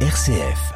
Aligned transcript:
RCF. 0.00 0.74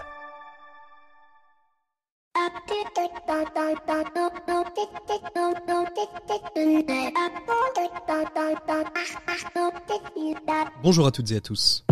Bonjour 10.82 11.06
à 11.06 11.10
toutes 11.10 11.30
et 11.32 11.36
à 11.36 11.40
tous. 11.42 11.84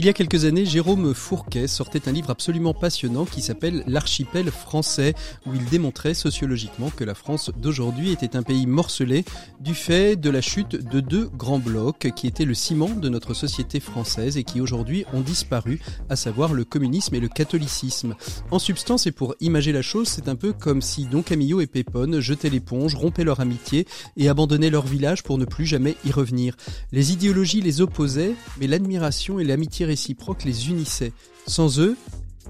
Il 0.00 0.04
y 0.04 0.08
a 0.08 0.12
quelques 0.12 0.44
années, 0.44 0.64
Jérôme 0.64 1.12
Fourquet 1.12 1.66
sortait 1.66 2.08
un 2.08 2.12
livre 2.12 2.30
absolument 2.30 2.72
passionnant 2.72 3.24
qui 3.24 3.42
s'appelle 3.42 3.82
L'archipel 3.88 4.48
français, 4.52 5.12
où 5.44 5.56
il 5.56 5.64
démontrait 5.64 6.14
sociologiquement 6.14 6.90
que 6.90 7.02
la 7.02 7.16
France 7.16 7.50
d'aujourd'hui 7.56 8.12
était 8.12 8.36
un 8.36 8.44
pays 8.44 8.68
morcelé 8.68 9.24
du 9.58 9.74
fait 9.74 10.14
de 10.14 10.30
la 10.30 10.40
chute 10.40 10.76
de 10.76 11.00
deux 11.00 11.28
grands 11.36 11.58
blocs 11.58 12.12
qui 12.14 12.28
étaient 12.28 12.44
le 12.44 12.54
ciment 12.54 12.90
de 12.90 13.08
notre 13.08 13.34
société 13.34 13.80
française 13.80 14.36
et 14.36 14.44
qui 14.44 14.60
aujourd'hui 14.60 15.04
ont 15.12 15.20
disparu, 15.20 15.80
à 16.08 16.14
savoir 16.14 16.54
le 16.54 16.64
communisme 16.64 17.16
et 17.16 17.20
le 17.20 17.26
catholicisme. 17.26 18.14
En 18.52 18.60
substance 18.60 19.08
et 19.08 19.12
pour 19.12 19.34
imager 19.40 19.72
la 19.72 19.82
chose, 19.82 20.06
c'est 20.06 20.28
un 20.28 20.36
peu 20.36 20.52
comme 20.52 20.80
si 20.80 21.06
Don 21.06 21.22
Camillo 21.22 21.60
et 21.60 21.66
Pépone 21.66 22.20
jetaient 22.20 22.50
l'éponge, 22.50 22.94
rompaient 22.94 23.24
leur 23.24 23.40
amitié 23.40 23.84
et 24.16 24.28
abandonnaient 24.28 24.70
leur 24.70 24.86
village 24.86 25.24
pour 25.24 25.38
ne 25.38 25.44
plus 25.44 25.66
jamais 25.66 25.96
y 26.04 26.12
revenir. 26.12 26.56
Les 26.92 27.10
idéologies 27.12 27.62
les 27.62 27.80
opposaient, 27.80 28.36
mais 28.60 28.68
l'admiration 28.68 29.40
et 29.40 29.44
l'amitié 29.44 29.87
réciproque 29.88 30.44
les 30.44 30.68
unissaient. 30.68 31.12
Sans 31.46 31.80
eux, 31.80 31.96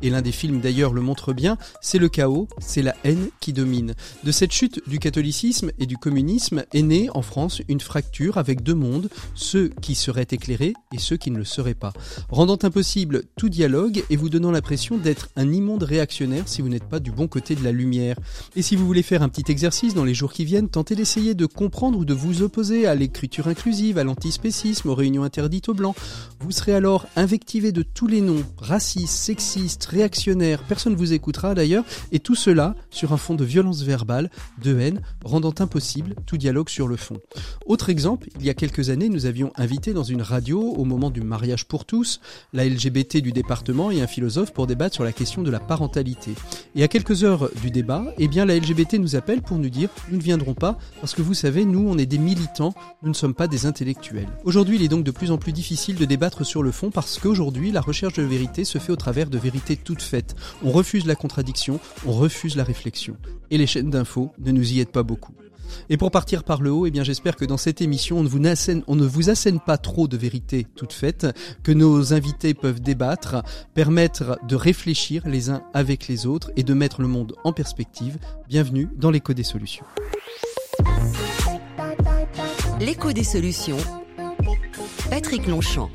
et 0.03 0.11
l'un 0.11 0.23
des 0.23 0.33
films 0.33 0.61
d'ailleurs 0.61 0.93
le 0.93 1.01
montre 1.01 1.33
bien, 1.33 1.59
c'est 1.81 1.99
le 1.99 2.09
chaos, 2.09 2.49
c'est 2.59 2.83
la 2.83 2.95
haine 3.05 3.29
qui 3.41 3.53
domine. 3.53 3.95
De 4.25 4.33
cette 4.33 4.53
chute 4.53 4.81
du 4.89 4.99
catholicisme 4.99 5.71
et 5.79 5.87
du 5.87 5.97
communisme 5.97 6.65
est 6.73 6.83
née 6.83 7.09
en 7.15 7.23
France 7.23 7.63
une 7.69 7.81
fracture 7.81 8.39
avec 8.39 8.63
deux 8.63 8.75
mondes, 8.75 9.09
ceux 9.35 9.71
qui 9.81 9.95
seraient 9.95 10.27
éclairés 10.31 10.75
et 10.93 10.99
ceux 10.99 11.17
qui 11.17 11.31
ne 11.31 11.39
le 11.39 11.45
seraient 11.45 11.75
pas, 11.75 11.93
rendant 12.29 12.59
impossible 12.63 13.25
tout 13.37 13.49
dialogue 13.49 14.03
et 14.11 14.17
vous 14.17 14.29
donnant 14.29 14.51
l'impression 14.51 14.97
d'être 14.97 15.29
un 15.37 15.53
immonde 15.53 15.83
réactionnaire 15.83 16.45
si 16.47 16.63
vous 16.63 16.69
n'êtes 16.69 16.89
pas 16.89 17.01
du 17.01 17.11
bon 17.11 17.29
côté 17.29 17.55
de 17.55 17.65
la 17.65 17.73
lumière. 17.73 18.17
Et 18.57 18.63
si 18.63 18.77
vous 18.77 18.87
voulez 18.87 19.03
faire 19.03 19.23
un 19.23 19.29
petit 19.29 19.51
exercice 19.51 19.95
dans 19.95 20.05
les 20.05 20.15
jours 20.15 20.33
qui 20.33 20.45
viennent, 20.45 20.69
tentez 20.69 20.95
d'essayer 20.95 21.35
de 21.35 21.47
comprendre 21.47 21.99
ou 21.99 22.05
de 22.05 22.15
vous 22.15 22.43
opposer 22.43 22.87
à 22.87 22.95
l'écriture 22.95 23.49
inclusive, 23.49 23.99
à 23.99 24.05
l'antispécisme, 24.05 24.89
aux 24.89 24.95
réunions 24.95 25.25
interdites 25.25 25.69
aux 25.69 25.75
blancs. 25.75 25.97
Vous 26.41 26.53
serez 26.53 26.75
alors 26.75 27.07
invectivé 27.17 27.73
de 27.73 27.83
tous 27.83 28.07
les 28.07 28.21
noms, 28.21 28.45
racistes, 28.59 29.17
sexistes, 29.17 29.88
réactionnaire, 29.89 30.63
personne 30.63 30.93
ne 30.93 30.99
vous 30.99 31.13
écoutera 31.13 31.55
d'ailleurs, 31.55 31.85
et 32.13 32.21
tout 32.21 32.35
cela 32.35 32.75
sur 32.91 33.13
un 33.13 33.17
fond 33.17 33.35
de 33.35 33.45
violence 33.45 33.83
verbale, 33.83 34.31
de 34.63 34.79
haine, 34.79 35.03
rendant 35.25 35.55
impossible 35.59 36.15
tout 36.27 36.37
dialogue 36.37 36.69
sur 36.69 36.89
le 36.89 36.97
fond. 36.97 37.19
Autre 37.67 37.91
exemple, 37.91 38.29
il 38.39 38.47
y 38.47 38.51
a 38.51 38.55
quelques 38.55 38.91
années, 38.91 39.09
nous 39.09 39.27
avions 39.27 39.53
invité 39.57 39.93
dans 39.93 40.03
une 40.03 40.23
radio, 40.23 40.61
au 40.61 40.85
moment 40.85 41.11
du 41.11 41.21
mariage 41.21 41.65
pour 41.65 41.85
tous, 41.85 42.21
la 42.53 42.67
LGBT 42.67 43.19
du 43.19 43.33
département 43.33 43.91
et 43.91 44.01
un 44.01 44.07
philosophe 44.07 44.53
pour 44.53 44.67
débattre 44.67 44.95
sur 44.95 45.05
la 45.05 45.13
question 45.13 45.43
de 45.43 45.51
la 45.51 45.61
parentalité. 45.61 46.35
Et 46.75 46.83
à 46.83 46.89
quelques 46.89 47.25
heures 47.25 47.51
du 47.63 47.71
débat, 47.71 48.05
eh 48.19 48.29
bien 48.29 48.45
la 48.45 48.57
LGBT 48.57 48.95
nous 48.95 49.17
appelle 49.17 49.43
pour 49.43 49.59
nous 49.59 49.71
dire 49.71 49.89
nous 50.11 50.17
ne 50.17 50.23
viendrons 50.23 50.55
pas 50.55 50.79
parce 51.01 51.15
que 51.15 51.23
vous 51.23 51.35
savez, 51.35 51.65
nous 51.65 51.89
on 51.89 51.99
est 51.99 52.07
des 52.07 52.19
militants, 52.19 52.75
nous 53.03 53.09
ne 53.09 53.15
sommes 53.15 53.35
pas 53.35 53.49
des 53.49 53.67
intellectuels. 53.67 54.29
Aujourd'hui, 54.45 54.77
il 54.77 54.83
est 54.83 54.89
donc 54.89 55.05
de 55.05 55.11
plus 55.11 55.31
en 55.31 55.39
plus 55.39 55.53
difficile 55.53 55.97
de 55.97 56.05
débattre 56.05 56.45
sur 56.45 56.63
le 56.63 56.73
fond 56.73 56.91
parce 56.91 57.19
qu'aujourd'hui, 57.19 57.71
la 57.71 57.81
recherche 57.81 58.15
de 58.15 58.23
vérité 58.23 58.65
se 58.65 58.79
fait 58.79 58.93
au 58.93 58.97
travers 58.97 59.31
de 59.31 59.39
vérités 59.39 59.78
toute 59.85 60.03
faite. 60.03 60.37
On 60.63 60.71
refuse 60.71 61.07
la 61.07 61.15
contradiction, 61.15 61.81
on 62.07 62.13
refuse 62.13 62.57
la 62.57 62.65
réflexion. 62.65 63.17
Et 63.51 63.59
les 63.59 63.67
chaînes 63.67 63.91
d'infos 63.91 64.33
ne 64.39 64.53
nous 64.53 64.73
y 64.73 64.81
aident 64.81 64.93
pas 64.93 65.03
beaucoup. 65.03 65.33
Et 65.91 65.97
pour 65.97 66.11
partir 66.11 66.45
par 66.45 66.63
le 66.63 66.71
haut, 66.71 66.87
eh 66.87 66.91
bien 66.91 67.05
j'espère 67.05 67.37
que 67.37 67.45
dans 67.45 67.57
cette 67.57 67.81
émission, 67.81 68.19
on 68.19 68.23
ne, 68.23 68.29
vous 68.29 68.45
assène, 68.47 68.83
on 68.87 68.97
ne 68.97 69.07
vous 69.07 69.31
assène 69.31 69.61
pas 69.61 69.79
trop 69.79 70.09
de 70.09 70.17
vérités 70.17 70.67
toutes 70.77 70.93
faites, 70.93 71.27
que 71.63 71.73
nos 71.73 72.13
invités 72.13 72.55
peuvent 72.55 72.81
débattre, 72.81 73.43
permettre 73.75 74.39
de 74.47 74.57
réfléchir 74.57 75.27
les 75.27 75.51
uns 75.51 75.63
avec 75.75 76.09
les 76.09 76.27
autres 76.27 76.51
et 76.57 76.63
de 76.63 76.75
mettre 76.75 77.03
le 77.03 77.09
monde 77.09 77.35
en 77.45 77.53
perspective. 77.53 78.19
Bienvenue 78.49 78.89
dans 78.97 79.11
l'écho 79.11 79.33
des 79.33 79.45
solutions. 79.45 79.85
L'écho 82.81 83.13
des 83.13 83.25
solutions. 83.25 83.79
Patrick 85.11 85.47
Longchamp. 85.47 85.91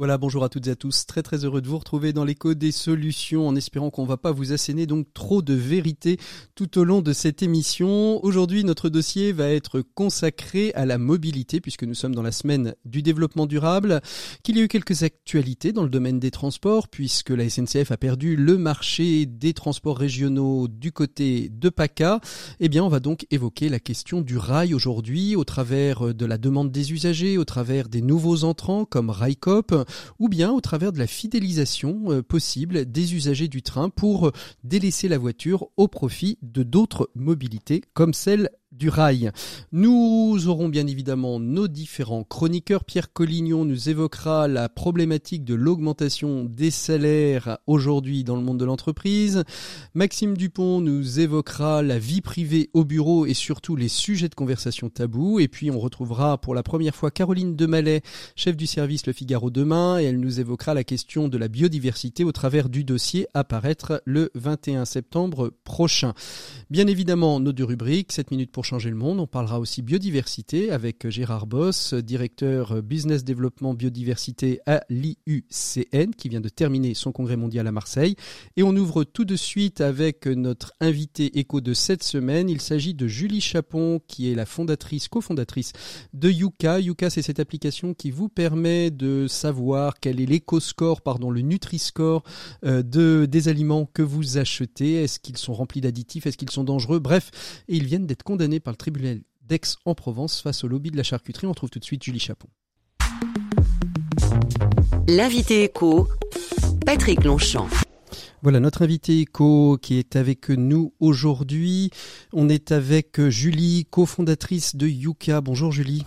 Voilà, 0.00 0.16
bonjour 0.16 0.44
à 0.44 0.48
toutes 0.48 0.66
et 0.66 0.70
à 0.70 0.76
tous. 0.76 1.04
Très 1.04 1.22
très 1.22 1.44
heureux 1.44 1.60
de 1.60 1.68
vous 1.68 1.76
retrouver 1.76 2.14
dans 2.14 2.24
l'écho 2.24 2.54
des 2.54 2.72
solutions 2.72 3.46
en 3.46 3.54
espérant 3.54 3.90
qu'on 3.90 4.06
va 4.06 4.16
pas 4.16 4.32
vous 4.32 4.54
asséner 4.54 4.86
donc 4.86 5.12
trop 5.12 5.42
de 5.42 5.52
vérité 5.52 6.16
tout 6.54 6.78
au 6.78 6.84
long 6.84 7.02
de 7.02 7.12
cette 7.12 7.42
émission. 7.42 8.24
Aujourd'hui, 8.24 8.64
notre 8.64 8.88
dossier 8.88 9.32
va 9.32 9.50
être 9.50 9.82
consacré 9.82 10.72
à 10.72 10.86
la 10.86 10.96
mobilité 10.96 11.60
puisque 11.60 11.82
nous 11.82 11.92
sommes 11.92 12.14
dans 12.14 12.22
la 12.22 12.32
semaine 12.32 12.74
du 12.86 13.02
développement 13.02 13.44
durable, 13.44 14.00
qu'il 14.42 14.56
y 14.56 14.60
a 14.62 14.64
eu 14.64 14.68
quelques 14.68 15.02
actualités 15.02 15.72
dans 15.72 15.82
le 15.82 15.90
domaine 15.90 16.18
des 16.18 16.30
transports 16.30 16.88
puisque 16.88 17.28
la 17.28 17.50
SNCF 17.50 17.90
a 17.90 17.98
perdu 17.98 18.36
le 18.36 18.56
marché 18.56 19.26
des 19.26 19.52
transports 19.52 19.98
régionaux 19.98 20.66
du 20.66 20.92
côté 20.92 21.50
de 21.50 21.68
PACA. 21.68 22.20
Eh 22.58 22.70
bien, 22.70 22.82
on 22.82 22.88
va 22.88 23.00
donc 23.00 23.26
évoquer 23.30 23.68
la 23.68 23.80
question 23.80 24.22
du 24.22 24.38
rail 24.38 24.72
aujourd'hui 24.72 25.36
au 25.36 25.44
travers 25.44 26.14
de 26.14 26.24
la 26.24 26.38
demande 26.38 26.72
des 26.72 26.94
usagers, 26.94 27.36
au 27.36 27.44
travers 27.44 27.90
des 27.90 28.00
nouveaux 28.00 28.44
entrants 28.44 28.86
comme 28.86 29.10
Railcop 29.10 29.74
ou 30.18 30.28
bien 30.28 30.50
au 30.52 30.60
travers 30.60 30.92
de 30.92 30.98
la 30.98 31.06
fidélisation 31.06 32.10
euh, 32.10 32.22
possible 32.22 32.90
des 32.90 33.14
usagers 33.14 33.48
du 33.48 33.62
train 33.62 33.88
pour 33.88 34.32
délaisser 34.64 35.08
la 35.08 35.18
voiture 35.18 35.68
au 35.76 35.88
profit 35.88 36.38
de 36.42 36.62
d'autres 36.62 37.10
mobilités 37.14 37.82
comme 37.94 38.14
celle 38.14 38.50
du 38.72 38.88
rail. 38.88 39.32
Nous 39.72 40.46
aurons 40.46 40.68
bien 40.68 40.86
évidemment 40.86 41.40
nos 41.40 41.66
différents 41.66 42.22
chroniqueurs. 42.22 42.84
Pierre 42.84 43.12
Collignon 43.12 43.64
nous 43.64 43.88
évoquera 43.88 44.46
la 44.46 44.68
problématique 44.68 45.44
de 45.44 45.54
l'augmentation 45.54 46.44
des 46.44 46.70
salaires 46.70 47.58
aujourd'hui 47.66 48.22
dans 48.22 48.36
le 48.36 48.42
monde 48.42 48.58
de 48.58 48.64
l'entreprise. 48.64 49.42
Maxime 49.94 50.36
Dupont 50.36 50.80
nous 50.80 51.18
évoquera 51.18 51.82
la 51.82 51.98
vie 51.98 52.20
privée 52.20 52.70
au 52.72 52.84
bureau 52.84 53.26
et 53.26 53.34
surtout 53.34 53.74
les 53.74 53.88
sujets 53.88 54.28
de 54.28 54.36
conversation 54.36 54.88
tabous. 54.88 55.40
Et 55.40 55.48
puis 55.48 55.72
on 55.72 55.80
retrouvera 55.80 56.38
pour 56.38 56.54
la 56.54 56.62
première 56.62 56.94
fois 56.94 57.10
Caroline 57.10 57.56
Demallet, 57.56 58.02
chef 58.36 58.56
du 58.56 58.68
service 58.68 59.04
Le 59.06 59.12
Figaro 59.12 59.50
demain, 59.50 59.98
et 59.98 60.04
elle 60.04 60.20
nous 60.20 60.38
évoquera 60.38 60.74
la 60.74 60.84
question 60.84 61.26
de 61.26 61.38
la 61.38 61.48
biodiversité 61.48 62.22
au 62.22 62.32
travers 62.32 62.68
du 62.68 62.84
dossier 62.84 63.26
à 63.34 63.42
paraître 63.42 64.00
le 64.04 64.30
21 64.36 64.84
septembre 64.84 65.52
prochain. 65.64 66.14
Bien 66.70 66.86
évidemment, 66.86 67.40
nos 67.40 67.52
deux 67.52 67.64
rubriques, 67.64 68.12
7 68.12 68.30
minutes 68.30 68.52
pour 68.52 68.59
pour 68.60 68.66
changer 68.66 68.90
le 68.90 68.96
monde. 68.96 69.20
On 69.20 69.26
parlera 69.26 69.58
aussi 69.58 69.80
biodiversité 69.80 70.70
avec 70.70 71.08
Gérard 71.08 71.46
Boss, 71.46 71.94
directeur 71.94 72.82
business 72.82 73.24
développement 73.24 73.72
biodiversité 73.72 74.60
à 74.66 74.82
l'IUCN, 74.90 76.10
qui 76.14 76.28
vient 76.28 76.42
de 76.42 76.50
terminer 76.50 76.92
son 76.92 77.10
congrès 77.10 77.38
mondial 77.38 77.66
à 77.66 77.72
Marseille. 77.72 78.16
Et 78.58 78.62
on 78.62 78.76
ouvre 78.76 79.04
tout 79.04 79.24
de 79.24 79.34
suite 79.34 79.80
avec 79.80 80.26
notre 80.26 80.74
invité 80.78 81.38
écho 81.38 81.62
de 81.62 81.72
cette 81.72 82.02
semaine. 82.02 82.50
Il 82.50 82.60
s'agit 82.60 82.92
de 82.92 83.06
Julie 83.06 83.40
Chapon, 83.40 83.98
qui 84.06 84.30
est 84.30 84.34
la 84.34 84.44
fondatrice, 84.44 85.08
cofondatrice 85.08 85.72
de 86.12 86.28
Yuka. 86.28 86.80
Yuka, 86.80 87.08
c'est 87.08 87.22
cette 87.22 87.40
application 87.40 87.94
qui 87.94 88.10
vous 88.10 88.28
permet 88.28 88.90
de 88.90 89.26
savoir 89.26 89.94
quel 90.00 90.20
est 90.20 90.26
l'éco-score, 90.26 91.00
pardon, 91.00 91.30
le 91.30 91.40
Nutri-Score 91.40 92.24
euh, 92.66 92.82
de, 92.82 93.24
des 93.24 93.48
aliments 93.48 93.88
que 93.94 94.02
vous 94.02 94.36
achetez. 94.36 95.02
Est-ce 95.02 95.18
qu'ils 95.18 95.38
sont 95.38 95.54
remplis 95.54 95.80
d'additifs? 95.80 96.26
Est-ce 96.26 96.36
qu'ils 96.36 96.50
sont 96.50 96.64
dangereux? 96.64 96.98
Bref, 96.98 97.30
ils 97.66 97.86
viennent 97.86 98.06
d'être 98.06 98.22
condamnés 98.22 98.49
par 98.58 98.72
le 98.72 98.76
tribunal 98.76 99.20
d'Aix-en-Provence 99.42 100.40
face 100.40 100.64
au 100.64 100.68
lobby 100.68 100.90
de 100.90 100.96
la 100.96 101.04
charcuterie. 101.04 101.46
On 101.46 101.54
trouve 101.54 101.70
tout 101.70 101.78
de 101.78 101.84
suite 101.84 102.02
Julie 102.02 102.18
Chapon. 102.18 102.48
L'invité 105.06 105.64
éco, 105.64 106.08
Patrick 106.84 107.22
Longchamp. 107.24 107.68
Voilà 108.42 108.58
notre 108.58 108.82
invité 108.82 109.20
éco 109.20 109.76
qui 109.80 109.98
est 109.98 110.16
avec 110.16 110.48
nous 110.48 110.94
aujourd'hui. 110.98 111.90
On 112.32 112.48
est 112.48 112.72
avec 112.72 113.20
Julie, 113.28 113.86
cofondatrice 113.90 114.76
de 114.76 114.88
Yuka. 114.88 115.40
Bonjour 115.40 115.72
Julie. 115.72 116.06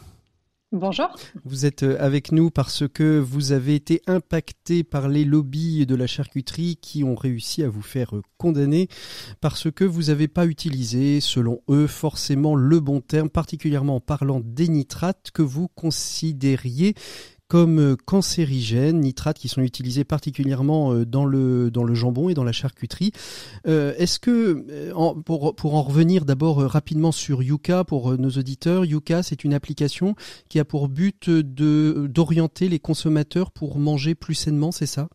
Bonjour. 0.76 1.16
Vous 1.46 1.68
êtes 1.68 1.84
euh, 1.84 1.98
avec 2.00 2.32
nous 2.32 2.50
parce 2.50 2.88
que 2.88 3.20
vous 3.20 3.52
avez 3.52 3.76
été 3.76 4.02
impacté 4.08 4.84
par 4.84 5.08
les 5.08 5.24
lobbies 5.24 5.86
de 5.86 5.94
la 5.94 6.08
charcuterie 6.08 6.78
qui 6.82 7.04
ont 7.04 7.14
réussi 7.14 7.62
à 7.62 7.70
vous 7.70 7.84
faire 7.84 8.16
euh, 8.16 8.24
condamner 8.40 8.88
parce 9.40 9.70
que 9.70 9.84
vous 9.84 10.06
n'avez 10.06 10.28
pas 10.28 10.48
utilisé, 10.48 11.22
selon 11.22 11.62
eux, 11.70 11.86
forcément 11.86 12.56
le 12.56 12.80
bon 12.80 13.02
terme, 13.02 13.30
particulièrement 13.30 13.98
en 13.98 14.00
parlant 14.00 14.42
des 14.44 14.68
nitrates 14.68 15.30
que 15.32 15.44
vous 15.44 15.68
considériez 15.68 16.96
comme 17.54 17.78
euh, 17.78 17.96
cancérigènes, 17.96 19.02
nitrates 19.02 19.38
qui 19.38 19.48
sont 19.48 19.62
utilisés 19.62 20.04
particulièrement 20.04 20.92
euh, 20.92 21.06
dans 21.06 21.24
le, 21.24 21.70
dans 21.70 21.84
le 21.84 21.94
jambon 21.94 22.30
et 22.30 22.34
dans 22.34 22.44
la 22.44 22.52
charcuterie. 22.52 23.12
Euh, 23.68 23.94
est-ce 24.00 24.18
que, 24.18 24.92
pour, 25.22 25.54
pour 25.54 25.76
en 25.76 25.84
revenir 25.84 26.26
d'abord 26.26 26.58
rapidement 26.64 27.12
sur 27.12 27.44
Yuka, 27.44 27.84
pour 27.84 28.18
nos 28.18 28.32
auditeurs, 28.32 28.86
Yuka, 28.86 29.22
c'est 29.22 29.44
une 29.44 29.54
application 29.54 30.16
qui 30.50 30.60
a 30.60 30.66
pour 30.66 30.90
but 30.90 31.30
d'orienter 31.30 32.70
les 32.70 32.80
consommateurs 32.80 33.52
pour 33.52 33.78
manger 33.78 34.16
plus 34.16 34.34
sainement, 34.34 34.72
c'est 34.72 34.88
ça? 34.88 35.08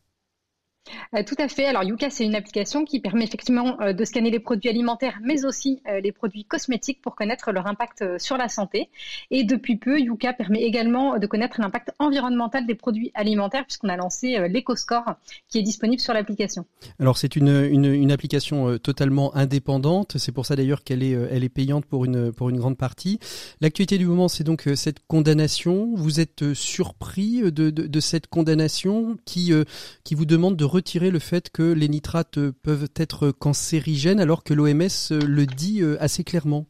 Euh, 1.15 1.23
tout 1.25 1.35
à 1.39 1.49
fait. 1.49 1.67
Alors 1.67 1.83
Yuka, 1.83 2.11
c'est 2.11 2.25
une 2.25 2.35
application 2.35 2.85
qui 2.85 3.01
permet 3.01 3.25
effectivement 3.25 3.81
euh, 3.81 3.93
de 3.93 4.05
scanner 4.05 4.31
les 4.31 4.39
produits 4.39 4.69
alimentaires, 4.69 5.19
mais 5.23 5.45
aussi 5.45 5.81
euh, 5.89 6.01
les 6.01 6.13
produits 6.13 6.45
cosmétiques 6.45 7.01
pour 7.03 7.17
connaître 7.17 7.53
leur 7.53 7.67
impact 7.67 8.19
sur 8.19 8.37
la 8.37 8.49
santé. 8.49 8.91
Et 9.31 9.45
depuis 9.45 9.77
peu, 9.77 9.99
Yuka 9.99 10.33
permet 10.33 10.63
également 10.63 11.19
de 11.19 11.27
connaître 11.27 11.61
l'impact 11.61 11.93
environnemental 11.99 12.67
des 12.67 12.75
produits 12.75 13.11
alimentaires, 13.15 13.65
puisqu'on 13.65 13.89
a 13.89 13.97
lancé 13.97 14.39
l'EcoScore 14.49 15.15
qui 15.49 15.59
est 15.59 15.63
disponible 15.63 16.01
sur 16.01 16.15
l'application. 16.15 16.65
Alors 16.99 17.19
c'est 17.19 17.37
une, 17.37 17.49
une, 17.49 18.13
application 18.13 18.79
totalement 18.79 19.35
indépendante. 19.37 20.17
C'est 20.19 20.33
pour 20.33 20.47
ça 20.47 20.57
d'ailleurs 20.57 20.83
qu'elle 20.83 21.03
est, 21.03 21.11
elle 21.11 21.45
est 21.45 21.49
payante 21.49 21.85
pour 21.85 22.05
une, 22.05 22.33
pour 22.33 22.49
une 22.49 22.57
grande 22.57 22.77
partie. 22.77 23.19
L'actualité 23.61 23.99
du 23.99 24.07
moment, 24.07 24.29
c'est 24.29 24.45
donc 24.45 24.69
cette 24.75 25.07
condamnation. 25.07 25.95
Vous 25.95 26.21
êtes 26.21 26.55
surpris 26.55 27.43
de, 27.43 27.51
de, 27.51 27.71
de 27.71 28.01
cette 28.01 28.29
condamnation 28.29 29.19
qui, 29.25 29.53
qui 30.05 30.15
vous 30.15 30.25
demande 30.25 30.57
de 30.57 30.65
retirer 30.79 31.11
le 31.11 31.19
fait 31.19 31.51
que 31.51 31.73
les 31.73 31.89
nitrates 31.89 32.39
peuvent 32.63 32.89
être 32.95 33.33
cancérigènes 33.33 34.21
alors 34.21 34.45
que 34.45 34.55
l'OMS 34.55 35.11
le 35.11 35.45
dit 35.45 35.83
euh, 35.83 35.97
assez 36.01 36.23
clairement 36.23 36.67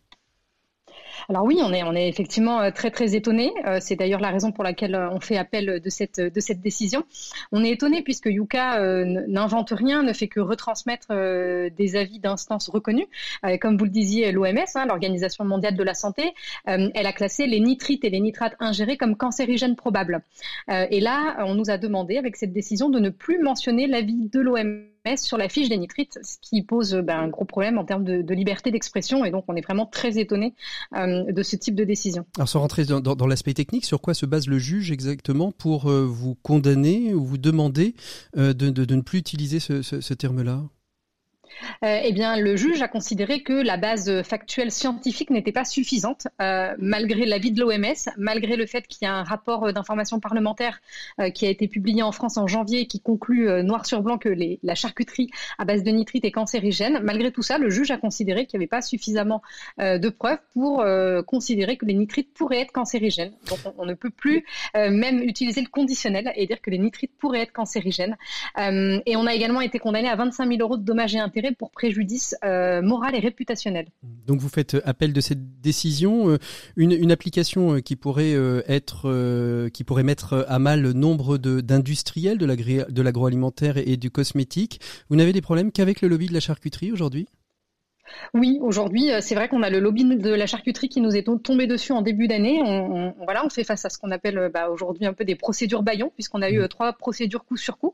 alors 1.28 1.44
oui, 1.44 1.58
on 1.62 1.72
est, 1.72 1.82
on 1.82 1.94
est 1.94 2.08
effectivement 2.08 2.60
euh, 2.60 2.70
très 2.70 2.90
très 2.90 3.14
étonné. 3.14 3.52
Euh, 3.66 3.78
c'est 3.80 3.96
d'ailleurs 3.96 4.20
la 4.20 4.30
raison 4.30 4.52
pour 4.52 4.64
laquelle 4.64 4.94
euh, 4.94 5.10
on 5.10 5.20
fait 5.20 5.36
appel 5.36 5.80
de 5.80 5.90
cette, 5.90 6.20
de 6.20 6.40
cette 6.40 6.60
décision. 6.60 7.04
On 7.52 7.64
est 7.64 7.70
étonné 7.70 8.02
puisque 8.02 8.26
Yuka 8.26 8.80
n'invente 9.26 9.70
rien, 9.70 10.02
ne 10.02 10.12
fait 10.12 10.28
que 10.28 10.40
retransmettre 10.40 11.08
des 11.08 11.96
avis 11.96 12.18
d'instances 12.18 12.68
reconnues. 12.68 13.06
Comme 13.60 13.76
vous 13.76 13.84
le 13.84 13.90
disiez, 13.90 14.32
l'OMS, 14.32 14.58
hein, 14.74 14.86
l'Organisation 14.86 15.44
mondiale 15.44 15.76
de 15.76 15.82
la 15.82 15.94
santé, 15.94 16.34
elle 16.64 17.06
a 17.06 17.12
classé 17.12 17.46
les 17.46 17.60
nitrites 17.60 18.04
et 18.04 18.10
les 18.10 18.20
nitrates 18.20 18.54
ingérés 18.60 18.96
comme 18.96 19.16
cancérigènes 19.16 19.76
probables. 19.76 20.22
Et 20.68 21.00
là, 21.00 21.36
on 21.44 21.54
nous 21.54 21.70
a 21.70 21.78
demandé 21.78 22.16
avec 22.16 22.36
cette 22.36 22.52
décision 22.52 22.90
de 22.90 22.98
ne 22.98 23.10
plus 23.10 23.38
mentionner 23.38 23.86
l'avis 23.86 24.28
de 24.28 24.40
l'OMS 24.40 24.97
sur 25.16 25.36
la 25.36 25.48
fiche 25.48 25.68
des 25.68 25.78
nitrites, 25.78 26.18
ce 26.22 26.36
qui 26.40 26.62
pose 26.62 26.94
ben, 26.94 27.18
un 27.18 27.28
gros 27.28 27.44
problème 27.44 27.78
en 27.78 27.84
termes 27.84 28.04
de, 28.04 28.34
liberté 28.34 28.70
d'expression. 28.70 29.24
Et 29.24 29.30
donc, 29.30 29.44
on 29.48 29.56
est 29.56 29.60
vraiment 29.60 29.86
très 29.86 30.18
étonné 30.18 30.54
euh, 30.94 31.30
de 31.32 31.42
ce 31.42 31.56
type 31.56 31.74
de 31.74 31.84
décision. 31.84 32.26
Alors, 32.36 32.48
sans 32.48 32.60
rentrer 32.60 32.84
dans, 32.84 33.26
l'aspect 33.26 33.54
technique, 33.54 33.84
sur 33.84 34.00
quoi 34.00 34.14
se 34.14 34.26
base 34.26 34.46
le 34.46 34.58
juge 34.58 34.92
exactement 34.92 35.52
pour 35.52 35.90
euh, 35.90 36.04
vous 36.04 36.34
condamner 36.36 37.14
ou 37.14 37.24
vous 37.24 37.38
demander 37.38 37.94
euh, 38.36 38.52
de, 38.52 38.94
ne 38.94 39.00
plus 39.00 39.18
utiliser 39.18 39.60
ce 39.60 40.14
terme-là? 40.14 40.62
Euh, 41.84 42.00
eh 42.02 42.12
bien, 42.12 42.36
le 42.36 42.56
juge 42.56 42.82
a 42.82 42.88
considéré 42.88 43.42
que 43.42 43.52
la 43.52 43.76
base 43.76 44.22
factuelle 44.22 44.70
scientifique 44.70 45.30
n'était 45.30 45.52
pas 45.52 45.64
suffisante, 45.64 46.28
euh, 46.40 46.74
malgré 46.78 47.26
l'avis 47.26 47.52
de 47.52 47.60
l'OMS, 47.60 48.12
malgré 48.16 48.56
le 48.56 48.66
fait 48.66 48.86
qu'il 48.86 49.06
y 49.06 49.08
a 49.08 49.14
un 49.14 49.22
rapport 49.22 49.72
d'information 49.72 50.20
parlementaire 50.20 50.80
euh, 51.20 51.30
qui 51.30 51.46
a 51.46 51.50
été 51.50 51.68
publié 51.68 52.02
en 52.02 52.12
France 52.12 52.36
en 52.36 52.46
janvier 52.46 52.86
qui 52.86 53.00
conclut 53.00 53.48
noir 53.62 53.86
sur 53.86 54.02
blanc 54.02 54.18
que 54.18 54.28
la 54.62 54.74
charcuterie 54.74 55.30
à 55.58 55.64
base 55.64 55.82
de 55.82 55.90
nitrite 55.90 56.24
est 56.24 56.30
cancérigène. 56.30 57.00
Malgré 57.02 57.32
tout 57.32 57.42
ça, 57.42 57.58
le 57.58 57.70
juge 57.70 57.90
a 57.90 57.96
considéré 57.96 58.46
qu'il 58.46 58.58
n'y 58.58 58.64
avait 58.64 58.68
pas 58.68 58.82
suffisamment 58.82 59.42
de 59.78 60.08
preuves 60.08 60.38
pour 60.54 60.84
considérer 61.26 61.76
que 61.76 61.86
les 61.86 61.94
nitrites 61.94 62.32
pourraient 62.34 62.60
être 62.60 62.72
cancérigènes. 62.72 63.32
Donc, 63.48 63.58
on, 63.78 63.86
ne 63.86 63.94
peut 63.94 64.10
plus 64.10 64.44
même 64.74 65.22
utiliser 65.22 65.60
le 65.60 65.68
conditionnel 65.68 66.32
et 66.36 66.46
dire 66.46 66.60
que 66.60 66.70
les 66.70 66.78
nitrites 66.78 67.12
pourraient 67.18 67.40
être 67.40 67.52
cancérigènes. 67.52 68.16
et 68.56 69.16
on 69.16 69.26
a 69.26 69.34
également 69.34 69.60
été 69.60 69.78
condamné 69.78 70.08
à 70.08 70.16
25 70.16 70.48
000 70.48 70.60
euros 70.60 70.76
de 70.76 70.84
dommages 70.84 71.14
et 71.14 71.18
intérêts 71.18 71.37
pour 71.56 71.70
préjudice 71.70 72.36
euh, 72.44 72.82
moral 72.82 73.14
et 73.14 73.20
réputationnel. 73.20 73.86
Donc 74.26 74.40
vous 74.40 74.48
faites 74.48 74.76
appel 74.84 75.12
de 75.12 75.20
cette 75.20 75.60
décision, 75.60 76.30
euh, 76.30 76.38
une, 76.76 77.10
application 77.10 77.74
euh, 77.74 77.80
qui 77.80 77.96
pourrait 77.96 78.34
être, 78.66 79.68
qui 79.72 79.84
pourrait 79.84 80.02
mettre 80.02 80.44
à 80.48 80.58
mal 80.58 80.90
nombre 80.92 81.38
d'industriels 81.38 82.38
de 82.38 83.02
l'agroalimentaire 83.02 83.76
et 83.78 83.96
du 83.96 84.10
cosmétique. 84.10 84.80
Vous 85.08 85.16
n'avez 85.16 85.32
des 85.32 85.40
problèmes 85.40 85.72
qu'avec 85.72 86.00
le 86.00 86.08
lobby 86.08 86.26
de 86.26 86.34
la 86.34 86.40
charcuterie 86.40 86.92
aujourd'hui? 86.92 87.26
Oui, 88.34 88.58
aujourd'hui, 88.60 89.10
euh, 89.10 89.20
c'est 89.20 89.34
vrai 89.34 89.48
qu'on 89.48 89.62
a 89.62 89.70
le 89.70 89.80
lobby 89.80 90.04
de 90.04 90.30
la 90.30 90.46
charcuterie 90.46 90.88
qui 90.88 91.00
nous 91.00 91.16
est 91.16 91.26
tombé 91.42 91.66
dessus 91.66 91.92
en 91.92 92.02
début 92.02 92.28
d'année. 92.28 92.60
On, 92.64 93.14
voilà, 93.24 93.44
on 93.44 93.50
fait 93.50 93.64
face 93.64 93.84
à 93.84 93.90
ce 93.90 93.98
qu'on 93.98 94.10
appelle 94.10 94.38
euh, 94.38 94.48
bah, 94.48 94.70
aujourd'hui 94.70 95.06
un 95.06 95.12
peu 95.12 95.24
des 95.24 95.34
procédures 95.34 95.82
baillons, 95.82 96.10
puisqu'on 96.14 96.42
a 96.42 96.50
eu 96.50 96.58
mmh. 96.58 96.62
euh, 96.62 96.68
trois 96.68 96.92
procédures 96.92 97.44
coup 97.44 97.56
sur 97.56 97.78
coup 97.78 97.92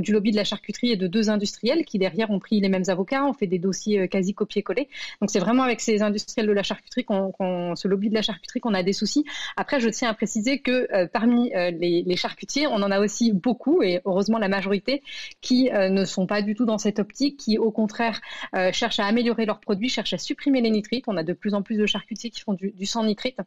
du 0.00 0.12
lobby 0.12 0.30
de 0.30 0.36
la 0.36 0.44
charcuterie 0.44 0.92
et 0.92 0.96
de 0.96 1.06
deux 1.06 1.30
industriels 1.30 1.84
qui 1.84 1.98
derrière 1.98 2.30
ont 2.30 2.38
pris 2.38 2.60
les 2.60 2.68
mêmes 2.68 2.84
avocats, 2.88 3.24
ont 3.24 3.32
fait 3.32 3.46
des 3.46 3.58
dossiers 3.58 4.08
quasi 4.08 4.34
copier-coller. 4.34 4.88
Donc 5.20 5.30
c'est 5.30 5.38
vraiment 5.38 5.62
avec 5.62 5.80
ces 5.80 6.02
industriels 6.02 6.46
de 6.46 6.52
la 6.52 6.62
charcuterie, 6.62 7.04
qu'on, 7.04 7.74
ce 7.74 7.88
lobby 7.88 8.08
de 8.08 8.14
la 8.14 8.22
charcuterie, 8.22 8.60
qu'on 8.60 8.74
a 8.74 8.82
des 8.82 8.92
soucis. 8.92 9.24
Après, 9.56 9.80
je 9.80 9.88
tiens 9.88 10.10
à 10.10 10.14
préciser 10.14 10.60
que 10.60 11.06
parmi 11.06 11.50
les, 11.50 12.02
les, 12.02 12.16
charcutiers, 12.16 12.66
on 12.66 12.76
en 12.76 12.90
a 12.90 13.00
aussi 13.00 13.32
beaucoup, 13.32 13.82
et 13.82 14.00
heureusement 14.04 14.38
la 14.38 14.48
majorité, 14.48 15.02
qui 15.40 15.70
ne 15.70 16.04
sont 16.04 16.26
pas 16.26 16.42
du 16.42 16.54
tout 16.54 16.64
dans 16.64 16.78
cette 16.78 16.98
optique, 16.98 17.38
qui 17.38 17.58
au 17.58 17.70
contraire 17.70 18.20
cherchent 18.72 19.00
à 19.00 19.06
améliorer 19.06 19.25
améliorer 19.26 19.46
leurs 19.46 19.60
produits, 19.60 19.88
cherchent 19.88 20.12
à 20.12 20.18
supprimer 20.18 20.60
les 20.60 20.70
nitrites. 20.70 21.04
On 21.08 21.16
a 21.16 21.24
de 21.24 21.32
plus 21.32 21.54
en 21.54 21.62
plus 21.62 21.76
de 21.76 21.86
charcutiers 21.86 22.30
qui 22.30 22.40
font 22.40 22.54
du, 22.54 22.72
sans 22.86 23.04
nitrite. 23.04 23.38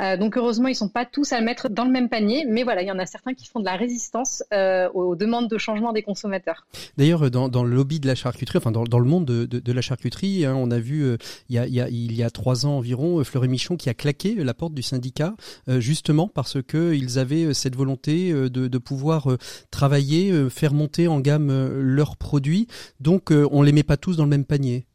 Euh, 0.00 0.16
donc 0.16 0.36
heureusement, 0.36 0.68
ils 0.68 0.76
sont 0.76 0.88
pas 0.88 1.04
tous 1.04 1.32
à 1.32 1.40
mettre 1.40 1.68
dans 1.68 1.84
le 1.84 1.90
même 1.90 2.08
panier, 2.08 2.46
mais 2.48 2.62
voilà, 2.62 2.82
il 2.82 2.88
y 2.88 2.92
en 2.92 2.98
a 2.98 3.06
certains 3.06 3.34
qui 3.34 3.46
font 3.46 3.60
de 3.60 3.64
la 3.64 3.76
résistance 3.76 4.44
euh, 4.52 4.88
aux 4.94 5.16
demandes 5.16 5.48
de 5.48 5.58
changement 5.58 5.92
des 5.92 6.02
consommateurs. 6.02 6.66
D'ailleurs, 6.96 7.30
dans, 7.30 7.64
le 7.64 7.74
lobby 7.74 7.98
de 7.98 8.06
la 8.06 8.14
charcuterie, 8.14 8.58
enfin 8.58 8.70
dans, 8.70 8.98
le 8.98 9.04
monde 9.04 9.24
de, 9.24 9.72
la 9.72 9.80
charcuterie, 9.80 10.44
hein, 10.44 10.54
on 10.56 10.70
a 10.70 10.78
vu 10.78 11.02
euh, 11.02 11.16
il, 11.48 12.12
y 12.12 12.22
a, 12.22 12.30
trois 12.30 12.66
ans 12.66 12.78
environ 12.78 13.22
Fleury 13.24 13.48
Michon 13.48 13.76
qui 13.76 13.88
a 13.88 13.94
claqué 13.94 14.34
la 14.34 14.54
porte 14.54 14.74
du 14.74 14.82
syndicat 14.82 15.34
justement 15.68 16.28
parce 16.28 16.62
que 16.62 16.94
ils 16.94 17.18
avaient 17.18 17.54
cette 17.54 17.76
volonté 17.76 18.32
de, 18.32 18.48
de 18.48 18.78
pouvoir 18.78 19.28
travailler, 19.70 20.48
faire 20.50 20.74
monter 20.74 21.08
en 21.08 21.20
gamme 21.20 21.80
leurs 21.80 22.16
produits. 22.16 22.66
Donc 23.00 23.30
on 23.30 23.62
les 23.62 23.72
met 23.72 23.82
pas 23.82 23.96
tous 23.96 24.16
dans 24.16 24.24
le 24.24 24.30
même 24.30 24.44
panier. 24.44 24.86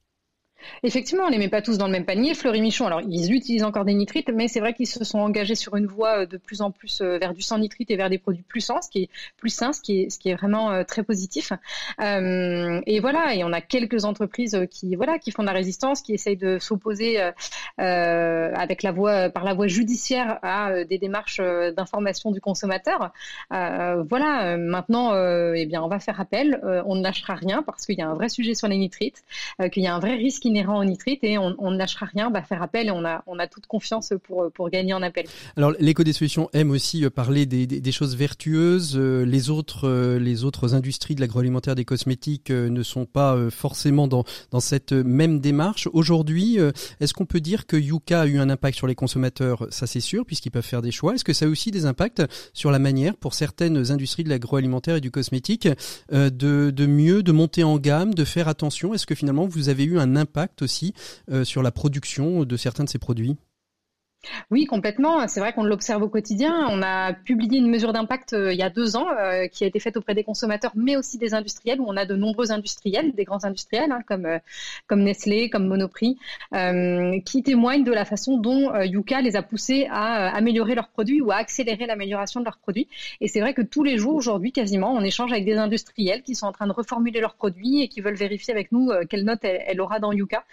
Effectivement, 0.83 1.25
on 1.25 1.29
les 1.29 1.37
met 1.37 1.49
pas 1.49 1.61
tous 1.61 1.77
dans 1.77 1.85
le 1.85 1.91
même 1.91 2.05
panier. 2.05 2.33
Fleury 2.33 2.61
Michon, 2.61 2.85
alors 2.85 3.01
ils 3.01 3.31
utilisent 3.31 3.63
encore 3.63 3.85
des 3.85 3.93
nitrites, 3.93 4.29
mais 4.33 4.47
c'est 4.47 4.59
vrai 4.59 4.73
qu'ils 4.73 4.87
se 4.87 5.03
sont 5.03 5.19
engagés 5.19 5.55
sur 5.55 5.75
une 5.75 5.87
voie 5.87 6.19
euh, 6.19 6.25
de 6.25 6.37
plus 6.37 6.61
en 6.61 6.71
plus 6.71 7.01
euh, 7.01 7.17
vers 7.17 7.33
du 7.33 7.41
sans 7.41 7.57
nitrite 7.57 7.91
et 7.91 7.95
vers 7.95 8.09
des 8.09 8.17
produits 8.17 8.43
plus 8.43 8.61
sains, 8.61 8.81
ce 8.81 8.89
qui 8.89 9.03
est 9.03 9.09
plus 9.37 9.49
sain, 9.49 9.73
ce 9.73 9.81
qui 9.81 10.07
est 10.25 10.33
vraiment 10.35 10.71
euh, 10.71 10.83
très 10.83 11.03
positif. 11.03 11.51
et 11.99 12.99
voilà, 12.99 13.35
et 13.35 13.43
on 13.43 13.53
a 13.53 13.61
quelques 13.61 14.05
entreprises 14.05 14.67
qui 14.69 14.95
voilà 14.95 15.19
qui 15.19 15.31
font 15.31 15.43
de 15.43 15.47
la 15.47 15.53
résistance, 15.53 16.01
qui 16.01 16.13
essayent 16.13 16.37
de 16.37 16.59
s'opposer 16.59 17.19
avec 17.77 18.83
la 18.83 18.91
voie 18.91 19.29
par 19.29 19.43
la 19.43 19.53
voie 19.53 19.67
judiciaire 19.67 20.39
à 20.43 20.83
des 20.83 20.97
démarches 20.97 21.39
d'information 21.75 22.31
du 22.31 22.41
consommateur. 22.41 23.11
voilà, 23.49 24.57
maintenant, 24.57 25.13
eh 25.53 25.65
bien, 25.65 25.81
on 25.81 25.87
va 25.87 25.99
faire 25.99 26.19
appel. 26.19 26.59
on 26.85 26.95
ne 26.95 27.03
lâchera 27.03 27.35
rien 27.35 27.63
parce 27.63 27.85
qu'il 27.85 27.97
y 27.97 28.01
a 28.01 28.09
un 28.09 28.13
vrai 28.13 28.29
sujet 28.29 28.55
sur 28.55 28.67
les 28.67 28.77
nitrites, 28.77 29.23
qu'il 29.71 29.83
y 29.83 29.87
a 29.87 29.95
un 29.95 29.99
vrai 29.99 30.15
risque 30.15 30.45
inhérent 30.49 30.79
au 30.79 30.85
nitrite 30.85 31.19
et 31.23 31.37
on, 31.37 31.71
ne 31.71 31.77
lâchera 31.77 32.05
rien, 32.05 32.29
bah, 32.29 32.41
faire 32.41 32.61
appel 32.61 32.87
et 32.87 32.91
on 32.91 33.05
a, 33.05 33.23
on 33.27 33.39
a 33.39 33.47
toute 33.47 33.67
confiance 33.67 34.13
pour, 34.23 34.51
pour 34.51 34.69
gagner 34.69 34.93
en 34.93 35.01
appel. 35.01 35.25
Alors 35.55 35.73
l'éco 35.79 36.03
des 36.03 36.13
solutions 36.13 36.49
aime 36.53 36.71
aussi 36.71 37.05
euh, 37.05 37.09
parler 37.09 37.45
des, 37.45 37.67
des, 37.67 37.91
choses 37.91 38.15
vertueuses. 38.15 38.93
Euh, 38.95 39.25
les 39.25 39.49
autres, 39.49 39.87
euh, 39.87 40.19
les 40.19 40.43
autres 40.43 40.73
industries 40.73 41.15
de 41.15 41.21
l'agroalimentaire, 41.21 41.75
des 41.75 41.85
cosmétiques 41.85 42.49
ne 42.49 42.83
sont 42.83 43.05
pas 43.05 43.49
forcément 43.49 44.07
dans, 44.07 44.23
dans 44.51 44.59
cette 44.59 44.91
même 44.91 45.39
démarche. 45.39 45.87
Aujourd'hui, 45.93 46.57
est-ce 46.99 47.13
qu'on 47.13 47.25
peut 47.25 47.39
dire 47.39 47.65
que 47.65 47.77
Yuka 47.77 48.21
a 48.21 48.25
eu 48.25 48.39
un 48.39 48.49
impact 48.49 48.77
sur 48.77 48.87
les 48.87 48.95
consommateurs? 48.95 49.67
Ça 49.69 49.87
c'est 49.87 49.99
sûr, 49.99 50.25
puisqu'ils 50.25 50.49
peuvent 50.51 50.63
faire 50.63 50.81
des 50.81 50.91
choix. 50.91 51.15
Est-ce 51.15 51.23
que 51.23 51.33
ça 51.33 51.45
a 51.45 51.47
aussi 51.47 51.71
des 51.71 51.85
impacts 51.85 52.23
sur 52.53 52.71
la 52.71 52.79
manière 52.79 53.15
pour 53.15 53.33
certaines 53.33 53.91
industries 53.91 54.23
de 54.23 54.29
l'agroalimentaire 54.29 54.95
et 54.95 55.01
du 55.01 55.11
cosmétique 55.11 55.67
de, 56.11 56.29
de 56.29 56.85
mieux, 56.85 57.23
de 57.23 57.31
monter 57.31 57.63
en 57.63 57.77
gamme, 57.77 58.13
de 58.13 58.25
faire 58.25 58.47
attention? 58.47 58.93
Est-ce 58.93 59.05
que 59.05 59.15
finalement 59.15 59.45
vous 59.45 59.69
avez 59.69 59.83
eu 59.83 59.99
un 59.99 60.15
impact 60.15 60.38
aussi 60.61 60.93
euh, 61.31 61.43
sur 61.43 61.61
la 61.61 61.71
production 61.71 62.43
de 62.43 62.57
certains 62.57 62.83
de 62.83 62.89
ces 62.89 62.99
produits? 62.99 63.37
Oui, 64.51 64.65
complètement. 64.65 65.27
C'est 65.27 65.39
vrai 65.39 65.53
qu'on 65.53 65.63
l'observe 65.63 66.03
au 66.03 66.09
quotidien. 66.09 66.67
On 66.69 66.81
a 66.81 67.13
publié 67.13 67.59
une 67.59 67.69
mesure 67.69 67.93
d'impact 67.93 68.33
euh, 68.33 68.51
il 68.51 68.59
y 68.59 68.63
a 68.63 68.69
deux 68.69 68.97
ans 68.97 69.07
euh, 69.17 69.47
qui 69.47 69.63
a 69.63 69.67
été 69.67 69.79
faite 69.79 69.95
auprès 69.95 70.13
des 70.13 70.23
consommateurs, 70.23 70.71
mais 70.75 70.97
aussi 70.97 71.17
des 71.17 71.33
industriels, 71.33 71.79
où 71.79 71.85
on 71.87 71.95
a 71.95 72.05
de 72.05 72.15
nombreux 72.15 72.51
industriels, 72.51 73.13
des 73.13 73.23
grands 73.23 73.45
industriels 73.45 73.91
hein, 73.91 74.01
comme, 74.05 74.25
euh, 74.25 74.39
comme 74.87 75.03
Nestlé, 75.03 75.49
comme 75.49 75.67
Monoprix, 75.67 76.17
qui 77.25 77.43
témoignent 77.43 77.83
de 77.83 77.93
la 77.93 78.05
façon 78.05 78.37
dont 78.37 78.73
Yuka 78.81 79.21
les 79.21 79.35
a 79.35 79.41
poussés 79.41 79.87
à 79.89 80.35
améliorer 80.35 80.75
leurs 80.75 80.89
produits 80.89 81.21
ou 81.21 81.31
à 81.31 81.35
accélérer 81.35 81.85
l'amélioration 81.85 82.39
de 82.39 82.45
leurs 82.45 82.57
produits. 82.57 82.87
Et 83.21 83.27
c'est 83.27 83.39
vrai 83.39 83.53
que 83.53 83.61
tous 83.61 83.83
les 83.83 83.97
jours, 83.97 84.15
aujourd'hui, 84.15 84.51
quasiment, 84.51 84.93
on 84.93 85.01
échange 85.01 85.31
avec 85.31 85.45
des 85.45 85.55
industriels 85.55 86.23
qui 86.23 86.35
sont 86.35 86.47
en 86.47 86.51
train 86.51 86.67
de 86.67 86.73
reformuler 86.73 87.21
leurs 87.21 87.35
produits 87.35 87.81
et 87.83 87.87
qui 87.87 88.01
veulent 88.01 88.15
vérifier 88.15 88.53
avec 88.53 88.71
nous 88.71 88.91
quelle 89.09 89.23
note 89.23 89.39
elle, 89.43 89.79
aura 89.79 89.99
dans 89.99 90.11
Yuka. 90.11 90.43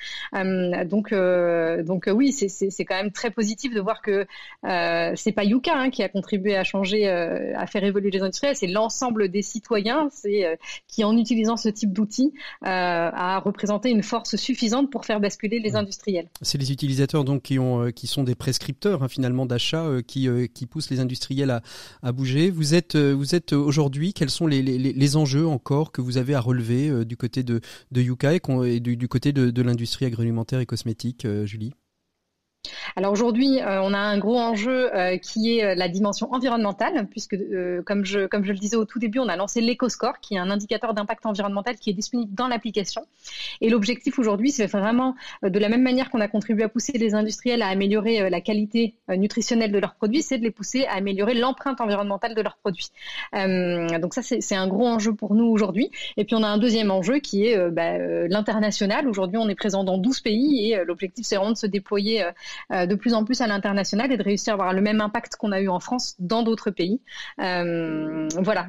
donc, 0.85 1.13
donc 1.13 2.09
oui, 2.13 2.33
c'est 2.33 2.85
quand 2.85 2.97
même 2.97 3.11
très 3.13 3.31
positif 3.31 3.56
positif 3.57 3.75
de 3.75 3.81
voir 3.81 4.03
que 4.03 4.27
euh, 4.65 5.13
c'est 5.17 5.33
pas 5.33 5.45
Yuka 5.45 5.75
hein, 5.75 5.91
qui 5.91 6.03
a 6.03 6.09
contribué 6.09 6.57
à 6.57 6.65
changer, 6.65 7.09
euh, 7.09 7.53
à 7.57 7.67
faire 7.67 7.85
évoluer 7.85 8.11
les 8.11 8.23
industriels, 8.23 8.55
c'est 8.55 8.67
l'ensemble 8.67 9.31
des 9.31 9.43
citoyens, 9.43 10.09
c'est 10.13 10.45
euh, 10.45 10.57
qui 10.89 11.05
en 11.05 11.17
utilisant 11.17 11.57
ce 11.57 11.71
type 11.71 11.93
d'outils 11.93 12.33
a 12.63 13.39
représenté 13.39 13.91
une 13.91 14.03
force 14.03 14.37
suffisante 14.37 14.91
pour 14.91 15.05
faire 15.05 15.21
basculer 15.21 15.59
les 15.61 15.75
industriels. 15.77 16.29
C'est 16.43 16.59
les 16.59 16.71
utilisateurs 16.73 17.25
donc 17.25 17.43
qui 17.43 17.59
ont, 17.59 17.91
qui 17.93 18.07
sont 18.07 18.25
des 18.25 18.35
prescripteurs 18.35 19.03
hein, 19.03 19.09
finalement 19.09 19.47
d'achat, 19.47 19.87
qui 20.07 20.29
qui 20.53 20.67
poussent 20.67 20.91
les 20.91 21.01
industriels 21.01 21.51
à, 21.51 21.63
à 22.03 22.13
bouger. 22.13 22.51
Vous 22.51 22.75
êtes 22.75 22.97
vous 22.97 23.35
êtes 23.35 23.53
aujourd'hui, 23.53 24.13
quels 24.13 24.31
sont 24.31 24.47
les, 24.47 24.63
les, 24.63 24.79
les, 24.79 25.17
enjeux 25.17 25.47
encore 25.47 25.93
que 25.93 26.01
vous 26.01 26.19
avez 26.19 26.35
à 26.35 26.41
relever 26.41 27.05
du 27.05 27.17
côté 27.17 27.43
de 27.43 27.61
de 27.93 28.03
Yuka 28.03 28.35
et, 28.35 28.81
du, 28.81 28.97
du 28.97 29.09
côté 29.09 29.33
de, 29.33 29.51
de 29.51 29.63
l'industrie 29.63 30.07
agroalimentaire 30.07 30.61
et 30.61 30.67
cosmétique, 30.67 31.27
Julie? 31.45 31.73
Alors 32.97 33.13
aujourd'hui, 33.13 33.61
euh, 33.61 33.81
on 33.83 33.93
a 33.93 33.99
un 33.99 34.19
gros 34.19 34.39
enjeu 34.39 34.95
euh, 34.95 35.19
qui 35.19 35.59
est 35.59 35.65
euh, 35.65 35.75
la 35.75 35.89
dimension 35.89 36.33
environnementale, 36.33 37.07
puisque 37.11 37.37
comme 37.85 38.05
je 38.05 38.27
comme 38.27 38.45
je 38.45 38.53
le 38.53 38.59
disais 38.59 38.77
au 38.77 38.85
tout 38.85 38.99
début, 38.99 39.19
on 39.19 39.29
a 39.29 39.37
lancé 39.37 39.61
l'EcoScore, 39.61 40.21
qui 40.21 40.35
est 40.35 40.39
un 40.39 40.51
indicateur 40.51 40.95
d'impact 40.95 41.27
environnemental 41.27 41.77
qui 41.77 41.91
est 41.91 41.93
disponible 41.93 42.35
dans 42.35 42.49
l'application. 42.49 43.03
Et 43.61 43.71
l'objectif 43.71 44.19
aujourd'hui, 44.19 44.51
c'est 44.51 44.67
vraiment 44.67 45.15
de 45.43 45.59
la 45.59 45.69
même 45.69 45.83
manière 45.83 46.11
qu'on 46.11 46.21
a 46.21 46.29
contribué 46.29 46.65
à 46.65 46.69
pousser 46.69 46.93
les 46.93 47.15
industriels 47.15 47.63
à 47.63 47.69
améliorer 47.69 48.31
la 48.31 48.41
qualité 48.41 48.95
nutritionnelle 49.09 49.73
de 49.73 49.79
leurs 49.79 49.95
produits, 49.95 50.23
c'est 50.23 50.39
de 50.39 50.43
les 50.43 50.51
pousser 50.51 50.87
à 50.87 50.95
améliorer 50.95 51.35
l'empreinte 51.35 51.81
environnementale 51.81 52.35
de 52.35 52.43
leurs 52.43 52.57
produits. 52.57 52.91
donc 53.33 54.15
ça, 54.15 54.23
c'est 54.23 54.55
un 54.55 54.69
gros 54.69 54.87
enjeu 54.87 55.15
pour 55.15 55.35
nous 55.35 55.47
aujourd'hui. 55.47 55.91
Et 56.17 56.25
puis 56.25 56.35
on 56.35 56.43
a 56.43 56.49
un 56.49 56.59
deuxième 56.59 56.91
enjeu 56.91 57.19
qui 57.19 57.47
est 57.47 57.71
bah, 57.71 57.99
l'international. 58.29 59.09
Aujourd'hui, 59.09 59.39
on 59.39 59.49
est 59.49 59.55
présent 59.55 59.85
dans 59.85 59.99
12 59.99 60.21
pays 60.21 60.73
et 60.73 60.85
l'objectif, 60.85 61.27
c'est 61.27 61.37
vraiment 61.37 61.53
de 61.53 61.57
se 61.57 61.67
déployer 61.67 62.25
de 62.71 62.95
plus 62.95 63.15
en 63.15 63.25
plus 63.25 63.41
à 63.41 63.47
l'international 63.47 64.13
et 64.13 64.17
de 64.17 64.23
réussir 64.23 64.53
à 64.53 64.55
avoir 64.55 64.73
le 64.73 64.81
même 64.81 65.01
impact 65.01 65.37
qu'on 65.37 65.53
a 65.53 65.61
eu 65.61 65.69
en 65.69 65.81
France 65.81 66.15
dans 66.19 66.43
d'autres 66.43 66.71
pays. 66.71 67.01
Euh, 67.41 68.29
voilà. 68.39 68.69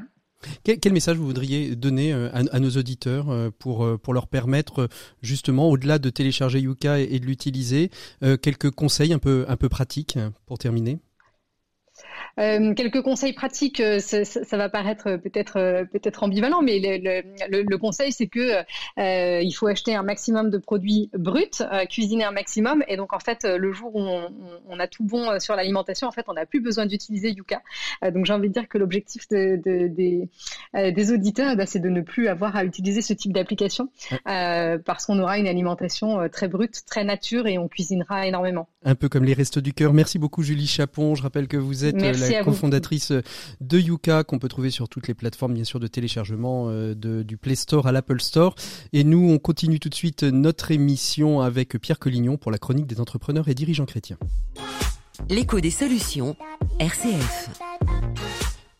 Quel, 0.64 0.94
message 0.94 1.18
vous 1.18 1.26
voudriez 1.26 1.76
donner 1.76 2.14
euh, 2.14 2.30
à, 2.32 2.60
nos 2.60 2.70
auditeurs 2.70 3.28
pour, 3.58 4.00
pour 4.00 4.14
leur 4.14 4.28
permettre 4.28 4.88
justement, 5.22 5.70
au-delà 5.70 5.98
de 5.98 6.10
télécharger 6.10 6.60
Yuka 6.60 7.00
et, 7.00 7.20
de 7.20 7.26
l'utiliser, 7.26 7.90
quelques 8.42 8.70
conseils 8.72 9.14
un 9.14 9.20
peu, 9.20 9.46
un 9.48 9.58
peu 9.58 9.70
pratiques 9.70 10.20
pour 10.46 10.60
terminer? 10.60 11.00
Euh, 12.40 12.74
quelques 12.74 13.02
conseils 13.02 13.34
pratiques, 13.34 13.80
euh, 13.80 14.00
ça, 14.00 14.26
ça, 14.26 14.58
va 14.58 14.70
paraître 14.70 15.18
peut-être 15.18 15.58
euh, 15.58 15.86
peut-être 15.86 16.24
ambivalent, 16.24 16.62
mais 16.62 16.80
le, 16.80 17.22
le, 17.50 17.64
le 17.64 17.78
conseil 17.78 18.12
c'est 18.12 18.28
que 18.28 18.64
euh, 19.00 19.42
il 19.42 19.52
faut 19.52 19.68
acheter 19.68 19.96
un 19.96 20.04
maximum 20.04 20.50
de 20.50 20.58
produits 20.58 21.10
bruts, 21.14 21.64
cuisiner 21.90 22.24
un 22.24 22.32
maximum, 22.32 22.84
et 22.88 22.98
donc 22.98 23.14
en 23.14 23.20
fait 23.20 23.44
le 23.44 23.72
jour 23.72 23.96
où 23.96 24.02
on, 24.02 24.30
on 24.70 24.80
a 24.80 24.88
tout 24.88 25.04
bon 25.04 25.40
sur 25.40 25.56
l'alimentation, 25.56 26.08
en 26.08 26.12
fait 26.12 26.26
on 26.28 26.34
n'a 26.34 26.46
plus 26.46 26.62
besoin 26.62 26.86
d'utiliser 26.86 27.32
Yuka. 27.32 27.62
donc 28.14 28.26
j'ai 28.26 28.34
envie 28.34 28.50
de 28.50 28.54
dire 28.54 28.68
que 28.68 28.78
l'objectif 28.78 29.28
de, 29.30 29.60
de, 29.64 29.88
des, 29.88 30.30
des 30.92 31.12
auditeurs, 31.12 31.56
bah, 31.56 31.66
c'est 31.66 31.80
de 31.80 31.90
ne 31.90 32.02
plus 32.02 32.28
avoir 32.28 32.56
à 32.56 32.64
utiliser 32.64 33.02
ce 33.02 33.14
type 33.14 33.34
d'application 33.34 33.90
parce 34.26 35.06
qu'on 35.06 35.20
aura 35.20 35.38
une 35.38 35.48
alimentation 35.48 36.28
très 36.30 36.48
brute, 36.48 36.84
très 36.86 37.04
nature, 37.04 37.48
et 37.48 37.58
on 37.58 37.68
cuisinera 37.68 38.28
énormément. 38.28 38.70
Un 38.84 38.96
peu 38.96 39.10
comme 39.10 39.24
les 39.24 39.34
restos 39.34 39.62
du 39.62 39.74
cœur. 39.74 39.94
Merci 39.94 40.20
beaucoup 40.20 40.44
Julie 40.44 40.68
Chapon. 40.68 41.16
Je 41.16 41.24
rappelle 41.24 41.48
que 41.48 41.58
vous 41.58 41.86
êtes 41.86 41.96
la 42.14 42.44
cofondatrice 42.44 43.12
de 43.62 43.80
Yuka 43.80 44.24
qu'on 44.24 44.40
peut 44.40 44.48
trouver 44.48 44.70
sur 44.70 44.90
toutes 44.90 45.08
les 45.08 45.14
plateformes 45.14 45.54
bien 45.54 45.64
sûr 45.64 45.80
de 45.80 45.88
téléchargement 45.88 46.70
euh, 46.70 46.94
de, 46.94 47.24
du 47.24 47.38
Play 47.38 47.56
Store 47.56 47.88
à 47.88 47.92
l'Apple 47.92 48.22
Store. 48.22 48.56
Et 48.94 49.04
nous, 49.04 49.30
on 49.30 49.40
continue 49.40 49.80
tout 49.80 49.90
de 49.90 49.96
suite 49.96 50.24
notre 50.24 50.72
émission 50.72 51.42
avec 51.42 51.78
Pierre 51.80 52.00
Collignon 52.00 52.38
pour 52.38 52.52
la 52.52 52.58
chronique 52.58 52.88
des 52.88 53.00
entrepreneurs 53.00 53.48
et 53.48 53.54
dirigeants 53.54 53.86
chrétiens. 53.86 54.18
L'écho 55.30 55.60
des 55.60 55.72
solutions, 55.72 56.36
RCF. 56.80 57.50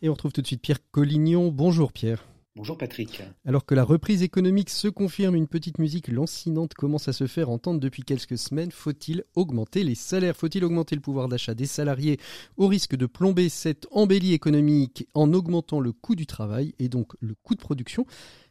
Et 0.02 0.08
on 0.08 0.12
retrouve 0.12 0.32
tout 0.32 0.42
de 0.42 0.46
suite 0.46 0.62
Pierre 0.62 0.78
Collignon. 0.92 1.48
Bonjour 1.48 1.92
Pierre. 1.92 2.24
Bonjour 2.58 2.76
Patrick. 2.76 3.22
Alors 3.46 3.64
que 3.64 3.76
la 3.76 3.84
reprise 3.84 4.24
économique 4.24 4.68
se 4.68 4.88
confirme, 4.88 5.36
une 5.36 5.46
petite 5.46 5.78
musique 5.78 6.08
lancinante 6.08 6.74
commence 6.74 7.06
à 7.06 7.12
se 7.12 7.28
faire 7.28 7.50
entendre 7.50 7.78
depuis 7.78 8.02
quelques 8.02 8.36
semaines. 8.36 8.72
Faut-il 8.72 9.22
augmenter 9.36 9.84
les 9.84 9.94
salaires? 9.94 10.36
Faut-il 10.36 10.64
augmenter 10.64 10.96
le 10.96 11.00
pouvoir 11.00 11.28
d'achat 11.28 11.54
des 11.54 11.66
salariés 11.66 12.18
au 12.56 12.66
risque 12.66 12.96
de 12.96 13.06
plomber 13.06 13.48
cette 13.48 13.86
embellie 13.92 14.32
économique 14.32 15.06
en 15.14 15.32
augmentant 15.34 15.78
le 15.78 15.92
coût 15.92 16.16
du 16.16 16.26
travail 16.26 16.74
et 16.80 16.88
donc 16.88 17.12
le 17.20 17.36
coût 17.44 17.54
de 17.54 17.60
production? 17.60 18.06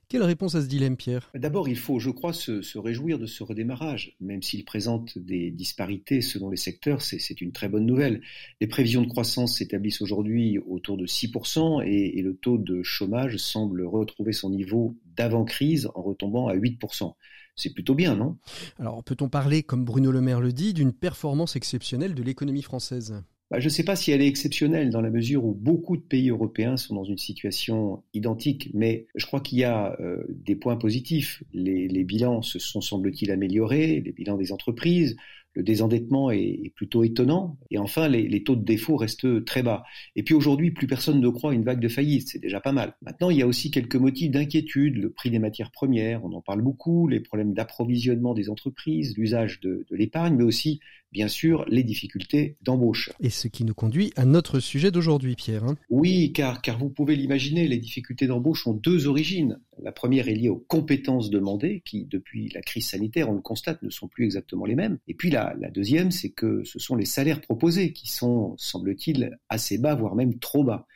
Quelle 0.10 0.24
réponse 0.24 0.56
à 0.56 0.62
ce 0.62 0.68
dilemme, 0.68 0.98
Pierre? 0.98 1.30
D'abord, 1.36 1.68
il 1.68 1.78
faut, 1.78 2.00
je 2.00 2.10
crois, 2.10 2.34
se, 2.34 2.78
réjouir 2.78 3.20
de 3.20 3.26
ce 3.26 3.44
redémarrage. 3.44 4.16
Même 4.20 4.42
s'il 4.42 4.64
présente 4.66 5.18
des 5.18 5.52
disparités 5.52 6.22
selon 6.22 6.50
les 6.50 6.58
secteurs, 6.58 7.02
c'est 7.02 7.42
une 7.42 7.52
très 7.52 7.70
bonne 7.70 7.86
nouvelle. 7.86 8.22
Les 8.62 8.68
prévisions 8.68 9.02
de 9.02 9.08
croissance 9.08 9.58
s'établissent 9.58 10.02
aujourd'hui 10.02 10.60
autour 10.60 10.98
de 10.98 11.06
6% 11.06 11.84
et, 11.86 12.20
et, 12.20 12.22
le 12.22 12.36
taux 12.36 12.58
de 12.58 12.84
chômage 12.84 13.38
semble 13.38 13.84
retrouver 13.84 14.34
son 14.34 14.50
niveau 14.50 14.96
d'avant-crise 15.16 15.90
en 15.96 16.02
retombant 16.02 16.48
à 16.48 16.56
8%. 16.56 17.14
C'est 17.56 17.74
plutôt 17.74 17.96
bien, 17.96 18.16
non? 18.16 18.38
Alors, 18.78 19.04
peut-on 19.04 19.30
parler, 19.30 19.64
comme 19.64 19.84
Bruno 19.84 20.12
Le 20.12 20.22
Maire 20.22 20.40
le 20.40 20.54
dit, 20.54 20.74
d'une 20.74 20.94
performance 20.94 21.56
exceptionnelle 21.56 22.14
de 22.14 22.22
l'économie 22.22 22.62
française? 22.62 23.24
Bah, 23.50 23.62
je 23.62 23.66
ne 23.66 23.70
sais 23.70 23.84
pas 23.84 23.96
si 23.96 24.12
elle 24.12 24.22
est 24.22 24.28
exceptionnelle 24.28 24.90
dans 24.90 25.00
la 25.00 25.10
mesure 25.10 25.46
où 25.46 25.54
beaucoup 25.54 25.96
de 25.96 26.02
pays 26.02 26.30
européens 26.30 26.76
sont 26.76 26.96
dans 26.96 27.06
une 27.06 27.18
situation 27.18 28.04
identique, 28.14 28.70
mais 28.74 29.08
je 29.16 29.26
crois 29.26 29.40
qu'il 29.40 29.58
y 29.58 29.64
a 29.64 29.96
euh, 30.02 30.24
des 30.30 30.56
points 30.56 30.76
positifs. 30.76 31.44
Les, 31.54 32.04
bilans 32.04 32.42
se 32.42 32.60
sont, 32.60 32.82
semble-t-il, 32.82 33.32
améliorés, 33.32 34.02
les 34.02 34.12
bilans 34.12 34.36
des 34.36 34.52
entreprises, 34.52 35.16
le 35.54 35.64
désendettement 35.64 36.30
est, 36.30 36.74
plutôt 36.76 37.06
étonnant. 37.06 37.58
Et 37.72 37.78
enfin, 37.78 38.10
les, 38.10 38.44
taux 38.44 38.58
de 38.58 38.66
défaut 38.66 38.98
restent 38.98 39.44
très 39.46 39.64
bas. 39.64 39.84
Et 40.18 40.24
puis 40.24 40.36
aujourd'hui, 40.36 40.72
plus 40.72 40.86
personne 40.86 41.22
ne 41.22 41.30
croit 41.30 41.52
à 41.52 41.54
une 41.54 41.64
vague 41.64 41.80
de 41.80 41.88
faillite. 41.88 42.28
C'est 42.28 42.40
déjà 42.40 42.60
pas 42.60 42.74
mal. 42.74 42.96
Maintenant, 43.02 43.30
il 43.30 43.38
y 43.38 43.42
a 43.42 43.48
aussi 43.48 43.72
quelques 43.72 43.96
motifs 43.96 44.30
d'inquiétude. 44.30 44.98
Le 44.98 45.10
prix 45.10 45.32
des 45.32 45.40
matières 45.40 45.72
premières, 45.72 46.24
on 46.26 46.34
en 46.34 46.42
parle 46.42 46.62
beaucoup, 46.62 47.08
les 47.08 47.22
problèmes 47.22 47.54
d'approvisionnement 47.54 48.34
des 48.34 48.50
entreprises, 48.50 49.18
l'usage 49.18 49.62
de 49.62 49.86
l'épargne, 49.90 50.36
mais 50.36 50.44
aussi 50.44 50.80
bien 51.12 51.28
sûr 51.28 51.66
les 51.68 51.84
difficultés 51.84 52.58
d'embauche. 52.62 53.12
Et 53.20 53.30
ce 53.30 53.48
qui 53.48 53.64
nous 53.64 53.74
conduit 53.74 54.12
à 54.16 54.26
notre 54.26 54.60
sujet 54.60 54.92
d'aujourd'hui, 54.92 55.36
Pierre. 55.36 55.64
Hein. 55.64 55.78
oui, 55.90 56.32
car, 56.34 56.62
car 56.62 56.78
vous 56.78 56.90
pouvez 56.90 57.16
l'imaginer, 57.16 57.68
les 57.68 57.78
difficultés 57.78 58.28
d'embauche 58.28 58.68
ont 58.68 58.74
deux 58.74 59.08
origines. 59.08 59.60
La 59.82 59.92
première 59.92 60.28
est 60.28 60.34
liée 60.34 60.50
aux 60.50 60.64
compétences 60.68 61.30
demandées, 61.30 61.82
qui 61.86 62.06
depuis 62.06 62.50
la 62.54 62.62
crise 62.62 62.88
sanitaire, 62.88 63.30
on 63.30 63.34
le 63.34 63.42
constate, 63.42 63.82
ne 63.84 63.90
sont 63.90 64.08
plus 64.08 64.26
exactement 64.26 64.66
les 64.66 64.76
mêmes. 64.76 64.98
Et 65.08 65.14
puis 65.14 65.30
la, 65.30 65.56
la 65.60 65.70
deuxième, 65.70 66.12
c'est 66.12 66.30
que 66.30 66.64
ce 66.64 66.80
sont 66.80 66.96
les 66.96 67.06
salaires 67.06 67.42
proposés 67.42 67.94
qui 67.94 68.10
sont, 68.10 68.56
semble-t-il, 68.58 69.38
assez 69.50 69.78
bas, 69.78 69.96
voire 69.96 70.16
même 70.16 70.38
trop 70.40 70.64
bas. 70.64 70.88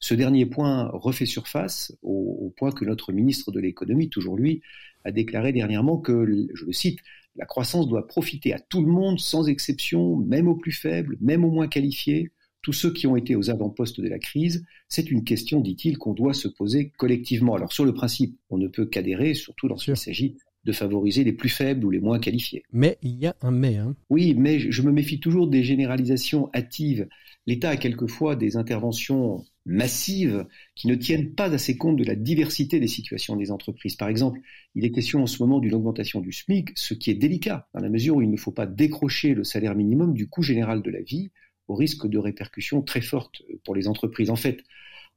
Ce 0.00 0.14
dernier 0.14 0.44
point 0.44 0.90
refait 0.92 1.24
surface 1.24 1.96
au, 2.02 2.38
au 2.42 2.50
point 2.50 2.72
que 2.72 2.84
notre 2.84 3.12
ministre 3.12 3.52
de 3.52 3.60
l'économie, 3.60 4.10
toujours 4.10 4.36
lui, 4.36 4.60
a 5.04 5.12
déclaré 5.12 5.52
dernièrement 5.52 5.98
que, 5.98 6.46
je 6.54 6.64
le 6.64 6.72
cite, 6.72 6.98
la 7.36 7.46
croissance 7.46 7.88
doit 7.88 8.06
profiter 8.06 8.52
à 8.52 8.58
tout 8.58 8.80
le 8.84 8.90
monde 8.90 9.18
sans 9.18 9.48
exception, 9.48 10.16
même 10.16 10.48
aux 10.48 10.56
plus 10.56 10.72
faibles, 10.72 11.16
même 11.20 11.44
aux 11.44 11.50
moins 11.50 11.68
qualifiés, 11.68 12.30
tous 12.62 12.72
ceux 12.72 12.92
qui 12.92 13.06
ont 13.06 13.16
été 13.16 13.36
aux 13.36 13.50
avant-postes 13.50 14.00
de 14.00 14.08
la 14.08 14.18
crise. 14.18 14.64
C'est 14.88 15.10
une 15.10 15.24
question, 15.24 15.60
dit-il, 15.60 15.98
qu'on 15.98 16.14
doit 16.14 16.34
se 16.34 16.48
poser 16.48 16.92
collectivement. 16.96 17.54
Alors 17.54 17.72
sur 17.72 17.84
le 17.84 17.92
principe, 17.92 18.38
on 18.50 18.58
ne 18.58 18.68
peut 18.68 18.86
qu'adhérer, 18.86 19.34
surtout 19.34 19.68
lorsqu'il 19.68 19.96
s'agit 19.96 20.36
de 20.64 20.72
favoriser 20.72 21.24
les 21.24 21.34
plus 21.34 21.50
faibles 21.50 21.84
ou 21.84 21.90
les 21.90 22.00
moins 22.00 22.18
qualifiés. 22.18 22.62
Mais 22.72 22.96
il 23.02 23.18
y 23.18 23.26
a 23.26 23.36
un 23.42 23.50
mais. 23.50 23.76
Hein. 23.76 23.94
Oui, 24.08 24.34
mais 24.34 24.58
je 24.58 24.82
me 24.82 24.92
méfie 24.92 25.20
toujours 25.20 25.46
des 25.46 25.62
généralisations 25.62 26.48
hâtives. 26.54 27.06
L'État 27.46 27.70
a 27.70 27.76
quelquefois 27.76 28.34
des 28.34 28.56
interventions 28.56 29.44
massives 29.66 30.46
qui 30.74 30.88
ne 30.88 30.94
tiennent 30.94 31.34
pas 31.34 31.52
assez 31.52 31.76
compte 31.76 31.96
de 31.96 32.04
la 32.04 32.14
diversité 32.14 32.80
des 32.80 32.88
situations 32.88 33.36
des 33.36 33.50
entreprises. 33.50 33.96
Par 33.96 34.08
exemple, 34.08 34.40
il 34.74 34.84
est 34.84 34.90
question 34.90 35.22
en 35.22 35.26
ce 35.26 35.42
moment 35.42 35.58
d'une 35.58 35.74
augmentation 35.74 36.20
du 36.20 36.32
SMIC, 36.32 36.70
ce 36.74 36.94
qui 36.94 37.10
est 37.10 37.14
délicat, 37.14 37.68
dans 37.74 37.80
la 37.80 37.88
mesure 37.88 38.16
où 38.16 38.22
il 38.22 38.30
ne 38.30 38.36
faut 38.36 38.52
pas 38.52 38.66
décrocher 38.66 39.34
le 39.34 39.44
salaire 39.44 39.74
minimum 39.74 40.14
du 40.14 40.28
coût 40.28 40.42
général 40.42 40.82
de 40.82 40.90
la 40.90 41.00
vie, 41.00 41.30
au 41.68 41.74
risque 41.74 42.06
de 42.06 42.18
répercussions 42.18 42.82
très 42.82 43.00
fortes 43.00 43.42
pour 43.64 43.74
les 43.74 43.88
entreprises. 43.88 44.30
En 44.30 44.36
fait, 44.36 44.62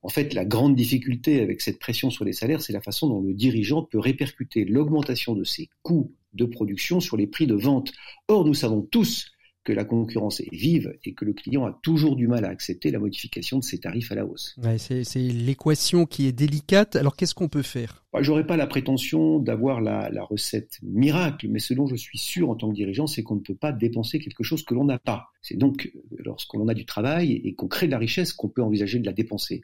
en 0.01 0.09
fait, 0.09 0.33
la 0.33 0.45
grande 0.45 0.75
difficulté 0.75 1.41
avec 1.41 1.59
cette 1.59 1.79
pression 1.79 2.09
sur 2.09 2.23
les 2.23 2.33
salaires, 2.33 2.61
c'est 2.61 2.73
la 2.73 2.81
façon 2.81 3.09
dont 3.09 3.21
le 3.21 3.33
dirigeant 3.33 3.83
peut 3.83 3.99
répercuter 3.99 4.63
l'augmentation 4.63 5.35
de 5.35 5.43
ses 5.43 5.69
coûts 5.81 6.13
de 6.33 6.45
production 6.45 6.99
sur 6.99 7.17
les 7.17 7.27
prix 7.27 7.47
de 7.47 7.55
vente. 7.55 7.91
Or, 8.27 8.45
nous 8.45 8.53
savons 8.53 8.81
tous 8.81 9.31
que 9.67 9.73
la 9.73 9.83
concurrence 9.83 10.39
est 10.39 10.49
vive 10.49 10.97
et 11.03 11.13
que 11.13 11.25
le 11.25 11.33
client 11.33 11.65
a 11.65 11.77
toujours 11.83 12.15
du 12.15 12.25
mal 12.25 12.45
à 12.45 12.47
accepter 12.47 12.89
la 12.89 12.99
modification 12.99 13.59
de 13.59 13.65
ses 13.65 13.79
tarifs 13.79 14.13
à 14.13 14.15
la 14.15 14.25
hausse. 14.25 14.55
c'est 14.77 15.19
l'équation 15.19 16.05
qui 16.05 16.25
est 16.25 16.31
délicate. 16.31 16.95
Alors 16.95 17.17
qu'est-ce 17.17 17.35
qu'on 17.35 17.49
peut 17.49 17.63
faire? 17.63 18.05
J'aurais 18.17 18.47
pas 18.47 18.55
la 18.55 18.65
prétention 18.65 19.39
d'avoir 19.39 19.81
la, 19.81 20.09
recette 20.23 20.77
miracle, 20.83 21.49
mais 21.49 21.59
ce 21.59 21.73
dont 21.73 21.85
je 21.85 21.97
suis 21.97 22.17
sûr 22.17 22.49
en 22.49 22.55
tant 22.55 22.69
que 22.69 22.75
dirigeant, 22.75 23.07
c'est 23.07 23.23
qu'on 23.23 23.35
ne 23.35 23.41
peut 23.41 23.57
pas 23.57 23.73
dépenser 23.73 24.19
quelque 24.19 24.41
chose 24.41 24.63
que 24.63 24.73
l'on 24.73 24.85
n'a 24.85 24.99
pas. 24.99 25.31
C'est 25.41 25.57
donc 25.57 25.91
lorsqu'on 26.11 26.65
a 26.69 26.73
du 26.73 26.85
travail 26.85 27.33
et 27.33 27.53
qu'on 27.53 27.67
crée 27.67 27.87
de 27.87 27.91
la 27.91 27.97
richesse 27.97 28.31
qu'on 28.31 28.47
peut 28.47 28.63
envisager 28.63 28.99
de 28.99 29.05
la 29.05 29.11
dépenser. 29.11 29.63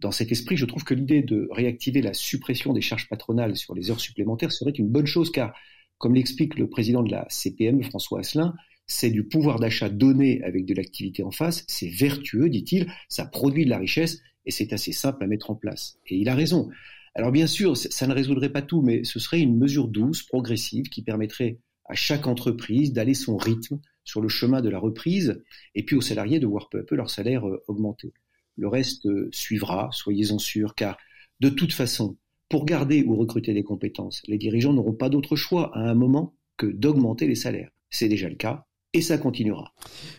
Dans 0.00 0.10
cet 0.10 0.32
esprit, 0.32 0.56
je 0.56 0.64
trouve 0.64 0.84
que 0.84 0.94
l'idée 0.94 1.20
de 1.20 1.48
réactiver 1.50 2.00
la 2.00 2.14
suppression 2.14 2.72
des 2.72 2.80
charges 2.80 3.10
patronales 3.10 3.56
sur 3.56 3.74
les 3.74 3.90
heures 3.90 4.00
supplémentaires 4.00 4.52
serait 4.52 4.70
une 4.70 4.88
bonne 4.88 5.06
chose 5.06 5.30
car, 5.30 5.54
comme 5.98 6.14
l'explique 6.14 6.58
le 6.58 6.66
président 6.66 7.02
de 7.02 7.10
la 7.10 7.26
CPM, 7.28 7.82
François 7.82 8.20
Asselin, 8.20 8.54
c'est 8.86 9.10
du 9.10 9.24
pouvoir 9.24 9.58
d'achat 9.58 9.88
donné 9.88 10.42
avec 10.42 10.66
de 10.66 10.74
l'activité 10.74 11.22
en 11.22 11.30
face, 11.30 11.64
c'est 11.68 11.88
vertueux, 11.88 12.48
dit-il, 12.48 12.92
ça 13.08 13.24
produit 13.24 13.64
de 13.64 13.70
la 13.70 13.78
richesse 13.78 14.20
et 14.46 14.50
c'est 14.50 14.72
assez 14.72 14.92
simple 14.92 15.24
à 15.24 15.26
mettre 15.26 15.50
en 15.50 15.54
place. 15.54 15.98
Et 16.06 16.16
il 16.16 16.28
a 16.28 16.34
raison. 16.34 16.68
Alors 17.14 17.32
bien 17.32 17.46
sûr, 17.46 17.76
ça 17.76 18.06
ne 18.06 18.14
résoudrait 18.14 18.52
pas 18.52 18.62
tout, 18.62 18.82
mais 18.82 19.04
ce 19.04 19.18
serait 19.18 19.40
une 19.40 19.56
mesure 19.56 19.88
douce, 19.88 20.22
progressive, 20.22 20.88
qui 20.88 21.02
permettrait 21.02 21.58
à 21.86 21.94
chaque 21.94 22.26
entreprise 22.26 22.92
d'aller 22.92 23.14
son 23.14 23.36
rythme 23.36 23.78
sur 24.04 24.20
le 24.20 24.28
chemin 24.28 24.60
de 24.60 24.68
la 24.68 24.78
reprise, 24.78 25.42
et 25.74 25.84
puis 25.84 25.96
aux 25.96 26.00
salariés 26.00 26.40
de 26.40 26.46
voir 26.46 26.68
peu 26.68 26.80
à 26.80 26.82
peu 26.82 26.94
leur 26.94 27.10
salaire 27.10 27.48
euh, 27.48 27.62
augmenter. 27.68 28.12
Le 28.56 28.68
reste 28.68 29.06
euh, 29.06 29.28
suivra, 29.32 29.88
soyez-en 29.92 30.38
sûrs, 30.38 30.74
car 30.74 30.98
de 31.40 31.48
toute 31.48 31.72
façon, 31.72 32.16
pour 32.48 32.66
garder 32.66 33.02
ou 33.02 33.16
recruter 33.16 33.54
des 33.54 33.64
compétences, 33.64 34.22
les 34.26 34.38
dirigeants 34.38 34.72
n'auront 34.72 34.92
pas 34.92 35.08
d'autre 35.08 35.36
choix 35.36 35.76
à 35.76 35.80
un 35.80 35.94
moment 35.94 36.34
que 36.56 36.66
d'augmenter 36.66 37.26
les 37.26 37.34
salaires. 37.34 37.70
C'est 37.90 38.08
déjà 38.08 38.28
le 38.28 38.36
cas, 38.36 38.66
et 38.94 39.02
ça 39.02 39.18
continuera. 39.18 39.72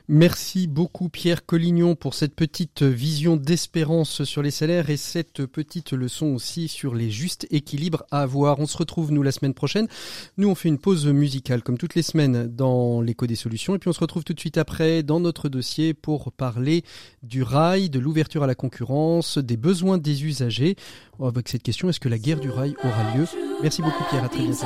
Merci 0.07 0.67
beaucoup 0.67 1.09
Pierre 1.09 1.45
Collignon 1.45 1.95
pour 1.95 2.13
cette 2.13 2.35
petite 2.35 2.83
vision 2.83 3.37
d'espérance 3.37 4.25
sur 4.25 4.43
les 4.43 4.51
salaires 4.51 4.89
et 4.89 4.97
cette 4.97 5.45
petite 5.45 5.93
leçon 5.93 6.27
aussi 6.27 6.67
sur 6.67 6.93
les 6.93 7.09
justes 7.09 7.47
équilibres 7.51 8.03
à 8.11 8.21
avoir. 8.21 8.59
On 8.59 8.67
se 8.67 8.77
retrouve 8.77 9.11
nous 9.11 9.23
la 9.23 9.31
semaine 9.31 9.53
prochaine. 9.53 9.87
Nous 10.37 10.49
on 10.49 10.55
fait 10.55 10.67
une 10.69 10.77
pause 10.77 11.07
musicale 11.07 11.63
comme 11.63 11.77
toutes 11.77 11.95
les 11.95 12.01
semaines 12.01 12.47
dans 12.47 13.01
l'écho 13.01 13.25
des 13.25 13.35
solutions 13.35 13.75
et 13.75 13.79
puis 13.79 13.89
on 13.89 13.93
se 13.93 14.01
retrouve 14.01 14.25
tout 14.25 14.33
de 14.33 14.39
suite 14.39 14.57
après 14.57 15.01
dans 15.01 15.21
notre 15.21 15.47
dossier 15.47 15.93
pour 15.93 16.33
parler 16.33 16.83
du 17.23 17.41
rail, 17.41 17.89
de 17.89 17.99
l'ouverture 17.99 18.43
à 18.43 18.47
la 18.47 18.55
concurrence, 18.55 19.37
des 19.37 19.57
besoins 19.57 19.97
des 19.97 20.25
usagers. 20.25 20.75
Avec 21.23 21.47
cette 21.47 21.63
question, 21.63 21.87
est-ce 21.87 22.01
que 22.01 22.09
la 22.09 22.19
guerre 22.19 22.41
du 22.41 22.49
rail 22.49 22.75
aura 22.83 23.15
lieu? 23.15 23.25
Merci 23.61 23.81
beaucoup 23.81 24.03
Pierre, 24.09 24.25
à 24.25 24.29
très 24.29 24.43
bientôt. 24.43 24.65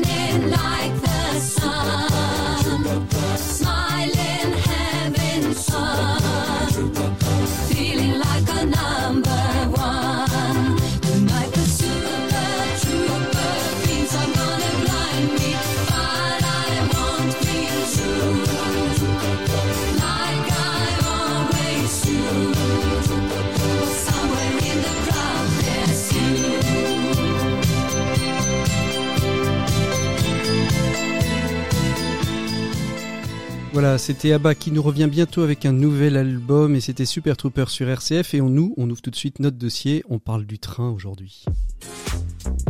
Voilà, 33.73 33.97
c'était 33.97 34.33
Abba 34.33 34.53
qui 34.53 34.69
nous 34.71 34.81
revient 34.81 35.07
bientôt 35.09 35.43
avec 35.43 35.65
un 35.65 35.71
nouvel 35.71 36.17
album 36.17 36.75
et 36.75 36.81
c'était 36.81 37.05
Super 37.05 37.37
Trooper 37.37 37.65
sur 37.69 37.87
RCF 37.87 38.33
et 38.33 38.41
on 38.41 38.49
nous, 38.49 38.73
on 38.75 38.89
ouvre 38.89 39.01
tout 39.01 39.11
de 39.11 39.15
suite 39.15 39.39
notre 39.39 39.57
dossier, 39.57 40.03
on 40.09 40.19
parle 40.19 40.45
du 40.45 40.59
train 40.59 40.89
aujourd'hui. 40.89 41.45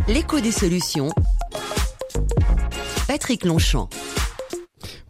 L'écho 0.08 0.40
des 0.40 0.52
solutions. 0.52 1.10
Patrick 3.08 3.46
Longchamp. 3.46 3.90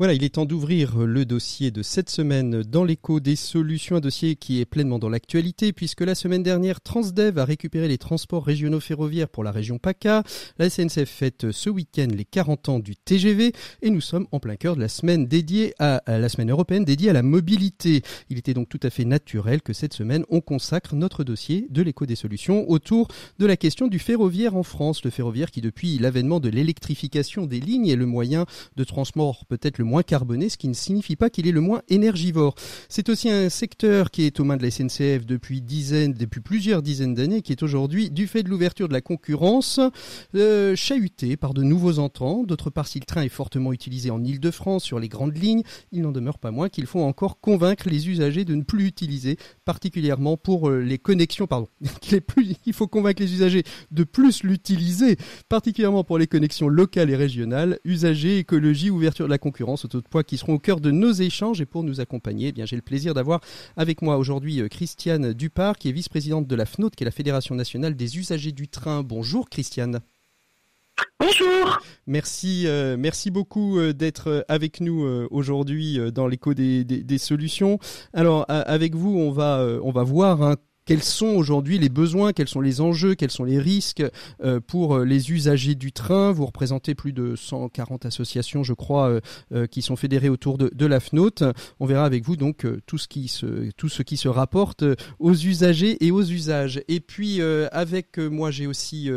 Voilà, 0.02 0.16
il 0.16 0.24
est 0.24 0.30
temps 0.30 0.48
d'ouvrir 0.48 0.98
le 0.98 1.26
dossier 1.26 1.70
de 1.70 1.84
cette 1.84 2.10
semaine 2.10 2.64
dans 2.64 2.84
l'écho 2.84 3.20
des 3.20 3.36
solutions, 3.36 3.98
un 3.98 4.00
dossier 4.00 4.36
qui 4.36 4.60
est 4.60 4.66
pleinement 4.66 4.98
dans 4.98 5.10
l'actualité 5.10 5.74
puisque 5.74 6.02
la 6.02 6.16
semaine 6.16 6.42
dernière, 6.42 6.82
Transdev 6.82 7.38
a 7.38 7.46
récupéré 7.46 7.88
les 7.88 8.00
transports 8.00 8.44
régionaux 8.44 8.80
ferroviaires 8.80 9.30
pour 9.30 9.44
la 9.44 9.52
région 9.52 9.78
PACA. 9.78 10.24
La 10.58 10.72
SNCF 10.72 11.08
fête 11.08 11.52
ce 11.52 11.70
week-end 11.70 12.08
les 12.12 12.26
40 12.26 12.70
ans 12.70 12.80
du 12.80 12.96
TGV 12.96 13.54
et 13.84 13.92
nous 13.92 14.02
sommes 14.02 14.26
en 14.32 14.40
plein 14.40 14.56
cœur 14.56 14.76
de 14.76 14.82
la 14.82 14.88
semaine 14.88 15.28
dédiée 15.28 15.76
à, 15.78 16.02
la 16.08 16.30
semaine 16.30 16.50
européenne 16.50 16.84
dédiée 16.84 17.12
à 17.12 17.14
la 17.14 17.22
mobilité. 17.22 18.02
Il 18.32 18.40
était 18.40 18.56
donc 18.56 18.70
tout 18.70 18.80
à 18.82 18.90
fait 18.90 19.06
naturel 19.06 19.62
que 19.62 19.72
cette 19.72 19.94
semaine 19.94 20.26
on 20.30 20.42
consacre 20.42 20.96
notre 20.96 21.24
dossier 21.24 21.68
de 21.70 21.84
l'écho 21.84 22.08
des 22.08 22.16
solutions 22.16 22.68
autour 22.72 23.08
de 23.38 23.46
la 23.46 23.56
question 23.56 23.88
du 23.88 24.00
ferroviaire 24.00 24.56
en 24.56 24.64
France. 24.64 25.04
Le 25.04 25.12
ferroviaire 25.12 25.52
qui 25.52 25.62
depuis 25.62 26.00
l'avènement 26.00 26.40
de 26.40 26.50
l'électrification 26.50 27.46
des 27.46 27.60
lignes 27.60 27.90
est 27.90 27.96
le 27.96 28.08
moyen 28.08 28.48
de 28.78 28.84
transport 28.84 29.46
peut-être 29.46 29.78
le 29.78 29.91
moins 29.92 30.04
carboné, 30.04 30.50
ce 30.50 30.58
qui 30.58 30.70
ne 30.70 30.74
signifie 30.74 31.18
pas 31.18 31.30
qu'il 31.30 31.48
est 31.48 31.52
le 31.52 31.60
moins 31.60 31.82
énergivore. 31.90 32.56
C'est 32.88 33.10
aussi 33.10 33.30
un 33.30 33.50
secteur 33.50 34.10
qui 34.10 34.24
est 34.24 34.40
aux 34.40 34.46
mains 34.46 34.56
de 34.56 34.64
la 34.64 34.72
SNCF 34.72 35.26
depuis 35.26 35.62
dizaines, 35.62 36.14
depuis 36.14 36.40
plusieurs 36.40 36.82
dizaines 36.82 37.14
d'années, 37.14 37.42
qui 37.42 37.52
est 37.52 37.62
aujourd'hui, 37.62 38.10
du 38.10 38.26
fait 38.26 38.42
de 38.42 38.50
l'ouverture 38.50 38.88
de 38.88 38.94
la 38.94 39.02
concurrence, 39.02 39.82
euh, 40.36 40.76
chahuté 40.76 41.36
par 41.36 41.54
de 41.54 41.62
nouveaux 41.62 42.00
entrants. 42.00 42.44
D'autre 42.44 42.70
part, 42.70 42.88
si 42.88 43.00
le 43.00 43.06
train 43.06 43.24
est 43.24 43.30
fortement 43.30 43.74
utilisé 43.74 44.10
en 44.12 44.24
Ile-de-France 44.24 44.86
sur 44.86 44.98
les 44.98 45.10
grandes 45.10 45.38
lignes, 45.38 45.64
il 45.92 46.02
n'en 46.02 46.14
demeure 46.14 46.40
pas 46.40 46.52
moins 46.52 46.70
qu'il 46.70 46.86
faut 46.86 47.02
encore 47.02 47.42
convaincre 47.42 47.90
les 47.90 48.10
usagers 48.10 48.46
de 48.46 48.56
ne 48.56 48.64
plus 48.64 48.86
l'utiliser, 48.86 49.38
particulièrement 49.66 50.38
pour 50.38 50.70
euh, 50.70 50.80
les 50.80 51.00
connexions, 51.00 51.48
pardon, 51.48 51.68
il 52.66 52.74
faut 52.74 52.88
convaincre 52.88 53.22
les 53.22 53.34
usagers 53.34 53.64
de 53.92 54.06
plus 54.06 54.44
l'utiliser, 54.44 55.18
particulièrement 55.50 56.06
pour 56.06 56.18
les 56.18 56.28
connexions 56.28 56.70
locales 56.70 57.10
et 57.10 57.16
régionales, 57.18 57.80
usagers, 57.84 58.38
écologie, 58.38 58.90
ouverture 58.90 59.26
de 59.26 59.32
la 59.32 59.38
concurrence 59.38 59.81
de 59.88 60.00
poids 60.00 60.24
qui 60.24 60.38
seront 60.38 60.54
au 60.54 60.60
cœur 60.60 60.80
de 60.80 60.92
nos 60.92 61.12
échanges. 61.12 61.62
Et 61.62 61.66
pour 61.66 61.84
nous 61.84 62.00
accompagner, 62.00 62.50
eh 62.50 62.52
bien, 62.52 62.66
j'ai 62.66 62.76
le 62.76 62.82
plaisir 62.82 63.14
d'avoir 63.14 63.42
avec 63.78 64.02
moi 64.02 64.18
aujourd'hui 64.18 64.62
euh, 64.62 64.68
Christiane 64.68 65.34
Dupart, 65.34 65.78
qui 65.78 65.90
est 65.90 65.92
vice-présidente 65.92 66.48
de 66.48 66.56
la 66.56 66.66
FNOT, 66.66 66.92
qui 66.92 67.04
est 67.04 67.06
la 67.06 67.12
Fédération 67.12 67.56
nationale 67.56 67.96
des 67.96 68.18
usagers 68.18 68.52
du 68.52 68.68
train. 68.68 69.04
Bonjour 69.04 69.50
Christiane. 69.50 70.02
Bonjour. 71.20 71.80
Merci, 72.08 72.68
euh, 72.68 72.98
merci 72.98 73.32
beaucoup 73.32 73.80
euh, 73.80 73.94
d'être 73.94 74.46
avec 74.48 74.82
nous 74.82 75.02
aujourd'hui 75.30 76.00
dans 76.14 76.28
l'écho 76.28 76.54
des, 76.54 76.84
des, 76.84 77.18
solutions. 77.18 77.80
Alors 78.14 78.46
avec 78.48 78.96
vous, 78.96 79.18
on 79.18 79.32
va 79.32 79.66
on 79.84 79.92
va 79.92 80.04
voir 80.04 80.42
un 80.42 80.56
quels 80.92 81.04
sont 81.04 81.28
aujourd'hui 81.28 81.80
les 81.80 81.88
besoins, 81.88 82.34
quels 82.34 82.50
sont 82.50 82.60
les 82.60 82.82
enjeux, 82.82 83.16
quels 83.16 83.32
sont 83.32 83.46
les 83.46 83.60
risques 83.60 84.04
euh, 84.44 84.60
pour 84.60 84.98
euh, 84.98 85.06
les 85.06 85.32
usagers 85.32 85.74
du 85.74 85.94
train. 85.94 86.34
Vous 86.34 86.46
représentez 86.46 86.96
plus 86.96 87.14
de 87.14 87.38
140 87.38 88.06
associations, 88.06 88.62
je 88.64 88.74
crois, 88.74 89.22
euh, 89.54 89.68
qui 89.68 89.82
sont 89.84 89.96
fédérées 89.96 90.28
autour 90.28 90.58
de, 90.58 90.86
la 90.86 91.00
FNOT. 91.00 91.46
On 91.80 91.86
verra 91.86 92.04
avec 92.04 92.26
vous 92.26 92.36
donc 92.36 92.68
tout 92.88 92.98
ce 92.98 93.08
qui 93.08 93.30
se 93.30 93.72
tout 93.78 93.88
ce 93.88 94.04
qui 94.04 94.18
se 94.18 94.28
rapporte 94.28 94.84
aux 95.20 95.34
usagers 95.34 95.96
et 96.06 96.12
aux 96.12 96.24
usages. 96.24 96.82
Et 96.90 97.00
puis 97.00 97.40
avec 97.72 98.18
moi, 98.18 98.52
j'ai 98.52 98.68
aussi 98.68 99.10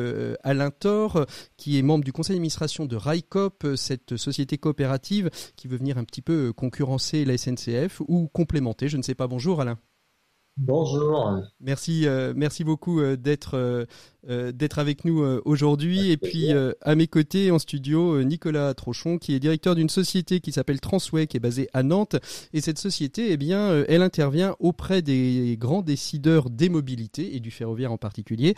Alain 0.44 0.70
Thor, 0.70 1.26
qui 1.56 1.76
est 1.76 1.82
membre 1.82 2.04
du 2.04 2.12
conseil 2.12 2.36
d'administration 2.36 2.86
de 2.86 2.94
RAICOP, 2.94 3.66
cette 3.74 4.16
société 4.16 4.58
coopérative 4.58 5.28
qui 5.56 5.66
veut 5.66 5.78
venir 5.78 5.98
un 5.98 6.04
petit 6.04 6.22
peu 6.22 6.52
concurrencer 6.52 7.24
la 7.24 7.36
SNCF 7.36 8.00
ou 8.06 8.28
complémenter. 8.28 8.88
Je 8.88 8.96
ne 8.96 9.02
sais 9.02 9.16
pas. 9.16 9.26
Bonjour 9.26 9.60
Alain. 9.60 9.78
Bonjour. 10.56 11.40
Merci, 11.60 12.06
euh, 12.06 12.32
merci 12.36 12.62
beaucoup 12.62 13.00
euh, 13.00 13.16
d'être 13.16 13.56
euh, 13.56 14.52
d'être 14.52 14.78
avec 14.78 15.04
nous 15.04 15.18
aujourd'hui. 15.44 16.10
Et 16.10 16.16
puis 16.16 16.48
à 16.80 16.94
mes 16.94 17.06
côtés 17.06 17.50
en 17.50 17.58
studio, 17.58 18.22
Nicolas 18.22 18.72
Trochon, 18.72 19.18
qui 19.18 19.34
est 19.34 19.38
directeur 19.38 19.74
d'une 19.74 19.90
société 19.90 20.40
qui 20.40 20.50
s'appelle 20.50 20.80
Transway, 20.80 21.26
qui 21.26 21.36
est 21.36 21.40
basée 21.40 21.68
à 21.74 21.82
Nantes. 21.82 22.16
Et 22.54 22.62
cette 22.62 22.78
société, 22.78 23.32
eh 23.32 23.36
bien, 23.36 23.84
elle 23.86 24.00
intervient 24.00 24.56
auprès 24.60 25.02
des 25.02 25.58
grands 25.60 25.82
décideurs 25.82 26.48
des 26.48 26.70
mobilités 26.70 27.36
et 27.36 27.40
du 27.40 27.50
ferroviaire 27.50 27.92
en 27.92 27.98
particulier, 27.98 28.54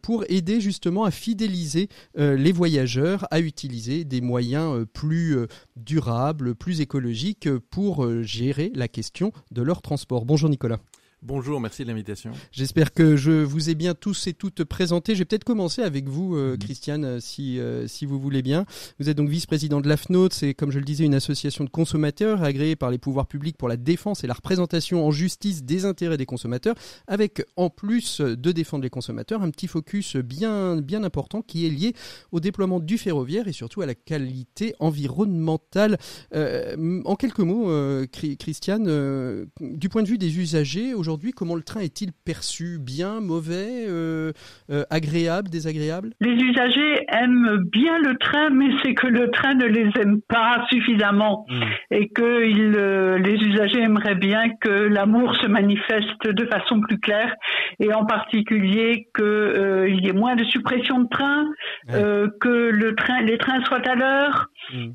pour 0.00 0.24
aider 0.30 0.62
justement 0.62 1.04
à 1.04 1.10
fidéliser 1.10 1.90
les 2.16 2.52
voyageurs 2.52 3.26
à 3.30 3.40
utiliser 3.40 4.04
des 4.04 4.22
moyens 4.22 4.86
plus 4.94 5.36
durables, 5.76 6.54
plus 6.54 6.80
écologiques 6.80 7.50
pour 7.70 8.08
gérer 8.22 8.72
la 8.74 8.88
question 8.88 9.30
de 9.50 9.60
leur 9.60 9.82
transport. 9.82 10.24
Bonjour 10.24 10.48
Nicolas. 10.48 10.78
Bonjour, 11.24 11.60
merci 11.60 11.84
de 11.84 11.88
l'invitation. 11.88 12.32
J'espère 12.50 12.92
que 12.92 13.14
je 13.14 13.30
vous 13.30 13.70
ai 13.70 13.76
bien 13.76 13.94
tous 13.94 14.26
et 14.26 14.32
toutes 14.32 14.64
présentés. 14.64 15.14
Je 15.14 15.20
vais 15.20 15.24
peut-être 15.24 15.44
commencer 15.44 15.80
avec 15.80 16.08
vous, 16.08 16.34
euh, 16.34 16.54
mhm. 16.54 16.58
Christiane, 16.58 17.04
euh, 17.04 17.20
si, 17.20 17.60
euh, 17.60 17.86
si 17.86 18.06
vous 18.06 18.18
voulez 18.18 18.42
bien. 18.42 18.66
Vous 18.98 19.08
êtes 19.08 19.16
donc 19.16 19.28
vice-président 19.28 19.80
de 19.80 19.88
l'AFNOT, 19.88 20.30
c'est 20.32 20.52
comme 20.52 20.72
je 20.72 20.80
le 20.80 20.84
disais 20.84 21.04
une 21.04 21.14
association 21.14 21.62
de 21.62 21.70
consommateurs 21.70 22.42
agréée 22.42 22.74
par 22.74 22.90
les 22.90 22.98
pouvoirs 22.98 23.28
publics 23.28 23.56
pour 23.56 23.68
la 23.68 23.76
défense 23.76 24.24
et 24.24 24.26
la 24.26 24.34
représentation 24.34 25.06
en 25.06 25.12
justice 25.12 25.62
des 25.62 25.84
intérêts 25.84 26.16
des 26.16 26.26
consommateurs, 26.26 26.74
avec 27.06 27.46
en 27.54 27.70
plus 27.70 28.20
de 28.20 28.50
défendre 28.50 28.82
les 28.82 28.90
consommateurs, 28.90 29.44
un 29.44 29.50
petit 29.50 29.68
focus 29.68 30.16
bien, 30.16 30.78
bien 30.78 31.04
important 31.04 31.40
qui 31.40 31.66
est 31.66 31.70
lié 31.70 31.94
au 32.32 32.40
déploiement 32.40 32.80
du 32.80 32.98
ferroviaire 32.98 33.46
et 33.46 33.52
surtout 33.52 33.80
à 33.80 33.86
la 33.86 33.94
qualité 33.94 34.74
environnementale. 34.80 35.98
en 36.34 37.14
quelques 37.14 37.38
mots, 37.38 37.70
Christiane, 38.10 39.46
du 39.60 39.88
point 39.88 40.02
de 40.02 40.08
vue 40.08 40.18
des 40.18 40.38
usagers, 40.38 40.94
aujourd'hui, 40.94 41.11
aujourd'hui, 41.12 41.32
comment 41.32 41.56
le 41.56 41.62
train 41.62 41.80
est-il 41.80 42.10
perçu 42.24 42.78
Bien, 42.80 43.20
mauvais, 43.20 43.84
euh, 43.86 44.32
euh, 44.70 44.84
agréable, 44.88 45.50
désagréable 45.50 46.12
Les 46.22 46.32
usagers 46.32 47.04
aiment 47.08 47.58
bien 47.70 47.98
le 47.98 48.16
train, 48.16 48.48
mais 48.48 48.70
c'est 48.82 48.94
que 48.94 49.08
le 49.08 49.30
train 49.30 49.52
ne 49.52 49.66
les 49.66 49.90
aime 50.00 50.22
pas 50.26 50.64
suffisamment. 50.70 51.44
Hmm. 51.50 51.62
et 51.90 52.08
que 52.08 52.22
euh, 52.22 53.18
les 53.18 53.34
usagers 53.34 53.82
aimeraient 53.82 54.14
bien 54.14 54.44
que 54.60 54.70
l'amour 54.70 55.36
se 55.36 55.46
manifeste 55.48 56.26
de 56.26 56.46
façon 56.46 56.80
plus 56.80 56.98
claire. 56.98 57.34
Et 57.78 57.92
en 57.92 58.06
particulier 58.06 59.08
qu'il 59.14 60.00
y 60.02 60.08
ait 60.08 60.14
moins 60.14 60.34
de 60.34 60.44
suppression 60.44 61.00
de 61.00 61.08
trains, 61.08 61.46
que 62.40 62.70
le 62.70 62.94
train, 62.94 63.20
les 63.20 63.36
trains 63.36 63.62
soient 63.64 63.86
à 63.86 63.94
l'heure, 63.94 64.48
hmm. 64.72 64.92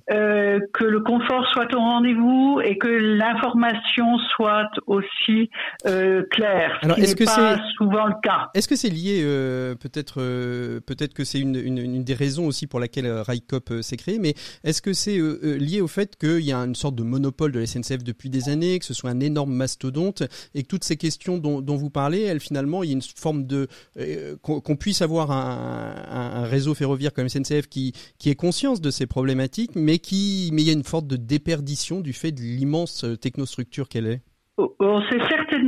que 0.74 0.84
le 0.84 1.00
confort 1.02 1.48
soit 1.48 1.74
au 1.74 1.80
rendez-vous 1.80 2.62
et 2.64 2.78
que 2.78 2.88
l'information 2.88 4.18
soit 4.36 4.70
aussi 4.86 5.50
clair, 5.84 6.80
Alors, 6.82 6.98
est-ce 6.98 7.16
que 7.16 7.26
c'est 7.26 7.58
souvent 7.78 8.08
le 8.08 8.16
cas. 8.22 8.50
Est-ce 8.54 8.68
que 8.68 8.76
c'est 8.76 8.90
lié 8.90 9.22
euh, 9.24 9.76
peut-être 9.76 10.16
euh, 10.22 10.80
peut-être 10.82 11.14
que 11.14 11.24
c'est 11.24 11.40
une, 11.40 11.56
une, 11.56 12.04
des 12.04 12.14
raisons 12.14 12.48
aussi 12.48 12.68
pour 12.68 12.80
laquelle 12.80 13.06
euh, 13.06 13.24
Railcop 13.24 13.74
s'est 13.82 13.98
créé, 13.98 14.20
mais 14.20 14.34
est-ce 14.64 14.82
que 14.82 14.94
c'est 14.94 15.18
lié 15.18 15.82
au 15.82 15.88
fait 15.88 16.16
qu'il 16.18 16.42
y 16.42 16.52
a 16.52 16.58
une 16.58 16.76
sorte 16.76 16.96
de 16.96 17.04
monopole 17.04 17.52
de 17.52 17.60
la 17.60 17.66
SNCF 17.66 18.04
depuis 18.04 18.30
des 18.30 18.50
années, 18.50 18.80
que 18.80 18.86
ce 18.86 18.94
soit 18.94 19.10
un 19.10 19.20
énorme 19.20 19.54
mastodonte 19.54 20.24
et 20.54 20.64
que 20.64 20.68
toutes 20.68 20.84
ces 20.84 20.98
questions 20.98 21.38
dont, 21.38 21.62
dont 21.62 21.76
vous 21.76 21.90
parlez, 21.90 22.22
elles 22.24 22.40
finalement 22.40 22.84
il 22.84 22.88
y 22.88 22.90
a 22.92 22.94
une 22.94 23.02
forme 23.02 23.46
de 23.46 23.68
qu'on 24.42 24.76
puisse 24.76 25.02
avoir 25.02 25.32
un, 25.32 25.96
un, 26.10 26.44
réseau 26.44 26.74
ferroviaire 26.74 27.14
comme 27.14 27.30
SNCF 27.30 27.68
qui 27.68 27.94
qui 28.18 28.30
ait 28.30 28.36
conscience 28.36 28.82
de 28.82 28.92
ces 28.92 29.06
problématiques, 29.06 29.67
mais 29.76 30.00
qui 30.00 30.50
mais 30.54 30.62
il 30.62 30.68
y 30.68 30.70
a 30.70 30.74
une 30.74 30.84
forme 30.84 31.08
de 31.08 31.18
déperdition 31.18 32.02
du 32.02 32.14
fait 32.14 32.32
de 32.32 32.42
l'immense 32.42 33.06
technostructure 33.22 33.90
qu'elle 33.90 34.08
est. 34.08 34.22
Oh, 34.58 34.76
oh, 34.80 35.00
c'est 35.10 35.20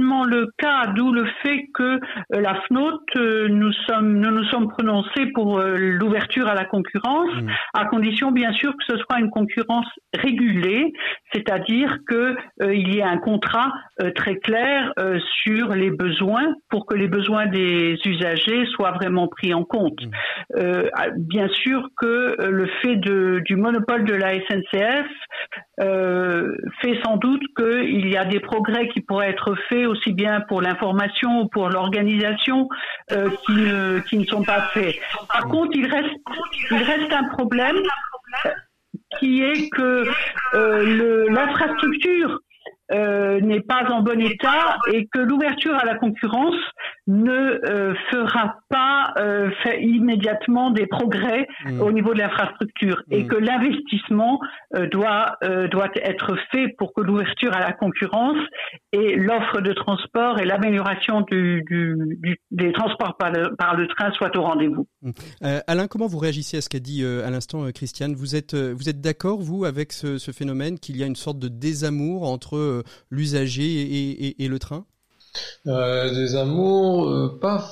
le 0.10 0.48
cas, 0.58 0.88
d'où 0.96 1.12
le 1.12 1.26
fait 1.44 1.68
que 1.74 1.84
euh, 1.84 2.42
la 2.42 2.62
FNOT, 2.68 3.00
euh, 3.18 3.48
nous 3.50 3.72
sommes, 3.88 4.20
nous 4.20 4.32
nous 4.32 4.44
sommes 4.46 4.70
prononcés 4.70 5.28
pour 5.34 5.60
euh, 5.60 5.76
l'ouverture 5.78 6.48
à 6.48 6.56
la 6.56 6.66
concurrence, 6.66 7.34
mmh. 7.34 7.50
à 7.74 7.86
condition 7.86 8.32
bien 8.32 8.52
sûr 8.54 8.72
que 8.72 8.84
ce 8.88 8.98
soit 8.98 9.20
une 9.20 9.30
concurrence 9.30 9.88
régulée, 10.14 10.92
c'est-à-dire 11.34 11.98
que 12.08 12.36
il 12.62 12.94
y 12.94 13.00
ait 13.00 13.04
un 13.04 13.18
contrat 13.18 13.72
très 14.16 14.36
clair 14.36 14.92
sur 15.44 15.70
les 15.70 15.92
besoins 15.92 16.54
pour 16.70 16.86
que 16.86 16.96
les 16.96 17.08
besoins 17.08 17.46
des 17.46 17.98
usagers 18.06 18.66
soient 18.74 18.92
vraiment 18.92 19.28
pris 19.28 19.54
en 19.54 19.64
compte. 19.64 20.00
Mmh. 20.56 20.92
bien 21.18 21.48
sûr 21.50 21.90
que 21.98 22.36
le 22.40 22.68
fait 22.82 22.96
de, 22.96 23.42
du 23.46 23.56
monopole 23.56 24.04
de 24.06 24.14
la 24.14 24.34
SNCF 24.34 25.08
fait 26.82 27.00
sans 27.04 27.18
doute 27.18 27.44
qu'il 27.58 28.08
y 28.10 28.18
a 28.18 28.26
des 28.26 28.40
progrès 28.40 28.88
qui 28.90 29.02
pourraient 29.02 29.30
être 29.30 29.56
faits 29.70 29.88
aussi 30.00 30.14
bien 30.14 30.42
pour 30.42 30.62
l'information 30.62 31.42
ou 31.42 31.48
pour 31.48 31.70
l'organisation 31.70 32.68
euh, 33.12 33.30
qui, 34.08 34.18
ne, 34.18 34.26
sont 34.26 34.44
pas 34.44 34.62
faits. 34.74 34.96
Par 35.28 35.48
contre, 35.48 35.72
il 35.76 35.86
reste, 35.86 37.14
un 37.14 37.24
problème 37.30 37.78
qui 39.20 39.42
est 39.42 39.70
que 39.70 40.06
euh, 40.54 41.30
l'infrastructure 41.30 42.40
euh, 42.92 43.40
n'est 43.42 43.62
pas 43.62 43.84
en 43.92 44.02
bon 44.02 44.20
état 44.20 44.78
et 44.92 45.06
que 45.06 45.20
l'ouverture 45.20 45.76
à 45.76 45.86
la 45.86 45.96
concurrence 45.96 46.56
ne 47.06 47.32
euh, 47.32 47.94
fera 48.12 48.56
pas 48.70 49.14
euh, 49.20 49.52
fait 49.62 49.84
immédiatement 49.84 50.72
des 50.72 50.88
progrès 50.88 51.48
mmh. 51.66 51.82
au 51.82 51.92
niveau 51.92 52.16
de 52.16 52.20
l'infrastructure 52.20 53.04
et 53.12 53.24
mmh. 53.24 53.28
que 53.28 53.36
l'investissement 53.36 54.40
doit 54.92 55.38
doit 55.72 55.90
être 55.96 56.36
fait 56.52 56.70
pour 56.78 56.94
que 56.94 57.02
l'ouverture 57.02 57.56
à 57.56 57.60
la 57.60 57.74
concurrence 57.74 58.38
et 58.92 59.16
l'offre 59.16 59.62
de 59.62 59.74
transport 59.74 60.40
et 60.40 60.46
l'amélioration 60.46 61.22
du, 61.22 61.64
du, 61.68 62.40
des 62.52 62.72
transports 62.72 63.18
par 63.18 63.32
le, 63.32 63.56
par 63.56 63.76
le 63.76 63.88
train 63.88 64.12
soient 64.12 64.36
au 64.38 64.42
rendez-vous. 64.42 64.88
Mmh. 65.02 65.12
Alain, 65.68 65.88
comment 65.88 66.08
vous 66.08 66.20
réagissez 66.20 66.58
à 66.58 66.62
ce 66.62 66.70
qu'a 66.70 66.80
dit 66.80 67.06
à 67.06 67.30
l'instant 67.30 67.66
Christiane? 67.72 68.14
Vous 68.14 68.36
êtes 68.36 68.56
vous 68.56 68.90
êtes 68.90 69.02
d'accord 69.02 69.40
vous 69.42 69.66
avec 69.66 69.92
ce, 69.92 70.18
ce 70.18 70.32
phénomène 70.32 70.80
qu'il 70.80 70.98
y 70.98 71.04
a 71.04 71.08
une 71.08 71.16
sorte 71.16 71.40
de 71.40 71.48
désamour 71.48 72.24
entre 72.24 72.79
l'usager 73.10 74.36
et, 74.40 74.48
le 74.48 74.60
train 74.60 74.86
euh, 75.68 76.14
des 76.14 76.36
amours, 76.36 77.08
euh, 77.10 77.38
pas. 77.40 77.70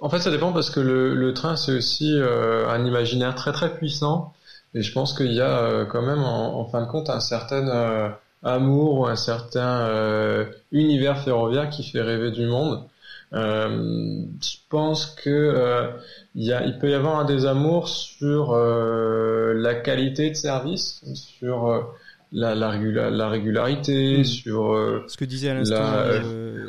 En 0.00 0.08
fait, 0.08 0.20
ça 0.20 0.30
dépend 0.30 0.52
parce 0.52 0.70
que 0.70 0.80
le, 0.80 1.34
train 1.34 1.56
c'est 1.56 1.72
aussi 1.72 2.14
euh, 2.14 2.68
un 2.68 2.84
imaginaire 2.84 3.34
très 3.34 3.52
très 3.52 3.74
puissant 3.74 4.32
et 4.74 4.82
je 4.82 4.92
pense 4.92 5.14
qu'il 5.16 5.32
y 5.32 5.40
a 5.40 5.84
quand 5.90 6.02
même 6.02 6.22
en, 6.22 6.64
fin 6.66 6.82
de 6.82 6.86
compte 6.86 7.10
un 7.10 7.20
certain 7.20 8.16
amour 8.42 9.00
ou 9.00 9.06
un 9.06 9.16
certain 9.16 10.46
univers 10.72 11.18
ferroviaire 11.18 11.70
qui 11.70 11.82
fait 11.82 12.00
rêver 12.00 12.30
du 12.30 12.46
monde. 12.46 12.84
je 13.32 14.56
pense 14.68 15.06
que 15.06 15.90
il, 16.36 16.44
y 16.44 16.52
a, 16.52 16.64
il 16.64 16.78
peut 16.78 16.90
y 16.90 16.94
avoir 16.94 17.18
un 17.18 17.24
désamour 17.24 17.88
sur 17.88 18.54
la 18.54 19.74
qualité 19.74 20.30
de 20.30 20.36
service, 20.36 21.02
sur 21.14 21.92
la, 22.32 22.54
la, 22.54 23.10
la 23.10 23.28
régularité, 23.28 24.18
hmm. 24.18 24.24
sur 24.24 24.72
euh, 24.72 25.04
ce 25.08 25.16
que 25.16 25.24
disait 25.24 25.50
à 25.50 25.54
l'instant 25.54 25.76
euh, 25.80 26.66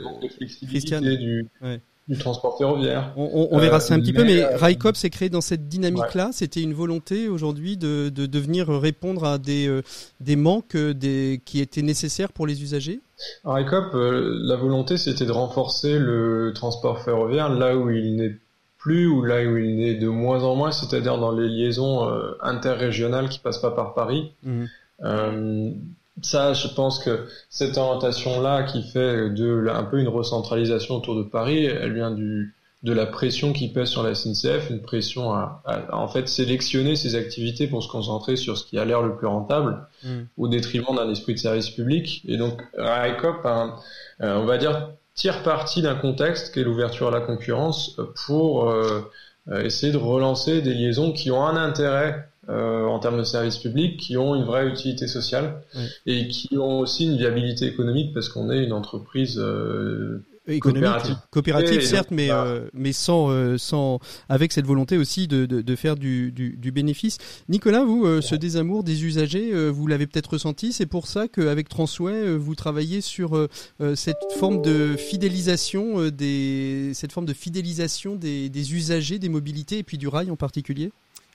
Christian 0.68 1.02
du, 1.02 1.48
du, 2.08 2.18
transport 2.18 2.58
ferroviaire. 2.58 3.14
On, 3.16 3.50
on, 3.52 3.60
verra 3.60 3.80
ça 3.80 3.94
un 3.94 4.00
petit 4.00 4.12
peu, 4.12 4.24
mais 4.24 4.42
euh, 4.42 4.58
Raikop 4.58 4.96
s'est 4.96 5.10
créé 5.10 5.30
dans 5.30 5.42
cette 5.42 5.68
dynamique-là. 5.68 6.32
C'était 6.34 6.62
une 6.62 6.74
volonté 6.74 7.30
aujourd'hui 7.30 7.78
de, 7.78 8.10
de, 8.10 8.26
de, 8.26 8.40
venir 8.40 8.68
répondre 8.68 9.24
à 9.24 9.38
des, 9.38 9.82
des 10.20 10.36
manques 10.36 10.76
des, 10.76 11.42
qui 11.46 11.62
étaient 11.62 11.84
nécessaires 11.84 12.32
pour 12.34 12.48
les 12.48 12.64
usagers? 12.64 13.00
Raikop, 13.44 13.94
la 13.94 14.56
volonté, 14.56 14.98
c'était 14.98 15.26
de 15.26 15.32
renforcer 15.32 16.00
le 16.00 16.52
transport 16.56 17.04
ferroviaire 17.04 17.50
là 17.50 17.78
où 17.78 17.90
il 17.92 18.16
n'est 18.16 18.36
plus 18.80 19.06
ou 19.06 19.24
là 19.24 19.46
où 19.46 19.58
il 19.58 19.78
n'est 19.78 19.94
de 19.94 20.08
moins 20.08 20.44
en 20.44 20.56
moins, 20.56 20.72
c'est-à-dire 20.72 21.20
dans 21.20 21.32
les 21.32 21.48
liaisons 21.48 22.12
interrégionales 22.42 23.30
qui 23.30 23.38
passent 23.38 23.62
pas 23.62 23.72
par 23.72 23.94
Paris. 23.94 24.34
Mmh. 24.42 24.66
Euh, 25.04 25.72
ça, 26.22 26.54
je 26.54 26.68
pense 26.68 27.00
que 27.00 27.26
cette 27.50 27.78
orientation-là 27.78 28.64
qui 28.64 28.84
fait 28.84 29.30
de 29.30 29.68
un 29.70 29.84
peu 29.84 30.00
une 30.00 30.08
recentralisation 30.08 30.96
autour 30.96 31.16
de 31.16 31.24
Paris, 31.24 31.66
elle 31.66 31.94
vient 31.94 32.12
du 32.12 32.54
de 32.84 32.94
la 32.94 33.06
pression 33.06 33.54
qui 33.54 33.68
pèse 33.72 33.90
sur 33.90 34.02
la 34.02 34.16
SNCF, 34.16 34.72
une 34.72 34.82
pression 34.82 35.32
à, 35.34 35.62
en 35.92 36.08
fait 36.08 36.28
sélectionner 36.28 36.96
ses 36.96 37.16
activités 37.16 37.68
pour 37.68 37.84
se 37.84 37.88
concentrer 37.88 38.36
sur 38.36 38.58
ce 38.58 38.66
qui 38.66 38.80
a 38.80 38.86
l'air 38.86 39.04
le 39.04 39.16
plus 39.16 39.28
rentable, 39.28 39.86
mm. 40.04 40.22
au 40.38 40.48
détriment 40.48 40.96
d'un 40.96 41.10
esprit 41.12 41.36
de 41.36 41.40
service 41.40 41.70
public. 41.70 42.24
Et 42.28 42.38
donc 42.38 42.60
RICOP, 42.76 43.46
euh, 43.46 43.68
on 44.20 44.46
va 44.46 44.58
dire, 44.58 44.90
tire 45.14 45.44
parti 45.44 45.84
d'un 45.84 45.96
contexte 45.96 46.54
qui 46.54 46.62
est 46.62 46.64
l'ouverture 46.64 47.10
à 47.10 47.12
la 47.12 47.22
concurrence 47.22 48.00
pour 48.26 48.72
euh, 48.72 49.02
essayer 49.64 49.92
de 49.92 49.98
relancer 49.98 50.62
des 50.62 50.74
liaisons 50.74 51.12
qui 51.12 51.30
ont 51.30 51.46
un 51.46 51.58
intérêt 51.58 52.31
euh, 52.52 52.86
en 52.86 53.00
termes 53.00 53.18
de 53.18 53.24
services 53.24 53.58
publics 53.58 53.98
qui 53.98 54.18
ont 54.18 54.36
une 54.36 54.44
vraie 54.44 54.68
utilité 54.68 55.08
sociale 55.08 55.62
et 56.06 56.28
qui 56.28 56.58
ont 56.58 56.80
aussi 56.80 57.06
une 57.06 57.18
viabilité 57.18 57.66
économique 57.66 58.14
parce 58.14 58.28
qu'on 58.28 58.52
est 58.52 58.64
une 58.64 58.74
entreprise 58.74 59.40
euh, 59.40 60.22
économique, 60.48 61.16
coopérative, 61.30 61.82
certes, 61.82 62.12
mais 62.12 62.28
bah. 62.28 62.60
mais 62.74 62.92
sans 62.92 63.58
sans 63.58 64.00
avec 64.28 64.52
cette 64.52 64.66
volonté 64.66 64.98
aussi 64.98 65.28
de, 65.28 65.46
de, 65.46 65.62
de 65.62 65.76
faire 65.78 65.96
du, 65.96 66.32
du, 66.32 66.58
du, 66.58 66.72
bénéfice. 66.72 67.20
Nicolas, 67.48 67.86
vous, 67.86 68.22
ce 68.22 68.36
désamour 68.36 68.84
des 68.84 69.06
usagers, 69.06 69.70
vous 69.70 69.88
l'avez 69.88 70.08
peut-être 70.08 70.32
ressenti. 70.32 70.74
C'est 70.74 70.88
pour 70.88 71.08
ça 71.08 71.28
qu'avec 71.30 71.70
Transway, 71.70 72.36
vous 72.36 72.56
travaillez 72.56 73.00
sur 73.02 73.48
cette 73.96 74.32
forme 74.38 74.62
de 74.62 74.96
fidélisation 74.98 76.10
des 76.10 76.92
cette 76.96 77.14
forme 77.14 77.28
de 77.28 77.34
fidélisation 77.34 78.16
des, 78.16 78.50
des 78.50 78.74
usagers 78.74 79.20
des 79.20 79.30
mobilités 79.30 79.78
et 79.78 79.84
puis 79.84 79.98
du 79.98 80.10
rail 80.10 80.32
en 80.32 80.36
particulier? 80.36 80.92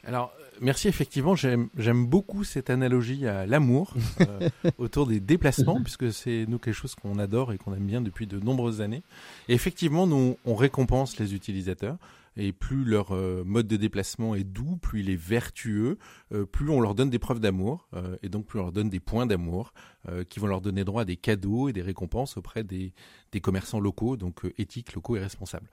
Alors, 0.07 0.33
merci. 0.61 0.89
Effectivement, 0.89 1.35
j'aime 1.35 2.07
beaucoup 2.07 2.45
cette 2.45 2.71
analogie 2.71 3.27
à 3.27 3.47
l'amour 3.47 3.95
euh, 4.21 4.49
autour 4.79 5.07
des 5.07 5.21
déplacements, 5.21 5.81
puisque 5.83 6.13
c'est 6.13 6.47
nous 6.49 6.59
quelque 6.59 6.75
chose 6.75 6.95
qu'on 6.95 7.19
adore 7.19 7.53
et 7.53 7.59
qu'on 7.59 7.75
aime 7.75 7.87
bien 7.87 8.01
depuis 8.01 8.27
de 8.27 8.39
nombreuses 8.39 8.81
années. 8.81 9.03
Et 9.49 9.55
effectivement, 9.55 10.07
nous, 10.07 10.37
on 10.45 10.55
récompense 10.55 11.19
les 11.19 11.35
utilisateurs. 11.35 11.97
Et 12.39 12.53
plus 12.53 12.85
leur 12.85 13.15
euh, 13.15 13.45
mode 13.47 13.67
de 13.67 13.77
déplacement 13.77 14.35
est 14.35 14.45
doux, 14.45 14.77
plus 14.77 15.01
il 15.01 15.09
est 15.09 15.17
vertueux, 15.17 15.97
plus 16.53 16.69
on 16.71 16.81
leur 16.81 16.95
donne 16.95 17.11
des 17.11 17.19
preuves 17.19 17.41
d'amour, 17.41 17.89
et 18.23 18.29
donc 18.29 18.47
plus 18.47 18.59
on 18.59 18.63
leur 18.63 18.73
donne 18.73 18.91
des 18.91 19.01
points 19.01 19.27
d'amour 19.27 19.73
qui 20.29 20.41
vont 20.41 20.47
leur 20.47 20.61
donner 20.61 20.85
droit 20.85 21.03
à 21.03 21.05
des 21.05 21.17
cadeaux 21.17 21.69
et 21.69 21.73
des 21.73 21.83
récompenses 21.83 22.37
auprès 22.37 22.65
des, 22.65 22.93
des 23.33 23.41
commerçants 23.41 23.81
locaux, 23.81 24.17
donc 24.17 24.45
euh, 24.45 24.53
éthiques, 24.57 24.95
locaux 24.95 25.17
et 25.17 25.21
responsables. 25.21 25.69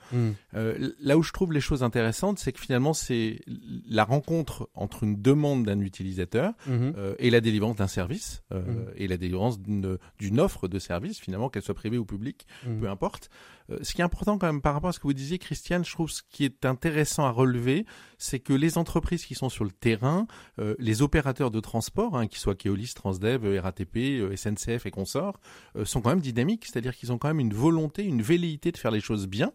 Euh, 0.54 0.92
là 1.00 1.18
où 1.18 1.24
je 1.24 1.32
trouve 1.32 1.54
les 1.54 1.62
choses 1.62 1.84
intéressantes, 1.84 2.40
c'est 2.40 2.52
que 2.52 2.60
finalement, 2.60 2.94
c'est 2.94 3.40
la 3.88 4.04
rencontre 4.04 4.70
entre 4.74 5.04
une 5.04 5.22
demande 5.22 5.64
d'un 5.64 5.80
utilisateur 5.80 6.54
euh, 6.68 7.16
et 7.20 7.30
la 7.30 7.42
délivrance 7.42 7.78
d'un 7.78 7.88
service, 7.88 8.44
hmm. 8.52 8.58
et 8.96 9.08
la 9.08 9.18
délivrance 9.18 9.60
d'une 9.62 10.40
offre 10.40 10.68
de 10.68 10.80
service, 10.80 11.20
finalement, 11.20 11.50
qu'elle 11.50 11.64
soit 11.64 11.74
privée 11.74 11.98
ou 11.98 12.06
publique, 12.06 12.48
peu 12.80 12.90
importe. 12.90 13.30
ce 13.82 13.94
qui 13.94 14.02
est 14.02 14.04
important 14.04 14.38
quand 14.38 14.48
même 14.48 14.62
par 14.62 14.74
rapport 14.74 14.90
à 14.90 14.94
ce 14.94 15.00
que 15.00 15.08
vous 15.08 15.14
disiez, 15.14 15.38
Christiane, 15.38 15.86
je 15.86 15.92
trouve 15.92 16.10
ce 16.10 16.22
qui 16.30 16.44
est 16.44 16.66
intéressant 16.66 17.26
à 17.26 17.32
relever, 17.32 17.86
c'est 18.24 18.40
que 18.40 18.54
les 18.54 18.78
entreprises 18.78 19.26
qui 19.26 19.36
sont 19.36 19.50
sur 19.50 19.66
le 19.66 19.72
terrain, 19.72 20.28
les 20.80 21.02
opérateurs 21.02 21.52
de 21.52 21.60
transport, 21.60 22.16
hein, 22.18 22.28
qu'ils 22.28 22.40
soient 22.40 22.56
Keolis, 22.56 22.94
Transdev, 22.96 23.60
RATP, 23.60 24.36
SNCF 24.36 24.86
et 24.86 24.92
consorts, 24.92 25.40
sont 25.84 26.02
quand 26.02 26.12
même 26.12 26.22
dynamiques, 26.22 26.66
c'est-à-dire 26.66 26.96
qu'ils 26.96 27.12
ont 27.12 27.18
quand 27.18 27.28
même 27.28 27.42
une 27.42 27.54
volonté, 27.54 28.04
une 28.04 28.22
velléité 28.22 28.72
de 28.72 28.78
faire 28.78 28.92
les 28.92 29.02
choses 29.02 29.28
bien. 29.28 29.52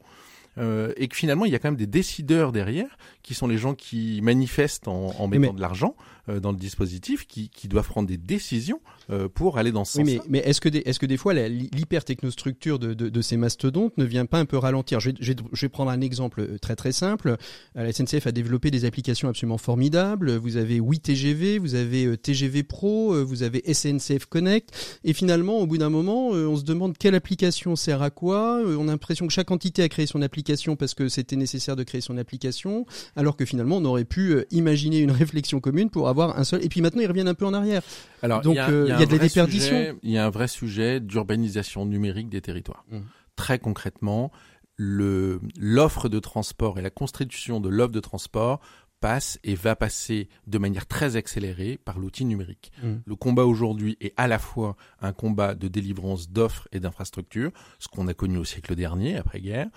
Euh, 0.58 0.92
et 0.96 1.08
que 1.08 1.16
finalement 1.16 1.44
il 1.44 1.52
y 1.52 1.54
a 1.54 1.58
quand 1.58 1.68
même 1.68 1.76
des 1.76 1.86
décideurs 1.86 2.52
derrière, 2.52 2.96
qui 3.22 3.34
sont 3.34 3.46
les 3.46 3.58
gens 3.58 3.74
qui 3.74 4.20
manifestent 4.22 4.88
en, 4.88 5.28
mettant 5.28 5.52
de 5.52 5.60
l'argent 5.60 5.94
euh, 6.28 6.40
dans 6.40 6.52
le 6.52 6.58
dispositif, 6.58 7.26
qui, 7.26 7.50
doivent 7.68 7.88
prendre 7.88 8.08
des 8.08 8.16
décisions 8.16 8.80
euh, 9.10 9.28
pour 9.28 9.58
aller 9.58 9.72
dans 9.72 9.84
ce 9.84 9.98
sens. 9.98 10.06
Mais, 10.06 10.20
mais 10.28 10.38
est-ce 10.38 10.60
que 10.60 10.68
des, 10.68 10.78
est-ce 10.78 10.98
que 10.98 11.06
des 11.06 11.18
fois 11.18 11.34
l'hypertechnostructure 11.34 12.78
de, 12.78 12.94
de, 12.94 13.08
de, 13.08 13.20
ces 13.20 13.36
mastodontes 13.36 13.96
ne 13.98 14.04
vient 14.04 14.26
pas 14.26 14.38
un 14.38 14.46
peu 14.46 14.56
ralentir? 14.56 15.00
Je 15.00 15.10
vais, 15.10 15.16
je, 15.20 15.60
vais, 15.60 15.68
prendre 15.68 15.90
un 15.90 16.00
exemple 16.00 16.58
très 16.58 16.76
très 16.76 16.92
simple. 16.92 17.36
La 17.74 17.92
SNCF 17.92 18.26
a 18.26 18.32
développé 18.32 18.70
des 18.70 18.84
applications 18.86 19.28
absolument 19.28 19.58
formidables. 19.58 20.36
Vous 20.36 20.56
avez 20.56 20.76
8 20.76 21.00
TGV, 21.00 21.58
vous 21.58 21.74
avez 21.74 22.16
TGV 22.16 22.62
Pro, 22.62 23.24
vous 23.24 23.42
avez 23.42 23.62
SNCF 23.72 24.26
Connect, 24.26 24.98
et 25.04 25.12
finalement 25.12 25.58
au 25.58 25.66
bout 25.66 25.78
d'un 25.78 25.90
moment, 25.90 26.28
on 26.28 26.56
se 26.56 26.64
demande 26.64 26.96
quelle 26.96 27.14
application 27.14 27.76
sert 27.76 28.02
à 28.02 28.10
quoi? 28.10 28.60
On 28.64 28.88
a 28.88 28.92
l'impression 28.92 29.26
que 29.26 29.32
chaque 29.32 29.50
entité 29.50 29.82
a 29.82 29.88
créé 29.88 30.06
son 30.06 30.22
application 30.22 30.47
parce 30.76 30.94
que 30.94 31.08
c'était 31.08 31.36
nécessaire 31.36 31.76
de 31.76 31.82
créer 31.82 32.00
son 32.00 32.16
application, 32.18 32.86
alors 33.16 33.36
que 33.36 33.44
finalement 33.44 33.76
on 33.78 33.84
aurait 33.84 34.04
pu 34.04 34.32
euh, 34.32 34.46
imaginer 34.50 34.98
une 34.98 35.10
réflexion 35.22 35.60
commune 35.60 35.90
pour 35.90 36.08
avoir 36.08 36.38
un 36.38 36.44
seul. 36.44 36.64
Et 36.64 36.68
puis 36.68 36.80
maintenant 36.80 37.02
ils 37.02 37.08
reviennent 37.08 37.28
un 37.28 37.34
peu 37.34 37.46
en 37.46 37.54
arrière. 37.54 37.82
Alors 38.22 38.40
donc 38.40 38.54
il 38.54 38.56
y 38.56 38.60
a, 38.60 38.70
euh, 38.70 38.84
de 39.06 39.12
la 39.12 39.18
déperdition. 39.18 39.96
Il 40.02 40.10
y 40.10 40.18
a 40.18 40.26
un 40.26 40.30
vrai 40.30 40.48
sujet 40.48 41.00
d'urbanisation 41.00 41.86
numérique 41.86 42.28
des 42.28 42.40
territoires. 42.40 42.84
Mmh. 42.90 42.98
Très 43.36 43.58
concrètement, 43.58 44.32
l'offre 44.78 46.08
de 46.08 46.18
transport 46.18 46.78
et 46.78 46.82
la 46.82 46.90
constitution 46.90 47.60
de 47.60 47.68
l'offre 47.68 47.92
de 47.92 48.00
transport 48.00 48.60
passe 49.00 49.38
et 49.44 49.54
va 49.54 49.76
passer 49.76 50.28
de 50.46 50.58
manière 50.58 50.86
très 50.86 51.16
accélérée 51.16 51.78
par 51.84 51.98
l'outil 51.98 52.24
numérique. 52.24 52.72
Mmh. 52.82 52.94
Le 53.04 53.16
combat 53.16 53.44
aujourd'hui 53.44 53.96
est 54.00 54.12
à 54.16 54.26
la 54.26 54.38
fois 54.38 54.76
un 55.00 55.12
combat 55.12 55.54
de 55.54 55.68
délivrance 55.68 56.30
d'offres 56.30 56.68
et 56.72 56.80
d'infrastructures, 56.80 57.52
ce 57.78 57.88
qu'on 57.88 58.08
a 58.08 58.14
connu 58.14 58.38
au 58.38 58.44
siècle 58.44 58.74
dernier, 58.74 59.16
après-guerre, 59.16 59.68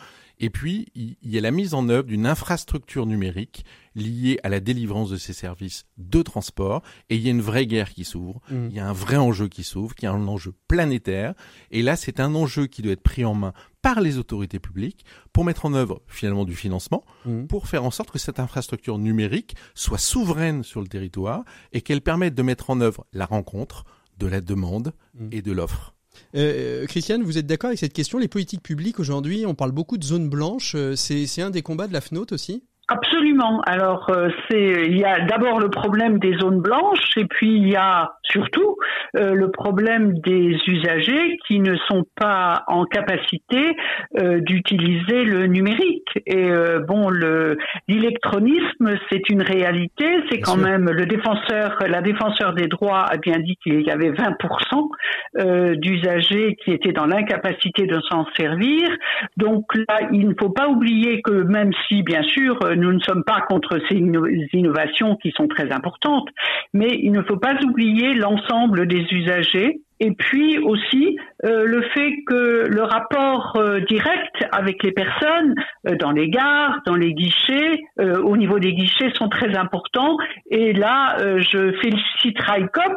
et 0.43 0.49
puis, 0.49 0.87
il 0.95 1.15
y 1.23 1.37
a 1.37 1.41
la 1.41 1.51
mise 1.51 1.75
en 1.75 1.87
œuvre 1.87 2.07
d'une 2.07 2.25
infrastructure 2.25 3.05
numérique 3.05 3.63
liée 3.93 4.39
à 4.41 4.49
la 4.49 4.59
délivrance 4.59 5.11
de 5.11 5.17
ces 5.17 5.33
services 5.33 5.85
de 5.99 6.23
transport. 6.23 6.81
Et 7.11 7.15
il 7.15 7.21
y 7.21 7.27
a 7.27 7.31
une 7.31 7.41
vraie 7.41 7.67
guerre 7.67 7.91
qui 7.91 8.03
s'ouvre. 8.05 8.41
Mm. 8.49 8.67
Il 8.71 8.75
y 8.75 8.79
a 8.79 8.89
un 8.89 8.93
vrai 8.93 9.17
enjeu 9.17 9.47
qui 9.47 9.63
s'ouvre, 9.63 9.93
qui 9.93 10.05
est 10.05 10.09
un 10.09 10.27
enjeu 10.27 10.53
planétaire. 10.67 11.35
Et 11.69 11.83
là, 11.83 11.95
c'est 11.95 12.19
un 12.19 12.33
enjeu 12.33 12.65
qui 12.65 12.81
doit 12.81 12.93
être 12.93 13.03
pris 13.03 13.23
en 13.23 13.35
main 13.35 13.53
par 13.83 14.01
les 14.01 14.17
autorités 14.17 14.59
publiques 14.59 15.05
pour 15.31 15.45
mettre 15.45 15.67
en 15.67 15.75
œuvre 15.75 16.01
finalement 16.07 16.43
du 16.43 16.55
financement, 16.55 17.05
mm. 17.25 17.45
pour 17.45 17.67
faire 17.67 17.83
en 17.83 17.91
sorte 17.91 18.09
que 18.09 18.19
cette 18.19 18.39
infrastructure 18.39 18.97
numérique 18.97 19.55
soit 19.75 19.99
souveraine 19.99 20.63
sur 20.63 20.81
le 20.81 20.87
territoire 20.87 21.43
et 21.71 21.81
qu'elle 21.81 22.01
permette 22.01 22.33
de 22.33 22.41
mettre 22.41 22.71
en 22.71 22.81
œuvre 22.81 23.05
la 23.13 23.27
rencontre 23.27 23.85
de 24.17 24.25
la 24.25 24.41
demande 24.41 24.93
mm. 25.13 25.27
et 25.33 25.43
de 25.43 25.51
l'offre. 25.51 25.93
Euh, 26.35 26.85
Christiane, 26.85 27.23
vous 27.23 27.37
êtes 27.37 27.47
d'accord 27.47 27.69
avec 27.69 27.79
cette 27.79 27.93
question? 27.93 28.17
Les 28.17 28.27
politiques 28.27 28.63
publiques 28.63 28.99
aujourd'hui, 28.99 29.45
on 29.45 29.55
parle 29.55 29.71
beaucoup 29.71 29.97
de 29.97 30.03
zones 30.03 30.29
blanches. 30.29 30.73
Euh, 30.75 30.95
c'est 30.95 31.41
un 31.41 31.49
des 31.49 31.61
combats 31.61 31.87
de 31.87 31.93
la 31.93 32.01
FNOT 32.01 32.27
aussi? 32.31 32.63
Absolument. 32.91 33.61
Alors, 33.61 34.09
euh, 34.09 34.27
c'est 34.49 34.85
il 34.85 34.97
y 34.97 35.05
a 35.05 35.21
d'abord 35.21 35.61
le 35.61 35.69
problème 35.69 36.19
des 36.19 36.33
zones 36.37 36.59
blanches 36.59 37.15
et 37.15 37.23
puis 37.23 37.55
il 37.55 37.69
y 37.69 37.77
a 37.77 38.15
surtout 38.23 38.75
euh, 39.15 39.33
le 39.33 39.49
problème 39.49 40.19
des 40.19 40.57
usagers 40.67 41.37
qui 41.47 41.61
ne 41.61 41.77
sont 41.87 42.03
pas 42.19 42.63
en 42.67 42.83
capacité 42.83 43.77
euh, 44.19 44.41
d'utiliser 44.41 45.23
le 45.23 45.47
numérique. 45.47 46.09
Et 46.25 46.51
bon, 46.85 47.09
le 47.09 47.57
l'électronisme, 47.87 48.97
c'est 49.09 49.29
une 49.29 49.41
réalité. 49.41 50.05
C'est 50.29 50.41
quand 50.41 50.57
même 50.57 50.89
le 50.89 51.05
défenseur, 51.05 51.77
la 51.87 52.01
défenseur 52.01 52.53
des 52.53 52.67
droits 52.67 53.03
a 53.03 53.15
bien 53.17 53.39
dit 53.39 53.55
qu'il 53.63 53.81
y 53.81 53.89
avait 53.89 54.11
20% 54.11 55.75
d'usagers 55.77 56.57
qui 56.63 56.71
étaient 56.71 56.91
dans 56.91 57.05
l'incapacité 57.05 57.85
de 57.85 57.99
s'en 58.09 58.25
servir. 58.37 58.89
Donc 59.37 59.63
là, 59.75 60.09
il 60.11 60.27
ne 60.27 60.33
faut 60.37 60.49
pas 60.49 60.67
oublier 60.67 61.21
que 61.21 61.31
même 61.31 61.71
si, 61.87 62.03
bien 62.03 62.23
sûr, 62.23 62.59
nous 62.81 62.93
ne 62.93 62.99
sommes 62.99 63.23
pas 63.23 63.41
contre 63.41 63.79
ces 63.89 63.95
innovations 63.95 65.15
qui 65.15 65.31
sont 65.31 65.47
très 65.47 65.71
importantes, 65.71 66.27
mais 66.73 66.89
il 67.01 67.11
ne 67.11 67.21
faut 67.21 67.37
pas 67.37 67.55
oublier 67.63 68.13
l'ensemble 68.13 68.87
des 68.87 69.05
usagers 69.11 69.81
et 70.01 70.11
puis 70.11 70.57
aussi 70.57 71.15
euh, 71.45 71.63
le 71.63 71.83
fait 71.93 72.11
que 72.25 72.65
le 72.67 72.81
rapport 72.81 73.55
euh, 73.55 73.79
direct 73.81 74.35
avec 74.51 74.81
les 74.81 74.91
personnes 74.91 75.53
euh, 75.87 75.95
dans 75.95 76.09
les 76.11 76.27
gares, 76.27 76.79
dans 76.87 76.95
les 76.95 77.13
guichets, 77.13 77.79
au 77.99 78.35
niveau 78.35 78.57
des 78.57 78.73
guichets 78.73 79.11
sont 79.13 79.29
très 79.29 79.55
importants. 79.55 80.17
Et 80.49 80.73
là, 80.73 81.17
je 81.19 81.71
félicite 81.81 82.39
Raikop 82.39 82.93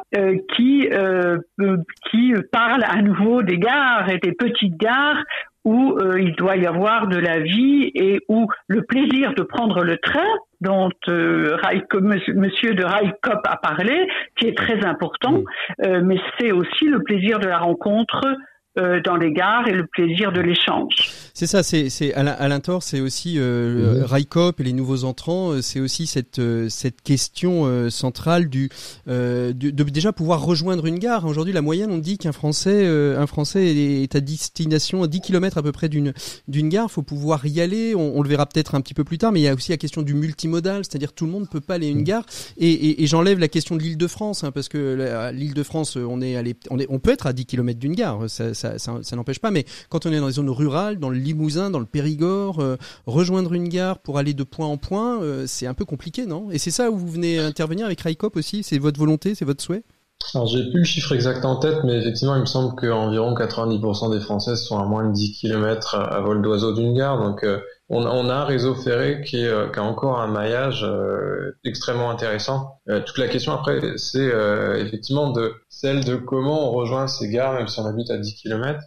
qui 0.54 0.88
qui 2.10 2.32
parle 2.50 2.84
à 2.84 3.02
nouveau 3.02 3.42
des 3.42 3.58
gares 3.58 4.08
et 4.08 4.18
des 4.18 4.32
petites 4.32 4.76
gares 4.78 5.22
où 5.64 5.96
euh, 5.98 6.20
il 6.20 6.34
doit 6.36 6.56
y 6.56 6.66
avoir 6.66 7.06
de 7.08 7.18
la 7.18 7.40
vie 7.40 7.90
et 7.94 8.20
où 8.28 8.46
le 8.68 8.82
plaisir 8.82 9.34
de 9.34 9.42
prendre 9.42 9.82
le 9.82 9.96
train 9.98 10.28
dont 10.60 10.90
euh, 11.08 11.56
Monsieur 12.34 12.74
de 12.74 12.84
Raikop 12.84 13.40
a 13.44 13.56
parlé, 13.56 14.06
qui 14.36 14.46
est 14.48 14.56
très 14.56 14.84
important, 14.84 15.42
euh, 15.84 16.00
mais 16.02 16.16
c'est 16.38 16.52
aussi 16.52 16.86
le 16.86 17.02
plaisir 17.02 17.38
de 17.38 17.46
la 17.46 17.58
rencontre 17.58 18.22
euh, 18.78 19.00
dans 19.00 19.16
les 19.16 19.32
gares 19.32 19.68
et 19.68 19.72
le 19.72 19.86
plaisir 19.86 20.32
de 20.32 20.40
l'échange. 20.40 20.94
C'est 21.36 21.48
ça, 21.48 21.64
c'est 21.64 21.90
c'est 21.90 22.14
Alain 22.14 22.60
Thor, 22.60 22.84
c'est 22.84 23.00
aussi 23.00 23.40
euh, 23.40 24.02
Raikop 24.04 24.60
et 24.60 24.62
les 24.62 24.72
nouveaux 24.72 25.02
entrants, 25.02 25.50
euh, 25.50 25.62
c'est 25.62 25.80
aussi 25.80 26.06
cette 26.06 26.38
euh, 26.38 26.68
cette 26.68 27.02
question 27.02 27.90
centrale 27.90 28.48
du, 28.48 28.68
de, 29.06 29.52
déjà 29.52 30.12
pouvoir 30.12 30.44
rejoindre 30.44 30.86
une 30.86 31.00
gare. 31.00 31.24
Aujourd'hui, 31.26 31.52
la 31.52 31.60
moyenne, 31.60 31.90
on 31.90 31.98
dit 31.98 32.18
qu'un 32.18 32.30
Français 32.30 32.86
un 32.86 33.26
Français 33.26 33.74
est 33.74 34.14
à 34.14 34.20
destination 34.20 35.02
à 35.02 35.08
10 35.08 35.20
km 35.20 35.58
à 35.58 35.62
peu 35.62 35.72
près 35.72 35.88
d'une 35.88 36.12
d'une 36.46 36.68
gare. 36.68 36.88
Faut 36.88 37.02
pouvoir 37.02 37.44
y 37.46 37.60
aller. 37.60 37.94
On, 37.96 38.22
le 38.22 38.28
verra 38.28 38.46
peut-être 38.46 38.76
un 38.76 38.80
petit 38.80 38.94
peu 38.94 39.04
plus 39.04 39.18
tard, 39.18 39.32
mais 39.32 39.40
il 39.40 39.44
y 39.44 39.48
a 39.48 39.54
aussi 39.54 39.72
la 39.72 39.76
question 39.76 40.02
du 40.02 40.14
multimodal, 40.14 40.84
c'est-à-dire 40.84 41.12
tout 41.12 41.26
le 41.26 41.32
monde 41.32 41.48
peut 41.50 41.60
pas 41.60 41.74
aller 41.74 41.88
à 41.88 41.90
une 41.90 42.00
mm. 42.00 42.04
gare. 42.04 42.26
Et, 42.58 42.70
et, 42.70 43.02
et 43.02 43.06
j'enlève 43.08 43.40
la 43.40 43.48
question 43.48 43.74
de 43.74 43.82
l'Île-de-France, 43.82 44.44
hein, 44.44 44.52
parce 44.52 44.68
que 44.68 45.30
l'Île-de-France, 45.32 45.96
on 45.96 46.20
est, 46.20 46.36
allé, 46.36 46.54
on 46.70 46.78
est 46.78 46.86
on 46.88 47.00
peut 47.00 47.10
être 47.10 47.26
à 47.26 47.32
10 47.32 47.46
km 47.46 47.78
d'une 47.78 47.94
gare. 47.94 48.30
Ça, 48.30 48.54
ça, 48.54 48.63
n'empêche 49.16 49.38
pas. 49.38 49.50
Mais 49.50 49.64
quand 49.88 50.06
on 50.06 50.12
est 50.12 50.20
dans 50.20 50.26
les 50.26 50.34
zones 50.34 50.50
rurales, 50.50 50.98
dans 50.98 51.10
le 51.10 51.18
Limousin, 51.18 51.70
dans 51.70 51.78
le 51.78 51.86
Périgord, 51.86 52.60
euh, 52.60 52.76
rejoindre 53.06 53.52
une 53.54 53.68
gare 53.68 53.98
pour 53.98 54.18
aller 54.18 54.34
de 54.34 54.44
point 54.44 54.66
en 54.66 54.76
point, 54.76 55.22
euh, 55.22 55.44
c'est 55.46 55.66
un 55.66 55.74
peu 55.74 55.84
compliqué, 55.84 56.26
non? 56.26 56.50
Et 56.50 56.58
c'est 56.58 56.70
ça 56.70 56.90
où 56.90 56.96
vous 56.96 57.08
venez 57.08 57.38
intervenir 57.38 57.86
avec 57.86 58.00
Raikop 58.00 58.36
aussi? 58.36 58.62
C'est 58.62 58.78
votre 58.78 58.98
volonté, 58.98 59.34
c'est 59.34 59.44
votre 59.44 59.62
souhait? 59.62 59.82
Alors 60.32 60.46
j'ai 60.46 60.62
plus 60.70 60.80
le 60.80 60.84
chiffre 60.84 61.12
exact 61.12 61.44
en 61.44 61.56
tête, 61.56 61.78
mais 61.84 61.98
effectivement 61.98 62.34
il 62.36 62.40
me 62.40 62.46
semble 62.46 62.74
qu'environ 62.76 63.34
90% 63.34 64.10
des 64.10 64.20
Françaises 64.20 64.62
sont 64.62 64.78
à 64.78 64.84
moins 64.84 65.06
de 65.08 65.12
10 65.12 65.32
km 65.32 65.96
à 65.96 66.20
vol 66.20 66.40
d'oiseau 66.40 66.72
d'une 66.72 66.94
gare, 66.94 67.18
donc 67.18 67.44
euh, 67.44 67.58
on, 67.90 68.06
on, 68.06 68.30
a 68.30 68.34
un 68.34 68.44
réseau 68.44 68.74
ferré 68.74 69.22
qui, 69.26 69.44
euh, 69.44 69.68
qui 69.68 69.78
a 69.78 69.82
encore 69.82 70.18
un 70.18 70.26
maillage 70.26 70.82
euh, 70.84 71.54
extrêmement 71.64 72.10
intéressant. 72.10 72.80
Euh, 72.88 73.00
toute 73.00 73.18
la 73.18 73.28
question 73.28 73.52
après, 73.52 73.98
c'est 73.98 74.32
effectivement 74.78 75.30
de 75.30 75.54
celle 75.68 76.02
de 76.04 76.16
comment 76.16 76.70
on 76.70 76.72
rejoint 76.72 77.06
ces 77.06 77.28
gares, 77.28 77.52
même 77.52 77.68
si 77.68 77.78
on 77.80 77.86
habite 77.86 78.10
à 78.10 78.16
10 78.16 78.34
km. 78.36 78.80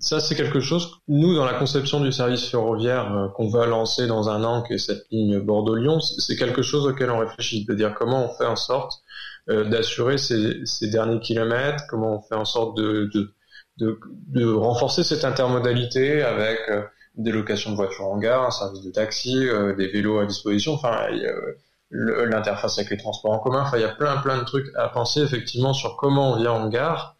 ça, 0.00 0.20
c'est 0.20 0.34
quelque 0.34 0.60
chose, 0.60 1.00
nous, 1.06 1.34
dans 1.34 1.44
la 1.44 1.54
conception 1.54 2.00
du 2.00 2.10
service 2.10 2.48
ferroviaire 2.48 3.30
qu'on 3.36 3.48
va 3.48 3.66
lancer 3.66 4.06
dans 4.06 4.28
un 4.28 4.42
an, 4.42 4.62
qui 4.62 4.74
est 4.74 4.78
cette 4.78 5.04
ligne 5.10 5.38
Bordeaux-Lyon, 5.38 6.00
c'est 6.00 6.36
quelque 6.36 6.62
chose 6.62 6.86
auquel 6.86 7.10
on 7.10 7.18
réfléchit, 7.18 7.64
de 7.64 7.74
dire 7.74 7.94
comment 7.94 8.24
on 8.24 8.28
fait 8.28 8.46
en 8.46 8.56
sorte 8.56 9.00
d'assurer 9.46 10.18
ces, 10.18 10.60
ces, 10.64 10.90
derniers 10.90 11.20
kilomètres, 11.20 11.84
comment 11.88 12.16
on 12.16 12.20
fait 12.20 12.34
en 12.34 12.44
sorte 12.44 12.76
de, 12.76 13.08
de, 13.14 13.32
de, 13.78 13.98
de 14.28 14.52
renforcer 14.52 15.04
cette 15.04 15.24
intermodalité 15.24 16.22
avec 16.22 16.58
des 17.18 17.32
locations 17.32 17.72
de 17.72 17.76
voitures 17.76 18.06
en 18.06 18.18
gare, 18.18 18.44
un 18.44 18.50
service 18.50 18.82
de 18.82 18.90
taxi, 18.90 19.36
euh, 19.36 19.74
des 19.74 19.88
vélos 19.88 20.18
à 20.18 20.26
disposition, 20.26 20.74
enfin 20.74 21.08
l'interface 21.90 22.78
avec 22.78 22.90
les 22.90 22.96
transports 22.96 23.32
en 23.32 23.38
commun, 23.38 23.62
enfin 23.62 23.78
il 23.78 23.80
y 23.80 23.84
a 23.84 23.88
plein 23.88 24.18
plein 24.18 24.38
de 24.38 24.44
trucs 24.44 24.66
à 24.76 24.88
penser 24.88 25.20
effectivement 25.20 25.72
sur 25.72 25.96
comment 25.96 26.32
on 26.32 26.36
vient 26.36 26.52
en 26.52 26.68
gare. 26.68 27.16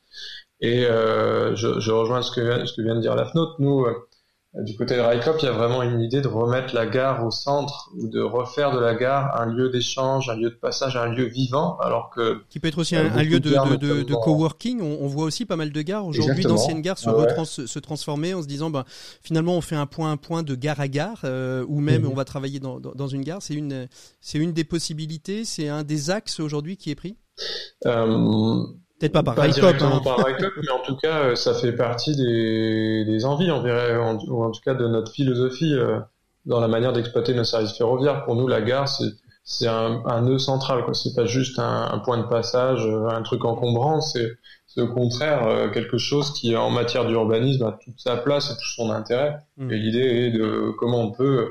Et 0.61 0.87
euh, 0.87 1.55
je, 1.55 1.79
je, 1.79 1.93
rejoins 1.93 2.23
ce 2.23 2.33
que, 2.33 2.65
ce 2.67 2.73
que 2.75 2.83
vient 2.83 2.97
de 2.97 3.01
dire 3.01 3.15
la 3.15 3.27
FNOT. 3.27 3.55
Nous, 3.61 3.85
euh, 3.85 4.08
du 4.65 4.77
côté 4.77 4.97
de 4.97 5.01
Raikop, 5.01 5.37
il 5.41 5.45
y 5.45 5.49
a 5.49 5.53
vraiment 5.53 5.83
une 5.83 6.01
idée 6.01 6.21
de 6.21 6.27
remettre 6.27 6.75
la 6.75 6.87
gare 6.87 7.25
au 7.25 7.31
centre 7.31 7.91
ou 7.97 8.09
de 8.09 8.21
refaire 8.21 8.73
de 8.73 8.81
la 8.81 8.95
gare 8.95 9.41
un 9.41 9.47
lieu 9.47 9.71
d'échange, 9.71 10.29
un 10.29 10.37
lieu 10.37 10.51
de 10.51 10.57
passage, 10.57 10.97
un 10.97 11.07
lieu 11.07 11.27
vivant, 11.27 11.79
alors 11.79 12.11
que 12.11 12.43
qui 12.49 12.59
peut 12.59 12.69
être 12.69 12.79
aussi 12.79 12.97
un, 12.97 13.23
lieu 13.23 13.39
de, 13.39 13.51
de, 13.51 14.03
de, 14.03 14.15
coworking. 14.15 14.81
On, 14.81 14.99
on, 15.05 15.07
voit 15.07 15.25
aussi 15.25 15.45
pas 15.45 15.55
mal 15.55 15.71
de 15.71 15.83
gares 15.83 16.07
aujourd'hui, 16.07 16.45
d'anciennes 16.45 16.83
gares 16.83 16.99
se, 16.99 17.67
se 17.67 17.79
transformer 17.79 18.35
en 18.35 18.43
se 18.43 18.49
disant, 18.49 18.71
ben 18.71 18.85
finalement 19.23 19.57
on 19.57 19.61
fait 19.61 19.77
un 19.77 19.87
point 19.87 20.11
un 20.11 20.17
point 20.17 20.43
de 20.43 20.55
gare 20.57 20.81
à 20.81 20.89
gare, 20.89 21.21
euh, 21.25 21.65
ou 21.69 21.81
même 21.81 22.03
mhm. 22.03 22.11
on 22.11 22.15
va 22.15 22.25
travailler 22.25 22.59
dans, 22.59 22.81
dans, 22.81 22.93
dans 22.93 23.09
une 23.09 23.23
gare. 23.23 23.43
C'est 23.43 23.55
une 23.55 23.89
c'est 24.21 24.39
une 24.39 24.53
des 24.53 24.65
possibilités, 24.65 25.45
c'est 25.45 25.69
un 25.69 25.85
des 25.85 26.11
axes 26.11 26.41
aujourd'hui 26.41 26.77
qui 26.77 26.91
est 26.91 26.97
pris? 26.97 27.17
Euh, 27.87 28.65
Peut-être 28.99 29.13
pas 29.13 29.23
par 29.23 29.35
pas 29.37 29.49
directement 29.49 29.97
hein. 29.97 30.01
par 30.03 30.27
mais 30.27 30.71
en 30.71 30.81
tout 30.85 30.97
cas, 30.97 31.21
euh, 31.21 31.37
ça 31.37 31.55
fait 31.55 31.73
partie 31.73 32.17
des, 32.17 33.05
des 33.05 33.25
envies, 33.25 33.51
on 33.51 33.63
dirait, 33.63 33.97
ou 33.97 34.43
en 34.43 34.51
tout 34.51 34.61
cas 34.65 34.75
de 34.75 34.89
notre 34.89 35.13
philosophie 35.13 35.73
euh, 35.73 36.01
dans 36.47 36.59
la 36.61 36.67
manière 36.67 36.93
d'exploiter 36.93 37.33
nos 37.35 37.45
services 37.45 37.77
ferroviaires. 37.77 38.25
Pour 38.25 38.35
nous, 38.35 38.49
la 38.49 38.61
gare, 38.61 38.89
c'est 38.89 39.13
c'est 39.51 39.67
un, 39.69 40.03
un, 40.05 40.21
nœud 40.23 40.39
central, 40.39 40.85
quoi. 40.85 40.93
C'est 40.93 41.15
pas 41.15 41.25
juste 41.25 41.59
un, 41.59 41.89
un, 41.91 41.99
point 42.01 42.19
de 42.19 42.27
passage, 42.29 42.85
euh, 42.85 43.09
un 43.09 43.23
truc 43.23 43.47
encombrant. 43.47 44.01
C'est 44.03 44.37
au 44.77 44.89
contraire 44.89 45.71
quelque 45.73 45.97
chose 45.97 46.33
qui, 46.35 46.55
en 46.55 46.71
matière 46.71 47.07
d'urbanisme, 47.07 47.65
a 47.65 47.73
toute 47.73 47.99
sa 47.99 48.17
place 48.17 48.51
et 48.51 48.55
tout 48.55 48.69
son 48.77 48.91
intérêt. 48.91 49.39
Mmh. 49.57 49.73
Et 49.73 49.79
l'idée 49.79 50.01
est 50.01 50.31
de 50.31 50.73
comment 50.79 51.01
on 51.01 51.11
peut 51.11 51.49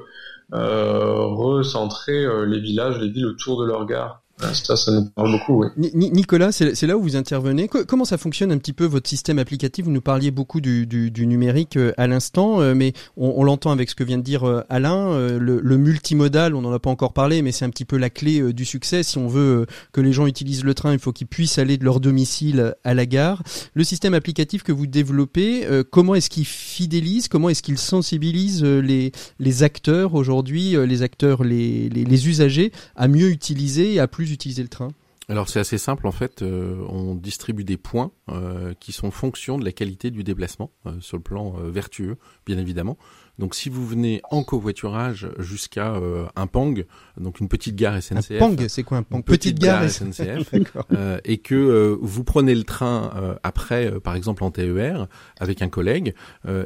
euh, 0.53 1.25
recentrer 1.25 2.25
les 2.45 2.59
villages, 2.59 2.99
les 2.99 3.09
villes 3.09 3.25
autour 3.25 3.59
de 3.59 3.65
leur 3.65 3.85
gare. 3.85 4.21
Ça, 4.39 4.75
ça 4.75 4.91
nous 4.91 5.05
parle 5.15 5.31
beaucoup, 5.31 5.63
oui. 5.63 5.89
Nicolas, 5.93 6.51
c'est 6.51 6.83
là 6.83 6.95
où 6.95 7.01
vous 7.01 7.15
intervenez. 7.15 7.67
Comment 7.67 8.05
ça 8.05 8.17
fonctionne 8.19 8.51
un 8.51 8.59
petit 8.59 8.73
peu 8.73 8.85
votre 8.85 9.09
système 9.09 9.39
applicatif? 9.39 9.85
Vous 9.85 9.91
nous 9.91 10.01
parliez 10.01 10.29
beaucoup 10.29 10.61
du, 10.61 10.85
du, 10.85 11.09
du 11.09 11.25
numérique 11.25 11.75
euh, 11.75 11.91
à 11.97 12.05
l'instant, 12.05 12.61
euh, 12.61 12.75
mais 12.75 12.93
on, 13.17 13.33
on 13.37 13.43
l'entend 13.43 13.71
avec 13.71 13.89
ce 13.89 13.95
que 13.95 14.03
vient 14.03 14.19
de 14.19 14.23
dire 14.23 14.47
euh, 14.47 14.61
Alain. 14.69 15.17
Le, 15.17 15.59
le 15.59 15.77
multimodal, 15.77 16.53
on 16.53 16.61
n'en 16.61 16.71
a 16.71 16.77
pas 16.79 16.91
encore 16.91 17.13
parlé, 17.13 17.41
mais 17.41 17.51
c'est 17.51 17.65
un 17.65 17.71
petit 17.71 17.85
peu 17.85 17.97
la 17.97 18.11
clé 18.11 18.53
du 18.53 18.63
succès. 18.63 19.01
Si 19.01 19.17
on 19.17 19.27
veut 19.27 19.65
que 19.91 20.01
les 20.01 20.13
gens 20.13 20.27
utilisent 20.27 20.63
le 20.63 20.73
train, 20.75 20.93
il 20.93 20.99
faut 20.99 21.11
qu'ils 21.13 21.27
puissent 21.27 21.57
aller 21.57 21.77
de 21.77 21.83
leur 21.83 21.99
domicile 21.99 22.75
à 22.83 22.93
la 22.93 23.05
gare. 23.07 23.41
Le 23.73 23.83
système 23.83 24.13
applicatif 24.13 24.61
que 24.61 24.71
vous 24.71 24.85
développez, 24.85 25.65
comment 25.91 26.13
est-ce 26.13 26.29
qu'il 26.29 26.45
fidélise 26.45 27.27
Comment 27.27 27.49
est-ce 27.49 27.63
qu'il 27.63 27.77
sensibilise 27.77 28.63
les, 28.63 29.11
les 29.39 29.63
acteurs 29.63 30.13
aujourd'hui, 30.13 30.75
les 30.85 31.01
acteurs, 31.01 31.43
les, 31.43 31.89
les 31.89 32.27
usagers, 32.27 32.71
à 32.95 33.07
mieux 33.07 33.29
utiliser, 33.29 33.99
à 33.99 34.07
plus 34.07 34.26
utiliser 34.31 34.63
le 34.63 34.69
train 34.69 34.89
alors 35.29 35.49
c'est 35.49 35.59
assez 35.59 35.77
simple 35.77 36.07
en 36.07 36.13
fait, 36.13 36.41
euh, 36.41 36.85
on 36.87 37.13
distribue 37.13 37.65
des 37.65 37.75
points 37.75 38.11
euh, 38.29 38.73
qui 38.79 38.93
sont 38.93 39.11
fonction 39.11 39.57
de 39.57 39.65
la 39.65 39.73
qualité 39.73 40.09
du 40.09 40.23
déplacement 40.23 40.71
euh, 40.85 41.01
sur 41.01 41.17
le 41.17 41.23
plan 41.23 41.51
vertueux 41.51 42.17
bien 42.45 42.57
évidemment. 42.57 42.97
Donc 43.39 43.53
si 43.53 43.69
vous 43.69 43.85
venez 43.85 44.21
en 44.31 44.43
covoiturage 44.43 45.29
jusqu'à 45.37 45.93
euh, 45.95 46.25
un 46.35 46.47
Pang, 46.47 46.73
donc 47.19 47.39
une 47.39 47.47
petite 47.47 47.75
gare 47.75 48.01
SNCF. 48.01 48.31
Un 48.31 48.39
Pang, 48.39 48.55
c'est 48.67 48.83
quoi 48.83 48.97
un 48.97 49.03
Pang 49.03 49.23
Petite, 49.23 49.59
gare, 49.59 49.89
SNCF. 49.89 50.53
euh, 50.91 51.19
et 51.23 51.37
que 51.37 51.55
euh, 51.55 51.97
vous 52.01 52.23
prenez 52.23 52.55
le 52.55 52.63
train 52.63 53.11
euh, 53.15 53.35
après, 53.43 53.99
par 53.99 54.15
exemple 54.15 54.43
en 54.43 54.51
TER, 54.51 55.07
avec 55.39 55.61
un 55.61 55.69
collègue, 55.69 56.13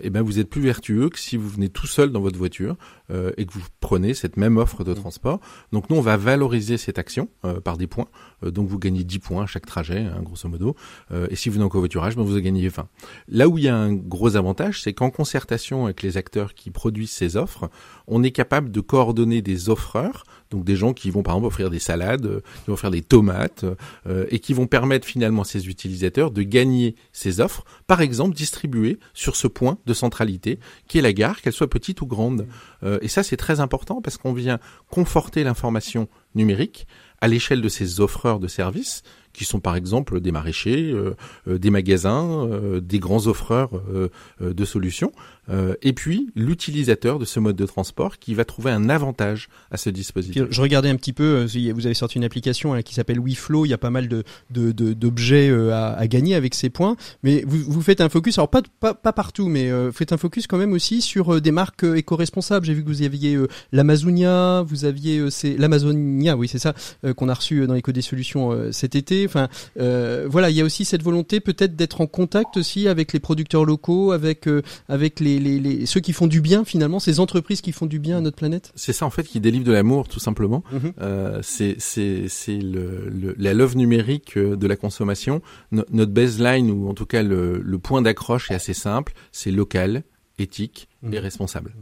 et 0.04 0.10
ben 0.10 0.22
vous 0.22 0.40
êtes 0.40 0.50
plus 0.50 0.62
vertueux 0.62 1.10
que 1.10 1.20
si 1.20 1.38
vous 1.38 1.50
venez 1.50 1.70
tout 1.70 1.88
seul 1.88 2.12
dans 2.12 2.22
votre 2.22 2.38
voiture 2.38 2.76
et 3.38 3.46
que 3.46 3.54
vous 3.54 3.62
prenez 3.80 4.14
cette 4.14 4.38
même 4.38 4.58
offre 4.58 4.84
de 4.84 4.94
transport. 4.94 5.40
Donc 5.72 5.90
nous, 5.90 5.98
on 5.98 6.02
va 6.02 6.18
valoriser 6.18 6.78
cette 6.78 7.00
action 7.00 7.30
par 7.64 7.78
des 7.78 7.88
points. 7.88 8.08
Donc 8.44 8.68
vous 8.68 8.80
gagnez 8.80 9.04
10 9.04 9.20
points 9.20 9.46
chaque 9.46 9.66
trajet, 9.66 10.00
hein, 10.00 10.22
grosso 10.22 10.48
modo. 10.50 10.76
et 11.30 11.36
si 11.36 11.50
vous 11.50 11.54
venez 11.54 11.66
en 11.66 11.70
covoiturage, 11.70 12.16
ben 12.16 12.24
vous 12.24 12.40
gagnez 12.40 12.68
20. 12.68 12.88
Là 13.28 13.48
où 13.48 13.58
il 13.58 13.66
y 13.66 13.68
a 13.68 13.76
un 13.76 13.94
gros 13.94 14.36
avantage, 14.36 14.82
c'est 14.82 14.94
qu'en 14.94 15.10
concertation 15.10 15.86
avec 15.86 16.02
les 16.02 16.18
acteurs 16.18 16.54
qui 16.54 16.72
produisent 16.72 17.12
ces 17.12 17.38
offres, 17.38 17.70
on 18.08 18.24
est 18.24 18.32
capable 18.32 18.72
de 18.72 18.82
coordonner 18.82 19.42
des 19.42 19.70
offreurs, 19.70 20.24
donc 20.50 20.64
des 20.64 20.76
gens 20.76 20.94
qui 20.94 21.10
vont 21.12 21.24
par 21.24 21.36
exemple 21.36 21.48
offrir 21.48 21.70
des 21.70 21.80
salades, 21.80 22.26
euh, 22.26 22.42
qui 22.60 22.68
vont 22.68 22.74
offrir 22.74 22.92
des 22.92 23.02
tomates, 23.02 23.66
euh, 24.08 24.26
et 24.30 24.40
qui 24.40 24.54
vont 24.54 24.68
permettre 24.68 25.08
finalement 25.08 25.44
à 25.44 25.46
ces 25.46 25.70
utilisateurs 25.70 26.32
de 26.32 26.44
gagner 26.44 26.96
ces 27.14 27.40
offres, 27.40 27.64
par 27.88 28.02
exemple 28.02 28.36
distribuées 28.36 29.00
sur 29.14 29.36
ce 29.36 29.48
point 29.48 29.78
de 29.86 29.94
centralité 29.94 30.60
qui 30.88 30.98
est 30.98 31.02
la 31.02 31.14
gare, 31.14 31.42
qu'elle 31.42 31.54
soit 31.54 31.70
petite 31.70 32.02
ou 32.02 32.06
grande. 32.06 32.48
Euh, 32.84 33.00
et 33.02 33.08
ça 33.08 33.24
c'est 33.24 33.38
très 33.38 33.60
important 33.60 34.02
parce 34.02 34.18
qu'on 34.18 34.34
vient 34.34 34.60
conforter 34.90 35.44
l'information 35.44 36.08
numérique 36.36 36.88
à 37.22 37.28
l'échelle 37.28 37.62
de 37.62 37.70
ces 37.70 38.00
offreurs 38.00 38.40
de 38.40 38.48
services 38.48 39.04
qui 39.34 39.46
sont 39.46 39.60
par 39.60 39.76
exemple 39.76 40.20
des 40.20 40.32
maraîchers, 40.32 40.92
euh, 40.92 41.16
euh, 41.48 41.58
des 41.58 41.70
magasins, 41.70 42.48
euh, 42.48 42.82
des 42.82 43.00
grands 43.00 43.28
offreurs 43.28 43.72
de 44.40 44.66
solutions, 44.66 45.12
et 45.82 45.92
puis 45.92 46.30
l'utilisateur 46.36 47.20
de 47.20 47.26
ce 47.26 47.40
mode 47.40 47.58
de 47.58 47.66
transport 47.66 48.20
qui 48.20 48.34
va 48.34 48.46
trouver 48.46 48.72
un 48.72 48.90
avantage 48.90 49.50
à 49.70 49.76
ce 49.76 49.90
dispositif. 49.90 50.44
je 50.50 50.62
regardais 50.62 50.90
un 50.90 50.96
petit 50.96 51.12
peu, 51.12 51.46
vous 51.74 51.86
avez 51.86 51.94
sorti 51.94 52.18
une 52.18 52.24
application 52.24 52.74
hein, 52.74 52.82
qui 52.82 52.94
s'appelle 52.94 53.20
WeFlow, 53.20 53.66
il 53.66 53.70
y 53.70 53.74
a 53.74 53.78
pas 53.78 53.90
mal 53.90 54.08
de 54.08 54.24
d'objets 54.50 55.50
de, 55.50 55.70
à, 55.70 55.94
à, 55.94 56.08
gagner 56.08 56.36
avec 56.36 56.56
ces 56.56 56.70
points, 56.70 56.96
mais 57.24 57.44
vous, 57.46 57.60
vous 57.68 57.82
faites 57.82 58.00
un 58.00 58.08
focus, 58.08 58.38
alors 58.38 58.50
pas, 58.50 58.62
pas, 58.80 58.94
pas 58.94 59.12
partout, 59.12 59.50
mais 59.50 59.70
faites 59.92 60.14
un 60.14 60.18
focus 60.18 60.48
quand 60.48 60.58
même 60.58 60.74
aussi 60.74 61.02
sur 61.02 61.42
des 61.42 61.52
marques 61.52 61.84
éco-responsables. 61.84 62.66
J'ai 62.66 62.74
vu 62.74 62.84
que 62.84 62.88
vous 62.88 63.02
aviez 63.02 63.38
l'Amazonia, 63.74 64.64
vous 64.66 64.86
aviez 64.86 65.30
c'est 65.32 65.58
l'Amazonia, 65.58 66.38
oui 66.38 66.48
c'est 66.48 66.60
ça, 66.60 66.74
qu'on 67.18 67.28
a 67.28 67.34
reçu 67.34 67.68
dans 67.68 67.74
l'éco 67.74 67.92
des 67.92 68.02
solutions 68.02 68.72
cet 68.72 68.96
été. 68.96 69.21
Enfin, 69.26 69.50
euh, 69.80 70.28
voilà, 70.30 70.50
il 70.50 70.56
y 70.56 70.62
a 70.62 70.64
aussi 70.64 70.86
cette 70.86 71.04
volonté 71.04 71.40
peut-être 71.40 71.76
d'être 71.76 72.02
en 72.02 72.08
contact 72.08 72.58
aussi 72.58 72.88
avec 72.88 73.14
les 73.14 73.20
producteurs 73.20 73.66
locaux, 73.66 74.12
avec 74.12 74.48
euh, 74.48 74.62
avec 74.90 75.20
les, 75.20 75.40
les, 75.40 75.60
les, 75.60 75.86
ceux 75.86 76.00
qui 76.00 76.14
font 76.14 76.28
du 76.28 76.42
bien 76.42 76.66
finalement, 76.66 77.00
ces 77.00 77.20
entreprises 77.20 77.62
qui 77.62 77.72
font 77.72 77.86
du 77.86 78.00
bien 78.00 78.18
à 78.18 78.22
notre 78.22 78.38
planète. 78.38 78.72
C'est 78.76 78.94
ça 78.94 79.06
en 79.06 79.10
fait 79.10 79.24
qui 79.24 79.40
délivre 79.40 79.66
de 79.66 79.72
l'amour 79.72 80.08
tout 80.08 80.20
simplement. 80.20 80.64
Mhm. 80.72 80.94
Euh, 81.02 81.40
c'est 81.42 81.76
c'est 81.80 82.26
c'est 82.28 82.58
le, 82.58 83.10
le, 83.10 83.36
la 83.38 83.54
love 83.54 83.76
numérique 83.76 84.38
euh, 84.38 84.56
de 84.56 84.68
la 84.68 84.76
consommation. 84.76 85.42
notre 85.72 86.12
baseline 86.12 86.70
ou 86.72 86.90
en 86.90 86.94
tout 86.94 87.06
cas 87.06 87.24
le, 87.24 87.62
le 87.62 87.80
point 87.80 88.02
d'accroche 88.02 88.52
est 88.52 88.56
assez 88.56 88.74
simple, 88.74 89.14
c'est 89.32 89.52
local, 89.52 90.04
éthique 90.40 90.88
mhm. 91.10 91.18
responsable. 91.18 91.74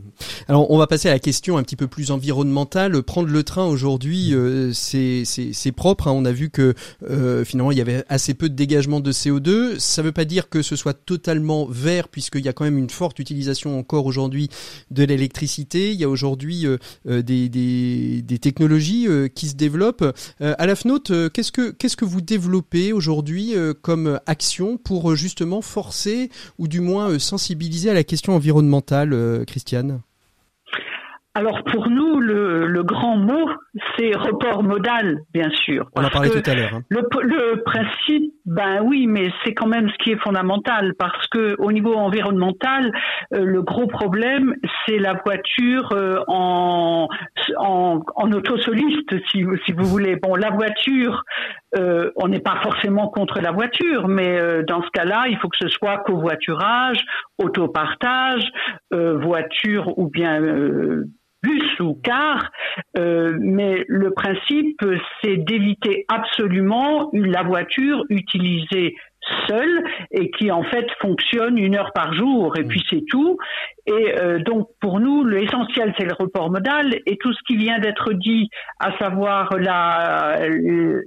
Alors 0.47 0.71
on 0.71 0.77
va 0.77 0.87
passer 0.87 1.09
à 1.09 1.11
la 1.11 1.19
question 1.19 1.57
un 1.57 1.63
petit 1.63 1.75
peu 1.75 1.87
plus 1.87 2.11
environnementale. 2.11 3.01
Prendre 3.03 3.29
le 3.29 3.43
train 3.43 3.65
aujourd'hui, 3.65 4.33
euh, 4.33 4.71
c'est 4.73 5.71
propre. 5.75 6.07
Hein. 6.07 6.13
On 6.13 6.25
a 6.25 6.31
vu 6.31 6.49
que 6.49 6.73
euh, 7.09 7.45
finalement 7.45 7.71
il 7.71 7.77
y 7.77 7.81
avait 7.81 8.03
assez 8.09 8.33
peu 8.33 8.49
de 8.49 8.55
dégagement 8.55 8.99
de 8.99 9.11
CO2. 9.11 9.77
Ça 9.79 10.01
ne 10.01 10.07
veut 10.07 10.11
pas 10.11 10.25
dire 10.25 10.49
que 10.49 10.61
ce 10.61 10.75
soit 10.75 10.93
totalement 10.93 11.65
vert 11.65 12.07
puisqu'il 12.07 12.45
y 12.45 12.49
a 12.49 12.53
quand 12.53 12.63
même 12.63 12.77
une 12.77 12.89
forte 12.89 13.19
utilisation 13.19 13.77
encore 13.77 14.05
aujourd'hui 14.05 14.49
de 14.91 15.03
l'électricité. 15.03 15.91
Il 15.91 15.99
y 15.99 16.03
a 16.03 16.09
aujourd'hui 16.09 16.65
euh, 16.65 16.77
euh 17.07 17.21
des, 17.21 17.49
des, 17.49 18.39
technologies 18.39 19.07
qui 19.35 19.49
se 19.49 19.55
développent. 19.55 20.15
à 20.39 20.65
la 20.65 20.75
FNOT, 20.75 21.29
qu'est-ce 21.33 21.51
que 21.51 21.71
qu'est-ce 21.71 21.97
que 21.97 22.05
vous 22.05 22.21
développez 22.21 22.93
aujourd'hui 22.93 23.53
comme 23.81 24.19
action 24.25 24.77
pour 24.77 25.15
justement 25.15 25.61
forcer 25.61 26.29
ou 26.57 26.69
du 26.69 26.79
moins 26.79 27.19
sensibiliser 27.19 27.89
à 27.89 27.93
la 27.93 28.05
question 28.05 28.33
environnementale? 28.35 29.08
Euh, 29.13 29.45
Christiane 29.45 30.01
alors 31.35 31.63
pour 31.63 31.89
nous, 31.89 32.19
le, 32.19 32.83
grand 32.83 33.15
mot, 33.15 33.49
c'est 33.97 34.13
report 34.13 34.63
modal, 34.63 35.19
bien 35.33 35.49
sûr. 35.51 35.87
On 35.95 36.03
en 36.03 36.09
parlait 36.09 36.29
tout 36.29 36.49
à 36.49 36.53
l'heure. 36.53 36.73
Hein. 36.73 36.81
Le, 36.89 37.63
principe, 37.63 38.33
ben 38.45 38.81
oui, 38.83 39.05
mais 39.07 39.31
c'est 39.43 39.53
quand 39.53 39.67
même 39.67 39.89
ce 39.89 40.03
qui 40.03 40.11
est 40.11 40.21
fondamental 40.21 40.95
parce 40.97 41.27
que 41.27 41.55
au 41.59 41.71
niveau 41.71 41.93
environnemental, 41.93 42.91
euh, 43.33 43.45
le 43.45 43.61
gros 43.61 43.87
problème, 43.87 44.55
c'est 44.85 44.97
la 44.97 45.21
voiture 45.23 45.91
euh, 45.93 46.17
en, 46.27 47.07
en, 47.57 48.01
en 48.15 48.31
autosoliste, 48.33 49.13
si, 49.31 49.45
si 49.65 49.71
vous 49.71 49.85
voulez. 49.85 50.15
Bon, 50.15 50.35
la 50.35 50.49
voiture 50.49 51.23
euh, 51.77 52.11
on 52.15 52.27
n'est 52.27 52.39
pas 52.39 52.59
forcément 52.63 53.09
contre 53.09 53.39
la 53.41 53.51
voiture, 53.51 54.07
mais 54.07 54.39
euh, 54.39 54.63
dans 54.63 54.81
ce 54.81 54.89
cas-là, 54.91 55.25
il 55.27 55.37
faut 55.37 55.49
que 55.49 55.57
ce 55.59 55.67
soit 55.67 55.99
covoiturage, 55.99 57.03
autopartage, 57.37 58.49
euh, 58.93 59.17
voiture 59.19 59.97
ou 59.97 60.09
bien 60.09 60.41
bus 61.41 61.79
ou 61.79 61.97
car, 62.03 62.51
mais 62.95 63.85
le 63.87 64.11
principe, 64.11 64.83
c'est 65.21 65.37
d'éviter 65.37 66.05
absolument 66.09 67.09
la 67.13 67.43
voiture 67.43 68.03
utilisée 68.09 68.95
seul 69.47 69.83
et 70.11 70.31
qui 70.31 70.51
en 70.51 70.63
fait 70.63 70.87
fonctionne 71.01 71.57
une 71.57 71.75
heure 71.75 71.91
par 71.93 72.13
jour 72.13 72.57
et 72.57 72.63
puis 72.63 72.83
c'est 72.89 73.03
tout. 73.09 73.37
Et 73.85 74.19
euh, 74.19 74.39
donc 74.39 74.67
pour 74.79 74.99
nous, 74.99 75.25
l'essentiel 75.25 75.93
c'est 75.97 76.05
le 76.05 76.13
report 76.13 76.51
modal 76.51 76.93
et 77.05 77.17
tout 77.17 77.33
ce 77.33 77.39
qui 77.47 77.57
vient 77.57 77.79
d'être 77.79 78.13
dit, 78.13 78.49
à 78.79 78.97
savoir 78.97 79.49
la, 79.57 80.37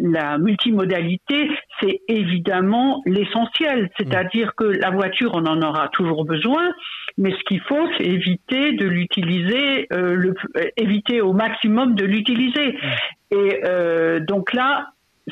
la 0.01 0.39
multimodalité, 0.39 1.51
c'est 1.81 2.01
évidemment 2.09 3.03
l'essentiel. 3.07 3.91
C'est-à-dire 3.99 4.55
que 4.57 4.65
la 4.65 4.91
voiture, 4.91 5.33
on 5.35 5.47
en 5.47 5.61
aura 5.63 5.89
toujours 5.89 6.25
besoin, 6.25 6.71
mais 7.19 7.31
ce 7.31 7.45
qu'il 7.47 7.61
faut, 7.61 7.89
c'est 7.97 8.05
éviter 8.05 8.73
de 8.73 8.87
l'utiliser, 8.87 9.87
euh, 9.93 10.15
le, 10.15 10.35
éviter 10.77 11.21
au 11.21 11.33
maximum 11.33 11.95
de 11.95 12.05
l'utiliser. 12.05 12.79
Et 13.31 13.61
euh, 13.65 14.21
donc 14.21 14.53
là, 14.53 14.89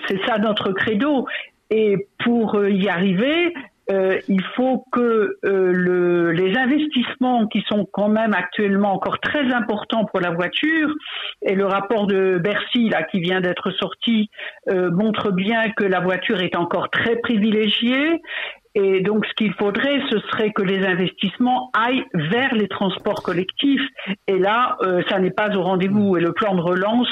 c'est 0.06 0.20
ça 0.26 0.38
notre 0.38 0.72
credo. 0.72 1.26
Et 1.70 2.08
pour 2.24 2.56
euh, 2.56 2.70
y 2.70 2.88
arriver, 2.88 3.54
euh, 3.90 4.18
il 4.28 4.42
faut 4.56 4.84
que 4.92 5.36
euh, 5.44 5.72
le, 5.72 6.30
les 6.32 6.56
investissements 6.56 7.46
qui 7.46 7.62
sont 7.68 7.86
quand 7.92 8.08
même 8.08 8.34
actuellement 8.34 8.92
encore 8.92 9.18
très 9.18 9.52
importants 9.52 10.04
pour 10.04 10.20
la 10.20 10.30
voiture, 10.30 10.92
et 11.42 11.54
le 11.54 11.66
rapport 11.66 12.06
de 12.06 12.38
Bercy 12.38 12.88
là 12.88 13.02
qui 13.04 13.20
vient 13.20 13.40
d'être 13.40 13.70
sorti 13.72 14.28
euh, 14.70 14.90
montre 14.90 15.32
bien 15.32 15.70
que 15.70 15.84
la 15.84 16.00
voiture 16.00 16.40
est 16.40 16.56
encore 16.56 16.90
très 16.90 17.16
privilégiée. 17.16 18.20
Et 18.76 19.00
donc, 19.00 19.26
ce 19.26 19.34
qu'il 19.34 19.52
faudrait, 19.54 20.00
ce 20.10 20.20
serait 20.30 20.52
que 20.52 20.62
les 20.62 20.86
investissements 20.86 21.72
aillent 21.72 22.04
vers 22.14 22.54
les 22.54 22.68
transports 22.68 23.20
collectifs. 23.24 23.82
Et 24.28 24.38
là, 24.38 24.76
euh, 24.82 25.02
ça 25.08 25.18
n'est 25.18 25.32
pas 25.32 25.50
au 25.56 25.62
rendez-vous. 25.62 26.16
Et 26.16 26.20
le 26.20 26.32
plan 26.32 26.54
de 26.54 26.60
relance 26.60 27.08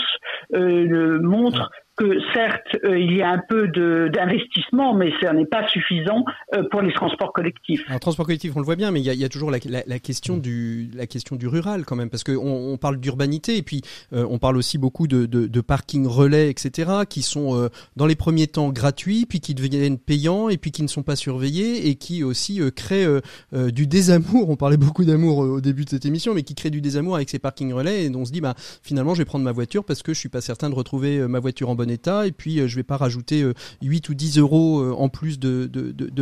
euh, 0.54 1.18
montre 1.20 1.68
que 1.99 2.20
certes, 2.32 2.76
euh, 2.84 2.99
il 2.99 3.16
y 3.16 3.22
a 3.22 3.30
un 3.30 3.42
peu 3.49 3.66
d'investissement, 3.68 4.94
mais 4.94 5.11
ce 5.20 5.26
n'est 5.34 5.46
pas 5.46 5.66
suffisant 5.68 6.24
euh, 6.55 6.62
pour 6.70 6.80
les 6.80 6.92
transports 6.92 7.32
collectifs. 7.32 7.82
Alors, 7.88 8.01
transport 8.01 8.24
collectif, 8.24 8.53
on 8.55 8.61
le 8.61 8.64
voit 8.64 8.76
bien, 8.76 8.92
mais 8.92 9.01
il 9.01 9.07
y 9.07 9.11
a, 9.11 9.14
il 9.14 9.20
y 9.20 9.24
a 9.24 9.28
toujours 9.28 9.51
la, 9.51 9.59
la, 9.68 9.82
la, 9.84 9.99
question 9.99 10.36
du, 10.36 10.90
la 10.94 11.07
question 11.07 11.34
du 11.34 11.49
rural 11.49 11.84
quand 11.84 11.96
même, 11.96 12.09
parce 12.09 12.22
qu'on 12.22 12.36
on 12.36 12.76
parle 12.76 12.99
d'urbanité 12.99 13.57
et 13.57 13.62
puis 13.62 13.82
euh, 14.12 14.24
on 14.30 14.38
parle 14.38 14.57
aussi 14.57 14.78
beaucoup 14.78 15.09
de, 15.09 15.26
de, 15.26 15.46
de 15.46 15.61
parking 15.61 16.07
relais, 16.07 16.51
etc., 16.51 16.90
qui 17.09 17.22
sont 17.22 17.68
dans 17.96 18.07
les 18.07 18.14
premiers 18.14 18.46
temps 18.46 18.70
gratuits, 18.70 19.26
puis 19.28 19.40
qui 19.40 19.55
deviennent 19.55 19.99
payants 19.99 20.49
et 20.49 20.57
puis 20.57 20.70
qui 20.70 20.82
ne 20.82 20.88
sont 20.88 21.03
pas 21.03 21.16
surveillés 21.16 21.88
et 21.88 21.96
qui 21.96 22.22
aussi 22.22 22.61
créent 22.74 23.07
du 23.53 23.86
désamour. 23.86 24.49
On 24.49 24.57
parlait 24.57 24.76
beaucoup 24.76 25.05
d'amour 25.05 25.38
au 25.38 25.61
début 25.61 25.84
de 25.84 25.90
cette 25.90 26.07
émission, 26.07 26.34
mais 26.34 26.42
qui 26.42 26.55
créent 26.55 26.70
du 26.70 26.80
désamour 26.80 27.16
avec 27.16 27.28
ces 27.28 27.38
parkings 27.38 27.72
relais 27.72 28.05
et 28.05 28.14
on 28.14 28.24
se 28.24 28.32
dit, 28.32 28.40
bah 28.40 28.55
finalement, 28.82 29.14
je 29.14 29.18
vais 29.18 29.24
prendre 29.24 29.44
ma 29.44 29.53
voiture 29.53 29.84
parce 29.84 30.03
que 30.03 30.14
je 30.14 30.18
suis 30.18 30.28
pas 30.28 30.40
certain 30.40 30.70
de 30.70 30.74
retrouver 30.74 31.26
ma 31.26 31.40
voiture 31.40 31.68
en 31.68 31.74
bonne 31.74 31.88
et 31.91 32.32
puis 32.32 32.61
euh, 32.61 32.68
je 32.68 32.76
vais 32.76 32.82
pas 32.82 32.97
rajouter 32.97 33.45
8 33.82 34.09
euh, 34.09 34.12
ou 34.12 34.14
10 34.14 34.39
euros 34.39 34.80
euh, 34.80 34.93
en 34.93 35.09
plus 35.09 35.39
de, 35.39 35.68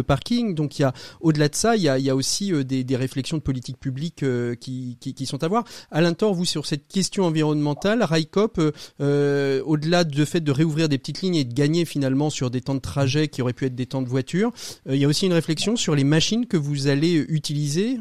parking. 0.03 0.55
Donc 0.55 0.79
il 0.79 0.83
y 0.83 0.85
a 0.85 0.93
au-delà 1.21 1.49
de 1.49 1.55
ça, 1.55 1.77
il 1.77 1.83
y 1.83 1.89
a, 1.89 2.17
aussi 2.17 2.53
des, 2.65 2.97
réflexions 2.97 3.37
de 3.37 3.43
politique 3.43 3.79
publique 3.79 4.25
qui, 4.61 5.27
sont 5.27 5.43
à 5.43 5.49
voir. 5.49 5.65
Alain 5.91 6.15
Thor, 6.15 6.35
vous 6.35 6.45
sur 6.45 6.67
cette 6.67 6.87
question 6.87 7.25
environnementale, 7.25 8.03
Raikop, 8.03 8.61
au-delà 9.01 10.05
du 10.05 10.25
fait 10.25 10.41
de 10.41 10.53
réouvrir 10.53 10.89
des 10.89 10.99
petites 10.99 11.23
lignes 11.23 11.37
et 11.37 11.45
de 11.45 11.55
gagner 11.55 11.85
finalement 11.85 12.31
sur 12.31 12.51
des 12.51 12.61
temps 12.61 12.75
de 12.75 12.81
trajet 12.81 13.29
qui 13.29 13.43
auraient 13.43 13.53
pu 13.53 13.67
être 13.67 13.75
des 13.75 13.87
temps 13.87 14.03
de 14.03 14.09
voiture, 14.09 14.53
il 14.89 14.97
y 14.97 15.05
a 15.05 15.09
aussi 15.09 15.27
une 15.27 15.33
réflexion 15.33 15.77
sur 15.77 15.95
les 15.95 16.05
machines 16.05 16.47
que 16.47 16.57
vous 16.57 16.87
allez 16.87 17.15
utiliser 17.29 17.99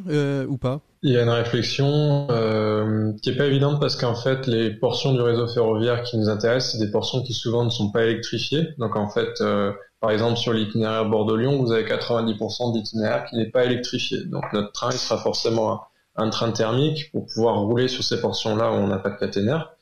ou 0.47 0.57
pas? 0.57 0.81
Il 1.05 1.11
y 1.11 1.17
a 1.17 1.21
une 1.21 1.29
réflexion 1.29 2.25
euh, 2.31 3.13
qui 3.21 3.29
est 3.29 3.37
pas 3.37 3.45
évidente 3.45 3.79
parce 3.79 3.95
qu'en 3.95 4.15
fait, 4.15 4.47
les 4.47 4.71
portions 4.71 5.13
du 5.13 5.21
réseau 5.21 5.47
ferroviaire 5.47 6.01
qui 6.01 6.17
nous 6.17 6.29
intéressent, 6.29 6.71
c'est 6.71 6.83
des 6.83 6.91
portions 6.91 7.21
qui 7.21 7.33
souvent 7.33 7.63
ne 7.63 7.69
sont 7.69 7.91
pas 7.91 8.05
électrifiées. 8.05 8.69
Donc 8.79 8.95
en 8.95 9.07
fait, 9.07 9.39
euh, 9.41 9.71
par 10.01 10.09
exemple, 10.09 10.37
sur 10.37 10.51
l'itinéraire 10.51 11.05
Bordeaux-Lyon, 11.05 11.61
vous 11.61 11.71
avez 11.71 11.85
90% 11.85 12.73
d'itinéraire 12.73 13.25
qui 13.25 13.35
n'est 13.35 13.51
pas 13.51 13.65
électrifié. 13.65 14.25
Donc 14.25 14.51
notre 14.51 14.71
train, 14.71 14.89
il 14.91 14.97
sera 14.97 15.19
forcément 15.19 15.83
un, 16.15 16.29
train 16.31 16.51
thermique 16.51 17.11
pour 17.11 17.27
pouvoir 17.27 17.59
rouler 17.59 17.87
sur 17.87 18.03
ces 18.03 18.19
portions-là 18.19 18.71
où 18.71 18.73
on 18.73 18.87
n'a 18.87 18.97
pas 18.97 19.11
de 19.11 19.19
caténaire. 19.19 19.73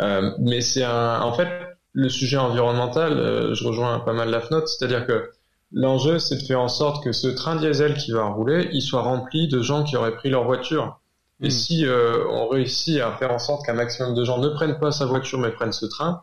Euh, 0.00 0.32
mais 0.40 0.60
c'est 0.62 0.82
un, 0.82 1.20
en 1.20 1.32
fait, 1.32 1.48
le 1.92 2.08
sujet 2.08 2.38
environnemental, 2.38 3.12
euh, 3.12 3.54
je 3.54 3.64
rejoins 3.64 4.00
pas 4.00 4.14
mal 4.14 4.30
la 4.30 4.40
FNOT, 4.40 4.66
c'est-à-dire 4.66 5.06
que 5.06 5.30
L'enjeu, 5.72 6.18
c'est 6.18 6.36
de 6.36 6.42
faire 6.42 6.60
en 6.60 6.68
sorte 6.68 7.02
que 7.02 7.12
ce 7.12 7.28
train 7.28 7.56
diesel 7.56 7.94
qui 7.94 8.12
va 8.12 8.24
rouler, 8.24 8.68
il 8.72 8.82
soit 8.82 9.02
rempli 9.02 9.48
de 9.48 9.60
gens 9.60 9.82
qui 9.82 9.96
auraient 9.96 10.14
pris 10.14 10.30
leur 10.30 10.44
voiture. 10.44 11.00
Et 11.40 11.48
hmm. 11.48 11.50
si 11.50 11.86
euh, 11.86 12.24
on 12.30 12.48
réussit 12.48 13.00
à 13.00 13.12
faire 13.12 13.32
en 13.32 13.38
sorte 13.38 13.66
qu'un 13.66 13.74
maximum 13.74 14.14
de 14.14 14.24
gens 14.24 14.38
ne 14.38 14.48
prennent 14.48 14.78
pas 14.78 14.92
sa 14.92 15.06
voiture 15.06 15.38
mais 15.38 15.50
prennent 15.50 15.72
ce 15.72 15.86
train, 15.86 16.22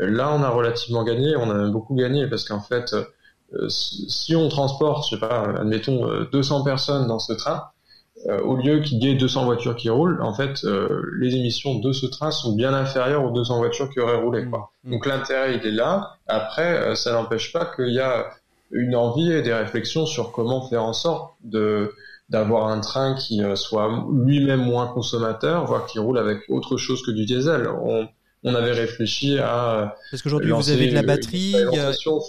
euh, 0.00 0.10
là 0.10 0.30
on 0.32 0.42
a 0.42 0.50
relativement 0.50 1.04
gagné, 1.04 1.36
on 1.36 1.50
a 1.50 1.68
beaucoup 1.68 1.94
gagné 1.94 2.26
parce 2.26 2.44
qu'en 2.44 2.60
fait, 2.60 2.92
euh, 2.92 3.68
si 3.68 4.36
on 4.36 4.48
transporte, 4.48 5.04
je 5.04 5.16
sais 5.16 5.20
pas, 5.20 5.44
admettons 5.58 6.06
200 6.30 6.62
personnes 6.62 7.06
dans 7.06 7.18
ce 7.18 7.32
train, 7.32 7.64
au 8.44 8.54
lieu 8.54 8.80
qu'il 8.80 9.02
y 9.02 9.08
ait 9.08 9.14
200 9.14 9.46
voitures 9.46 9.74
qui 9.74 9.88
roulent, 9.88 10.20
en 10.20 10.34
fait, 10.34 10.62
les 11.18 11.34
émissions 11.34 11.76
de 11.76 11.90
ce 11.90 12.04
train 12.04 12.30
sont 12.30 12.52
bien 12.52 12.74
inférieures 12.74 13.24
aux 13.24 13.30
200 13.30 13.56
voitures 13.56 13.88
qui 13.90 13.98
auraient 13.98 14.20
roulé. 14.20 14.46
Quoi. 14.46 14.70
Hmm. 14.84 14.92
Donc 14.92 15.06
l'intérêt 15.06 15.56
il 15.56 15.66
est 15.66 15.72
là. 15.72 16.16
Après, 16.28 16.94
ça 16.94 17.12
n'empêche 17.12 17.52
pas 17.52 17.64
qu'il 17.64 17.92
y 17.92 17.98
a 17.98 18.30
une 18.70 18.94
envie 18.94 19.32
et 19.32 19.42
des 19.42 19.52
réflexions 19.52 20.06
sur 20.06 20.32
comment 20.32 20.68
faire 20.68 20.84
en 20.84 20.92
sorte 20.92 21.34
de 21.42 21.92
d'avoir 22.28 22.68
un 22.68 22.80
train 22.80 23.16
qui 23.16 23.42
euh, 23.42 23.56
soit 23.56 24.06
lui-même 24.24 24.60
moins 24.60 24.86
consommateur, 24.86 25.64
voire 25.66 25.86
qui 25.86 25.98
roule 25.98 26.16
avec 26.16 26.38
autre 26.48 26.76
chose 26.76 27.04
que 27.04 27.10
du 27.10 27.26
diesel. 27.26 27.66
On, 27.66 28.06
on 28.44 28.54
avait 28.54 28.72
réfléchi 28.72 29.38
à 29.38 29.96
parce 30.10 30.22
qu'aujourd'hui 30.22 30.52
vous 30.52 30.70
avez 30.70 30.88
de 30.88 30.94
la 30.94 31.02
batterie, 31.02 31.56
sur, 31.92 32.20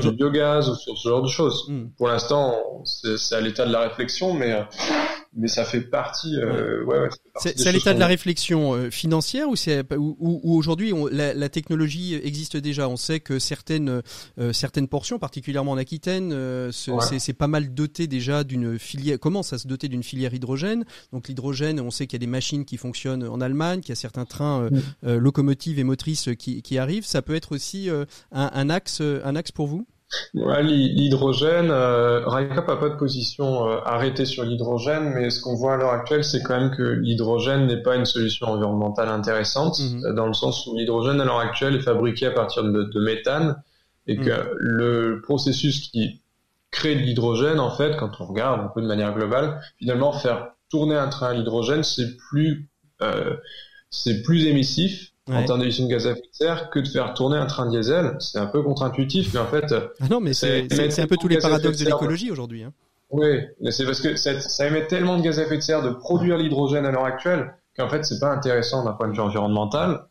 du, 0.00 0.10
biogaz 0.12 0.68
ou 0.68 0.74
sur 0.74 0.98
ce 0.98 1.08
genre 1.08 1.22
de 1.22 1.28
choses. 1.28 1.68
Hmm. 1.68 1.84
Pour 1.96 2.08
l'instant, 2.08 2.82
c'est 2.84 3.34
à 3.34 3.40
l'état 3.40 3.66
de 3.66 3.72
la 3.72 3.80
réflexion, 3.80 4.34
mais 4.34 4.52
euh, 4.52 4.62
mais 5.34 5.48
ça 5.48 5.64
fait 5.64 5.80
partie. 5.80 6.36
Euh, 6.36 6.84
ouais, 6.84 7.00
ouais, 7.00 7.08
c'est 7.36 7.66
à 7.66 7.72
l'état 7.72 7.94
de 7.94 7.98
la 7.98 8.06
réflexion 8.06 8.74
euh, 8.74 8.90
financière 8.90 9.48
ou 9.48 9.56
c'est 9.56 9.82
ou, 9.94 10.16
ou, 10.20 10.56
aujourd'hui 10.56 10.92
la, 11.10 11.32
la, 11.32 11.48
technologie 11.48 12.14
existe 12.14 12.56
déjà. 12.56 12.88
On 12.88 12.96
sait 12.96 13.20
que 13.20 13.38
certaines 13.38 14.02
euh, 14.38 14.52
certaines 14.52 14.88
portions, 14.88 15.18
particulièrement 15.18 15.72
en 15.72 15.78
Aquitaine, 15.78 16.32
euh, 16.32 16.70
c'est 16.72 17.32
pas 17.32 17.46
mal 17.46 17.72
doté 17.72 18.06
déjà 18.06 18.44
d'une 18.44 18.78
filière. 18.78 19.18
Commence 19.18 19.52
à 19.52 19.58
se 19.58 19.66
doter 19.66 19.88
d'une 19.88 20.02
filière 20.02 20.34
hydrogène. 20.34 20.84
Donc 21.12 21.28
l'hydrogène, 21.28 21.80
on 21.80 21.90
sait 21.90 22.06
qu'il 22.06 22.16
y 22.16 22.20
a 22.20 22.26
des 22.26 22.30
machines 22.30 22.64
qui 22.64 22.76
fonctionnent 22.76 23.26
en 23.26 23.40
Allemagne, 23.40 23.80
qu'il 23.80 23.90
y 23.90 23.92
a 23.92 23.96
certains 23.96 24.26
trains 24.26 24.68
locomotives 25.02 25.78
et 25.78 25.84
motrices 25.84 26.28
qui, 26.38 26.62
qui 26.62 26.78
arrivent. 26.78 27.06
Ça 27.06 27.22
peut 27.22 27.34
être 27.34 27.52
aussi 27.52 27.88
un, 27.90 28.06
un 28.32 28.70
axe 28.70 29.00
un 29.00 29.36
axe 29.36 29.52
pour 29.52 29.66
vous? 29.66 29.86
Ouais, 30.34 30.62
l'hydrogène, 30.62 31.70
euh, 31.70 32.26
RICAP 32.26 32.68
n'a 32.68 32.76
pas 32.76 32.88
de 32.90 32.96
position 32.96 33.68
euh, 33.68 33.78
arrêtée 33.84 34.24
sur 34.24 34.44
l'hydrogène, 34.44 35.12
mais 35.14 35.30
ce 35.30 35.40
qu'on 35.40 35.54
voit 35.54 35.74
à 35.74 35.76
l'heure 35.76 35.92
actuelle, 35.92 36.24
c'est 36.24 36.42
quand 36.42 36.58
même 36.58 36.70
que 36.70 36.82
l'hydrogène 36.82 37.66
n'est 37.66 37.82
pas 37.82 37.96
une 37.96 38.04
solution 38.04 38.48
environnementale 38.48 39.08
intéressante, 39.08 39.78
mhm. 39.78 40.04
euh, 40.04 40.12
dans 40.12 40.26
le 40.26 40.34
sens 40.34 40.66
où 40.66 40.76
l'hydrogène 40.76 41.20
à 41.20 41.24
l'heure 41.24 41.40
actuelle 41.40 41.76
est 41.76 41.82
fabriqué 41.82 42.26
à 42.26 42.30
partir 42.30 42.62
de, 42.62 42.82
de 42.82 43.00
méthane, 43.00 43.56
et 44.06 44.16
que 44.16 44.30
mhm. 44.30 44.56
le 44.58 45.20
processus 45.22 45.88
qui 45.90 46.20
crée 46.70 46.96
de 46.96 47.00
l'hydrogène, 47.00 47.60
en 47.60 47.70
fait, 47.70 47.96
quand 47.96 48.20
on 48.20 48.24
regarde 48.26 48.60
un 48.60 48.68
peu 48.68 48.82
de 48.82 48.86
manière 48.86 49.14
globale, 49.14 49.60
finalement, 49.78 50.12
faire 50.12 50.48
tourner 50.70 50.96
un 50.96 51.08
train 51.08 51.28
à 51.28 51.34
l'hydrogène, 51.34 51.84
c'est 51.84 52.16
plus, 52.16 52.68
euh, 53.02 53.36
c'est 53.90 54.22
plus 54.22 54.46
émissif, 54.46 55.11
en 55.30 55.44
termes 55.44 55.60
d'émissions 55.60 55.84
de 55.84 55.90
gaz 55.90 56.06
à 56.06 56.12
effet 56.12 56.20
de 56.20 56.28
serre 56.32 56.70
que 56.70 56.80
de 56.80 56.88
faire 56.88 57.14
tourner 57.14 57.36
un 57.36 57.46
train 57.46 57.68
diesel. 57.68 58.16
C'est 58.18 58.38
un 58.38 58.46
peu 58.46 58.62
contre-intuitif, 58.62 59.32
mais 59.34 59.40
en 59.40 59.46
fait. 59.46 59.72
Ah 60.00 60.06
non, 60.10 60.20
mais 60.20 60.32
c'est 60.34 61.00
un 61.00 61.06
peu 61.06 61.16
tous 61.16 61.28
les 61.28 61.38
paradoxes 61.38 61.78
de, 61.78 61.84
l'écologie 61.84 62.30
aujourd'hui. 62.30 62.64
Hein. 62.64 62.72
Oui, 63.10 63.40
mais 63.60 63.70
c'est 63.72 63.84
parce 63.84 64.00
que 64.00 64.16
ça, 64.16 64.40
ça, 64.40 64.66
émet 64.66 64.86
tellement 64.86 65.18
de 65.18 65.22
gaz 65.22 65.38
à 65.38 65.42
effet 65.42 65.58
de 65.58 65.62
serre 65.62 65.82
de 65.82 65.90
produire 65.90 66.38
l'hydrogène 66.38 66.86
à 66.86 66.90
l'heure 66.90 67.04
actuelle 67.04 67.54
qu'en 67.76 67.88
fait 67.88 68.04
c'est 68.04 68.18
pas 68.18 68.30
intéressant 68.32 68.84
d'un 68.84 68.92
point 68.92 69.08
de 69.08 69.12
vue 69.12 69.20
environnemental. 69.20 70.04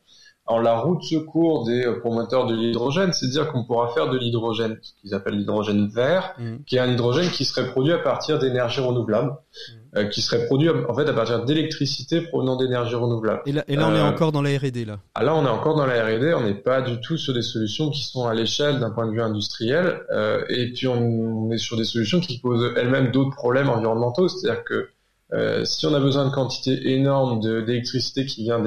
Alors 0.47 0.61
la 0.61 0.79
route 0.79 1.03
secours 1.03 1.65
des 1.65 1.85
euh, 1.85 1.99
promoteurs 1.99 2.47
de 2.47 2.55
l'hydrogène, 2.55 3.13
c'est 3.13 3.27
de 3.27 3.31
dire 3.31 3.51
qu'on 3.51 3.63
pourra 3.63 3.89
faire 3.89 4.09
de 4.09 4.17
l'hydrogène, 4.17 4.77
ce 4.81 4.93
qu'ils 4.99 5.13
appellent 5.13 5.37
l'hydrogène 5.37 5.87
vert, 5.87 6.33
mmh. 6.37 6.63
qui 6.65 6.75
est 6.77 6.79
un 6.79 6.91
hydrogène 6.91 7.29
qui 7.29 7.45
serait 7.45 7.71
produit 7.71 7.93
à 7.93 7.99
partir 7.99 8.39
d'énergie 8.39 8.81
renouvelable. 8.81 9.31
Mmh. 9.31 9.81
Euh, 9.97 10.05
qui 10.05 10.21
serait 10.21 10.45
produit 10.45 10.69
en 10.69 10.93
fait 10.93 11.09
à 11.09 11.11
partir 11.11 11.43
d'électricité 11.43 12.21
provenant 12.21 12.55
d'énergie 12.55 12.95
renouvelable. 12.95 13.41
Et 13.45 13.51
là, 13.51 13.65
et 13.67 13.75
là 13.75 13.89
on 13.89 13.93
est 13.93 13.99
euh, 13.99 14.05
encore 14.05 14.31
dans 14.31 14.41
la 14.41 14.57
R&D 14.57 14.85
là. 14.85 14.99
Ah 15.15 15.23
là, 15.25 15.35
on 15.35 15.45
est 15.45 15.49
encore 15.49 15.75
dans 15.75 15.85
la 15.85 16.05
R&D. 16.05 16.33
On 16.33 16.43
n'est 16.43 16.53
pas 16.53 16.81
du 16.81 17.01
tout 17.01 17.17
sur 17.17 17.33
des 17.33 17.41
solutions 17.41 17.89
qui 17.89 18.05
sont 18.05 18.25
à 18.25 18.33
l'échelle 18.33 18.79
d'un 18.79 18.91
point 18.91 19.05
de 19.05 19.11
vue 19.11 19.21
industriel. 19.21 19.99
Euh, 20.11 20.45
et 20.47 20.71
puis 20.71 20.87
on, 20.87 21.51
est 21.51 21.57
sur 21.57 21.75
des 21.75 21.83
solutions 21.83 22.21
qui 22.21 22.39
posent 22.39 22.71
elles-mêmes 22.77 23.11
d'autres 23.11 23.35
problèmes 23.35 23.69
environnementaux. 23.69 24.29
C'est-à-dire 24.29 24.63
que 24.63 24.87
euh, 25.33 25.65
si 25.65 25.85
on 25.85 25.93
a 25.93 25.99
besoin 25.99 26.25
de 26.25 26.33
quantités 26.33 26.93
énormes 26.93 27.41
d'électricité 27.41 28.25
qui 28.25 28.43
vient 28.43 28.61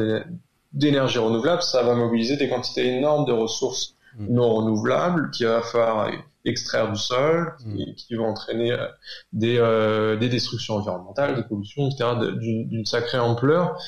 d'énergie 0.74 1.18
renouvelable, 1.18 1.62
ça 1.62 1.82
va 1.82 1.94
mobiliser 1.94 2.36
des 2.36 2.48
quantités 2.48 2.86
énormes 2.86 3.24
de 3.24 3.32
ressources 3.32 3.94
mmh. 4.18 4.26
non 4.28 4.54
renouvelables 4.54 5.30
qu'il 5.30 5.46
va 5.46 5.62
falloir 5.62 6.10
extraire 6.44 6.90
du 6.90 6.98
sol, 6.98 7.54
mmh. 7.64 7.94
qui, 7.96 8.14
vont 8.16 8.26
entraîner 8.26 8.72
euh, 8.72 8.86
des, 9.32 9.56
euh, 9.58 10.16
des 10.16 10.28
destructions 10.28 10.74
environnementales, 10.74 11.36
des 11.36 11.42
pollutions, 11.42 11.88
etc., 11.88 12.10
d'une 12.36 12.84
sacrée 12.84 13.18
ampleur. 13.18 13.78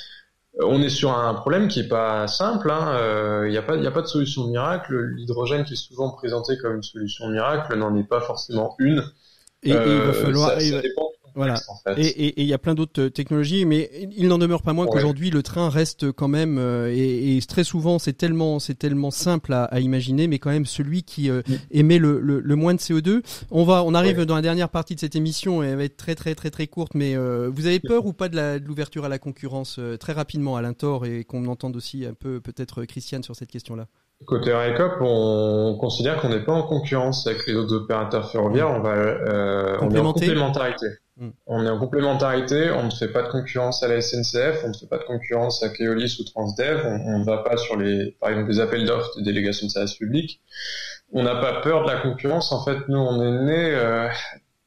Euh, 0.61 0.65
on 0.67 0.81
est 0.81 0.89
sur 0.89 1.13
un 1.13 1.35
problème 1.35 1.69
qui 1.69 1.81
est 1.81 1.89
pas 1.89 2.27
simple. 2.29 2.69
Il 2.69 2.73
hein. 2.73 3.49
n'y 3.49 3.59
a 3.59 3.63
pas, 3.63 3.77
il 3.77 3.87
a 3.87 3.91
pas 3.91 4.03
de 4.03 4.07
solution 4.07 4.47
miracle. 4.47 4.95
L'hydrogène 5.17 5.65
qui 5.65 5.75
est 5.75 5.77
souvent 5.77 6.11
présenté 6.11 6.57
comme 6.57 6.77
une 6.77 6.83
solution 6.83 7.29
miracle 7.29 7.77
n'en 7.77 7.95
est 7.97 8.09
pas 8.09 8.21
forcément 8.21 8.75
une. 8.79 9.03
Et, 9.63 9.71
il 9.71 9.77
va 9.77 10.13
falloir. 10.13 10.51
Ça, 10.51 10.61
ça 10.61 10.81
dépend 10.81 11.11
voilà. 11.37 11.61
Et 11.99 12.43
il 12.43 12.49
y 12.49 12.55
a 12.55 12.59
plein 12.59 12.75
d'autres 12.75 13.03
euh, 13.03 13.11
technologies, 13.11 13.67
mais 13.67 13.91
il 14.17 14.27
n'en 14.27 14.39
demeure 14.39 14.63
pas 14.63 14.73
moins 14.73 14.87
qu'aujourd'hui 14.87 15.29
le 15.29 15.43
train 15.43 15.69
reste 15.69 16.11
quand 16.11 16.29
même 16.29 16.57
euh, 16.59 16.91
et, 16.91 17.37
et, 17.37 17.43
très 17.43 17.63
souvent 17.63 17.99
c'est 17.99 18.15
tellement 18.15 18.59
c'est 18.59 18.75
tellement 18.75 19.11
simple 19.11 19.53
à, 19.53 19.65
à, 19.65 19.81
imaginer, 19.81 20.29
mais 20.29 20.39
quand 20.39 20.49
même 20.49 20.65
celui 20.65 21.03
qui 21.03 21.29
euh, 21.29 21.43
émet 21.71 21.99
le, 21.99 22.21
le, 22.21 22.41
le, 22.41 22.57
moins 22.57 22.73
de 22.73 22.81
CO2. 22.81 23.23
On 23.51 23.65
va 23.65 23.85
on 23.85 23.93
arrive 23.93 24.23
dans 24.23 24.35
la 24.35 24.41
dernière 24.41 24.71
partie 24.71 24.95
de 24.95 25.01
cette 25.01 25.15
émission 25.15 25.63
et 25.63 25.67
elle 25.67 25.77
va 25.77 25.85
être 25.85 25.99
très 25.99 26.15
très 26.15 26.35
très 26.35 26.51
très 26.51 26.67
courte, 26.67 26.95
mais 26.95 27.15
vous 27.17 27.67
avez 27.67 27.81
peur 27.81 28.07
ou 28.07 28.15
pas 28.15 28.31
de 28.31 28.59
l'ouverture 28.67 29.05
à 29.05 29.09
la 29.11 29.19
concurrence 29.19 29.79
très 30.01 30.15
rapidement 30.15 30.57
à 30.57 30.63
l'Intor 30.63 31.05
et 31.05 31.25
qu'on 31.25 31.47
entende 31.47 31.77
aussi 31.77 32.07
un 32.07 32.15
peu 32.15 32.41
peut-être 32.41 32.85
Christiane 32.87 33.23
sur 33.23 33.37
cette 33.37 33.51
question-là? 33.51 33.87
Côté 34.25 34.53
RECOP, 34.53 34.95
on 35.03 35.77
considère 35.79 36.21
qu'on 36.21 36.31
n'est 36.31 36.43
pas 36.43 36.53
en 36.53 36.63
concurrence 36.63 37.27
avec 37.27 37.47
les 37.47 37.55
autres 37.55 37.75
opérateurs 37.75 38.31
ferroviaires, 38.31 38.71
on 38.71 38.81
va 38.81 38.95
euh, 38.95 39.77
on 39.83 39.91
est 39.91 39.99
en 39.99 40.13
complémentarité. 40.13 40.87
Mm. 41.17 41.29
On 41.47 41.65
est 41.65 41.71
en 41.71 41.79
complémentarité, 41.79 42.71
on 42.71 42.85
ne 42.85 42.91
fait 42.91 43.09
pas 43.09 43.23
de 43.23 43.29
concurrence 43.29 43.83
à 43.83 43.89
la 43.89 44.01
SNCF, 44.01 44.63
on 44.65 44.69
ne 44.69 44.75
fait 44.75 44.87
pas 44.87 44.99
de 44.99 45.05
concurrence 45.05 45.63
à 45.63 45.71
Keolis 45.71 46.19
ou 46.21 46.25
Transdev, 46.25 46.85
on 46.85 47.19
ne 47.19 47.25
va 47.25 47.39
pas 47.39 47.57
sur 47.57 47.77
les, 47.77 48.17
par 48.21 48.31
exemple, 48.31 48.51
des 48.51 48.61
appels 48.61 48.85
d'offres 48.85 49.17
de 49.19 49.23
délégation 49.23 49.67
de 49.67 49.73
service 49.73 49.95
public. 49.95 50.43
On 51.13 51.23
n'a 51.23 51.37
pas 51.37 51.61
peur 51.61 51.85
de 51.85 51.91
la 51.91 52.01
concurrence. 52.01 52.53
En 52.53 52.65
fait, 52.65 52.89
nous, 52.89 52.99
on 52.99 53.23
est 53.23 53.45
né 53.45 53.75
euh, 53.75 54.09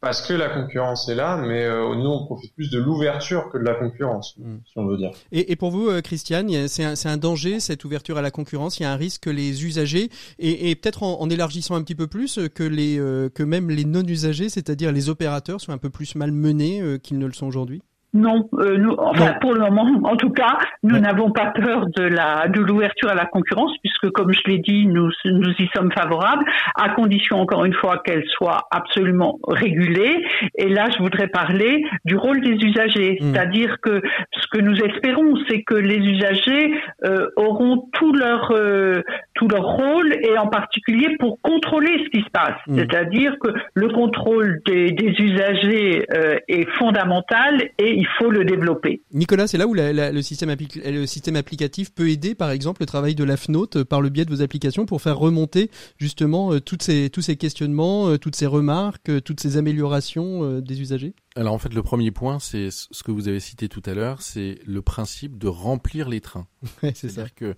parce 0.02 0.26
que 0.26 0.34
la 0.34 0.50
concurrence 0.50 1.10
est 1.10 1.16
là, 1.16 1.38
mais 1.38 1.64
euh, 1.64 1.94
nous 1.96 2.10
on 2.10 2.26
profite 2.26 2.54
plus 2.56 2.70
de 2.70 2.80
l'ouverture 2.80 3.50
que 3.52 3.58
de 3.58 3.64
la 3.64 3.76
concurrence, 3.76 4.36
mm. 4.38 4.58
si 4.66 4.74
on 4.78 4.86
veut 4.86 4.98
dire. 4.98 5.12
Et, 5.32 5.52
et 5.52 5.56
pour 5.56 5.72
vous, 5.72 5.90
euh, 5.90 6.02
Christiane, 6.02 6.68
c'est 6.68 6.84
un, 6.84 6.94
un, 7.04 7.18
danger 7.18 7.60
cette 7.60 7.84
ouverture 7.84 8.18
à 8.18 8.22
la 8.22 8.32
concurrence? 8.32 8.80
Il 8.80 8.84
y 8.84 8.86
a 8.86 8.92
un 8.92 8.96
risque 8.96 9.24
que 9.24 9.30
les 9.30 9.66
usagers 9.66 10.10
et, 10.38 10.70
et 10.70 10.76
peut-être 10.76 11.04
en, 11.04 11.20
en, 11.20 11.30
élargissant 11.30 11.76
un 11.76 11.84
petit 11.84 11.96
peu 11.96 12.08
plus 12.08 12.40
que 12.56 12.64
les 12.64 12.98
euh, 12.98 13.30
que 13.30 13.44
même 13.44 13.70
les 13.70 13.86
non 13.86 14.04
usagers, 14.06 14.50
c'est-à-dire 14.50 14.92
les 14.92 15.10
opérateurs, 15.10 15.60
soient 15.60 15.74
un 15.74 15.80
peu 15.80 15.90
plus 15.90 16.16
malmenés 16.16 16.82
qu'ils 17.04 17.20
ne 17.20 17.26
le 17.26 17.34
sont 17.34 17.48
aujourd'hui? 17.48 17.82
Non, 18.14 18.50
euh, 18.54 18.78
nous, 18.78 18.96
enfin 18.98 19.36
pour 19.40 19.54
le 19.54 19.60
moment, 19.60 19.88
en 20.04 20.16
tout 20.16 20.32
cas, 20.32 20.58
nous 20.82 20.98
n'avons 20.98 21.32
pas 21.32 21.52
peur 21.52 21.86
de 21.96 22.04
la 22.04 22.48
de 22.48 22.60
l'ouverture 22.60 23.10
à 23.10 23.14
la 23.14 23.26
concurrence, 23.26 23.72
puisque 23.84 24.10
comme 24.10 24.34
je 24.34 24.42
l'ai 24.48 24.58
dit, 24.58 24.88
nous 24.88 25.12
nous 25.26 25.52
y 25.60 25.70
sommes 25.76 25.92
favorables, 25.92 26.44
à 26.76 26.90
condition 26.90 27.40
encore 27.40 27.66
une 27.66 27.74
fois 27.74 28.02
qu'elle 28.04 28.26
soit 28.30 28.68
absolument 28.72 29.38
régulée. 29.48 30.26
Et 30.56 30.70
là, 30.70 30.88
je 30.92 31.04
voudrais 31.04 31.28
parler 31.28 31.84
du 32.04 32.16
rôle 32.16 32.42
des 32.42 32.56
usagers, 32.66 33.20
hmm. 33.22 33.32
c'est-à-dire 33.32 33.76
que 33.80 34.02
ce 34.32 34.48
que 34.52 34.60
nous 34.60 34.76
espérons, 34.82 35.36
c'est 35.48 35.62
que 35.62 35.76
les 35.76 35.98
usagers 35.98 36.74
euh, 37.06 37.28
auront 37.36 37.90
tout 37.94 38.14
leur 38.14 38.52
euh, 38.52 39.04
tout 39.36 39.48
leur 39.48 39.66
rôle 39.66 40.16
et 40.24 40.36
en 40.38 40.48
particulier 40.48 41.16
pour 41.20 41.40
contrôler 41.42 42.04
ce 42.06 42.10
qui 42.10 42.26
se 42.26 42.30
passe. 42.32 42.58
Hmm. 42.66 42.80
C'est-à-dire 42.80 43.36
que 43.40 43.50
le 43.76 43.90
contrôle 43.90 44.62
des, 44.66 44.92
des 44.92 45.14
usagers 45.20 46.06
euh, 46.12 46.38
est 46.48 46.68
fondamental 46.72 47.62
et 47.78 47.99
il 48.00 48.08
faut 48.18 48.32
le 48.32 48.46
développer. 48.46 49.02
Nicolas, 49.12 49.46
c'est 49.46 49.58
là 49.58 49.68
où 49.68 49.74
le, 49.74 50.22
système 50.22 50.56
le 50.86 51.06
système 51.06 51.36
applicatif 51.36 51.94
peut 51.94 52.10
aider, 52.10 52.34
par 52.34 52.50
exemple, 52.50 52.82
le 52.82 52.86
travail 52.86 53.14
de 53.14 53.26
la 53.26 53.36
FNOT 53.36 53.76
euh, 53.76 53.84
par 53.84 54.00
le 54.00 54.08
biais 54.08 54.24
de 54.24 54.34
vos 54.34 54.42
applications 54.42 54.86
pour 54.86 55.02
faire 55.02 55.18
remonter 55.18 55.70
justement 55.98 56.54
euh, 56.54 56.62
toutes 56.62 56.82
ces, 56.82 57.10
tous 57.10 57.22
ces 57.22 57.36
questionnements, 57.36 58.08
euh, 58.08 58.18
toutes 58.18 58.38
ces 58.38 58.46
remarques, 58.46 59.12
toutes 59.26 59.42
ces 59.42 59.58
améliorations 59.58 60.62
des 60.62 60.80
usagers? 60.80 61.14
Alors 61.36 61.54
en 61.54 61.58
fait, 61.58 61.74
le 61.74 61.84
premier 61.84 62.12
point, 62.12 62.40
c'est 62.40 62.70
ce 62.72 63.04
que 63.04 63.12
vous 63.12 63.28
avez 63.28 63.42
cité 63.42 63.68
tout 63.68 63.84
à 63.86 63.94
l'heure, 63.94 64.22
c'est 64.22 64.60
le 64.66 64.82
principe 64.82 65.38
de 65.38 65.48
remplir 65.48 66.08
les 66.08 66.22
trains. 66.22 66.48
c'est 66.94 67.08
dire 67.08 67.36
que 67.36 67.56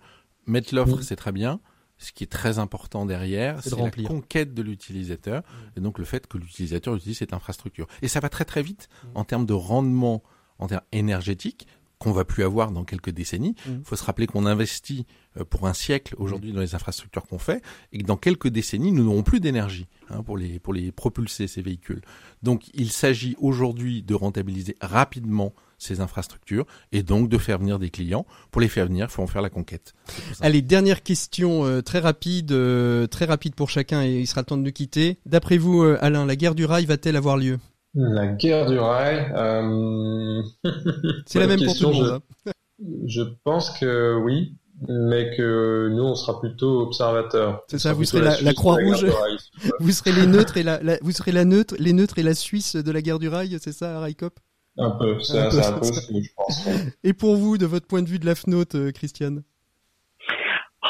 mettre 0.48 0.74
l'offre, 0.74 1.02
c'est 1.02 1.16
très 1.16 1.32
bien, 1.32 1.60
ce 2.02 2.12
qui 2.12 2.24
est 2.24 2.32
très 2.32 2.60
important 2.60 3.06
derrière, 3.06 3.62
c'est 3.62 3.78
la 3.78 3.92
conquête 3.92 4.54
de 4.54 4.62
l'utilisateur 4.62 5.42
mmh. 5.42 5.78
et 5.78 5.82
donc 5.82 6.00
le 6.00 6.06
fait 6.06 6.28
que 6.28 6.38
l'utilisateur 6.38 6.96
utilise 6.96 7.20
cette 7.20 7.34
infrastructure. 7.34 7.88
Et 8.02 8.08
ça 8.08 8.20
va 8.20 8.30
très 8.30 8.46
très 8.46 8.64
vite 8.64 8.90
mmh. 8.92 9.08
en 9.16 9.24
termes 9.24 9.46
de 9.46 9.54
rendement, 9.54 10.24
en 10.58 10.68
termes 10.68 10.82
énergétiques 10.92 11.68
qu'on 12.00 12.12
va 12.12 12.26
plus 12.26 12.44
avoir 12.44 12.72
dans 12.72 12.84
quelques 12.84 13.12
décennies. 13.12 13.54
Il 13.68 13.74
mmh. 13.74 13.84
faut 13.86 13.96
se 13.96 14.04
rappeler 14.04 14.26
qu'on 14.26 14.48
investit 14.48 15.06
euh, 15.38 15.46
pour 15.46 15.68
un 15.68 15.74
siècle 15.74 16.16
aujourd'hui 16.18 16.52
dans 16.52 16.62
les 16.62 16.74
infrastructures 16.74 17.28
qu'on 17.28 17.38
fait 17.38 17.64
et 17.94 18.00
que 18.00 18.04
dans 18.04 18.18
quelques 18.18 18.48
décennies, 18.48 18.92
nous 18.92 19.04
n'aurons 19.04 19.22
plus 19.22 19.40
d'énergie 19.40 19.88
hein, 20.10 20.24
pour 20.24 20.38
les 20.38 20.58
pour 20.58 20.74
les 20.74 20.92
propulser 20.92 21.46
ces 21.46 21.62
véhicules. 21.62 22.02
Donc, 22.42 22.72
il 22.74 22.92
s'agit 22.92 23.36
aujourd'hui 23.40 24.02
de 24.02 24.16
rentabiliser 24.16 24.76
rapidement 24.82 25.54
ces 25.82 26.00
infrastructures 26.00 26.66
et 26.92 27.04
donc 27.04 27.28
de 27.28 27.38
faire 27.38 27.58
venir 27.58 27.80
des 27.80 27.90
clients. 27.90 28.26
Pour 28.52 28.62
les 28.62 28.68
faire 28.68 28.86
venir, 28.86 29.08
il 29.10 29.12
faut 29.12 29.24
en 29.24 29.28
faire 29.28 29.42
la 29.42 29.50
conquête. 29.50 29.94
Allez, 30.40 30.62
dernière 30.62 31.02
question 31.02 31.66
euh, 31.66 31.82
très 31.82 32.00
rapide, 32.00 32.52
euh, 32.52 33.08
très 33.08 33.26
rapide 33.26 33.56
pour 33.56 33.70
chacun 33.70 34.04
et 34.04 34.20
il 34.20 34.28
sera 34.28 34.42
le 34.42 34.46
temps 34.46 34.58
de 34.58 34.62
nous 34.62 34.72
quitter. 34.72 35.18
D'après 35.26 35.58
vous, 35.58 35.82
euh, 35.82 35.98
Alain, 36.02 36.26
la 36.26 36.36
guerre 36.36 36.56
du 36.56 36.66
rail 36.66 36.86
va-t-elle 36.86 37.16
avoir 37.16 37.36
lieu? 37.36 37.58
La 37.96 38.28
guerre 38.28 38.70
du 38.70 38.78
rail, 38.78 39.26
c'est 41.26 41.40
la 41.40 41.48
même 41.48 41.64
pour 41.64 41.76
tout 41.76 41.88
le 41.88 41.94
monde. 41.94 42.22
Hein. 42.46 42.52
Je, 43.06 43.22
pense 43.44 43.78
que 43.80 44.18
oui, 44.24 44.56
mais 44.88 45.36
que 45.36 45.90
nous 45.92 46.04
on 46.04 46.16
sera 46.16 46.40
plutôt 46.40 46.82
observateurs. 46.82 47.64
C'est 47.68 47.80
ça, 47.80 47.94
vous 47.94 48.06
serez 48.06 48.42
la, 48.42 48.54
Croix 48.54 48.76
Rouge, 48.76 49.06
vous 49.80 49.92
serez 49.92 50.14
les 50.14 50.26
neutres 50.26 50.58
et 50.58 50.64
la, 50.64 50.80
vous 51.02 51.12
serez 51.12 51.32
la 51.32 51.44
neutre, 51.44 51.76
les 51.80 51.94
neutres 51.94 52.18
et 52.18 52.24
la 52.24 52.34
Suisse 52.34 52.76
de 52.76 52.92
la 52.92 53.02
guerre 53.02 53.20
du 53.20 53.28
rail, 53.28 53.58
c'est 53.62 53.74
ça, 53.74 54.00
Raikop? 54.00 54.40
Un 54.78 54.92
peu, 54.92 55.20
c'est 55.20 55.38
un, 55.38 55.50
peu, 55.50 55.86
je 55.86 56.34
pense. 56.36 56.68
Et 57.04 57.14
pour 57.14 57.36
vous, 57.36 57.58
de 57.58 57.66
votre 57.66 57.88
point 57.88 58.02
de 58.02 58.08
vue 58.08 58.20
de 58.20 58.26
la 58.26 58.36
FNOT, 58.36 58.76
euh, 58.76 58.92
Christiane? 58.92 59.44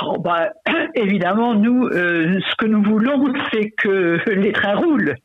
Oh 0.04 0.18
bah, 0.20 0.50
évidemment, 0.96 1.54
nous, 1.54 1.88
euh, 1.88 2.40
ce 2.50 2.56
que 2.58 2.66
nous 2.66 2.84
voulons, 2.84 3.34
c'est 3.52 3.72
que 3.72 4.22
les 4.30 4.52
trains 4.52 4.76
roulent 4.76 5.16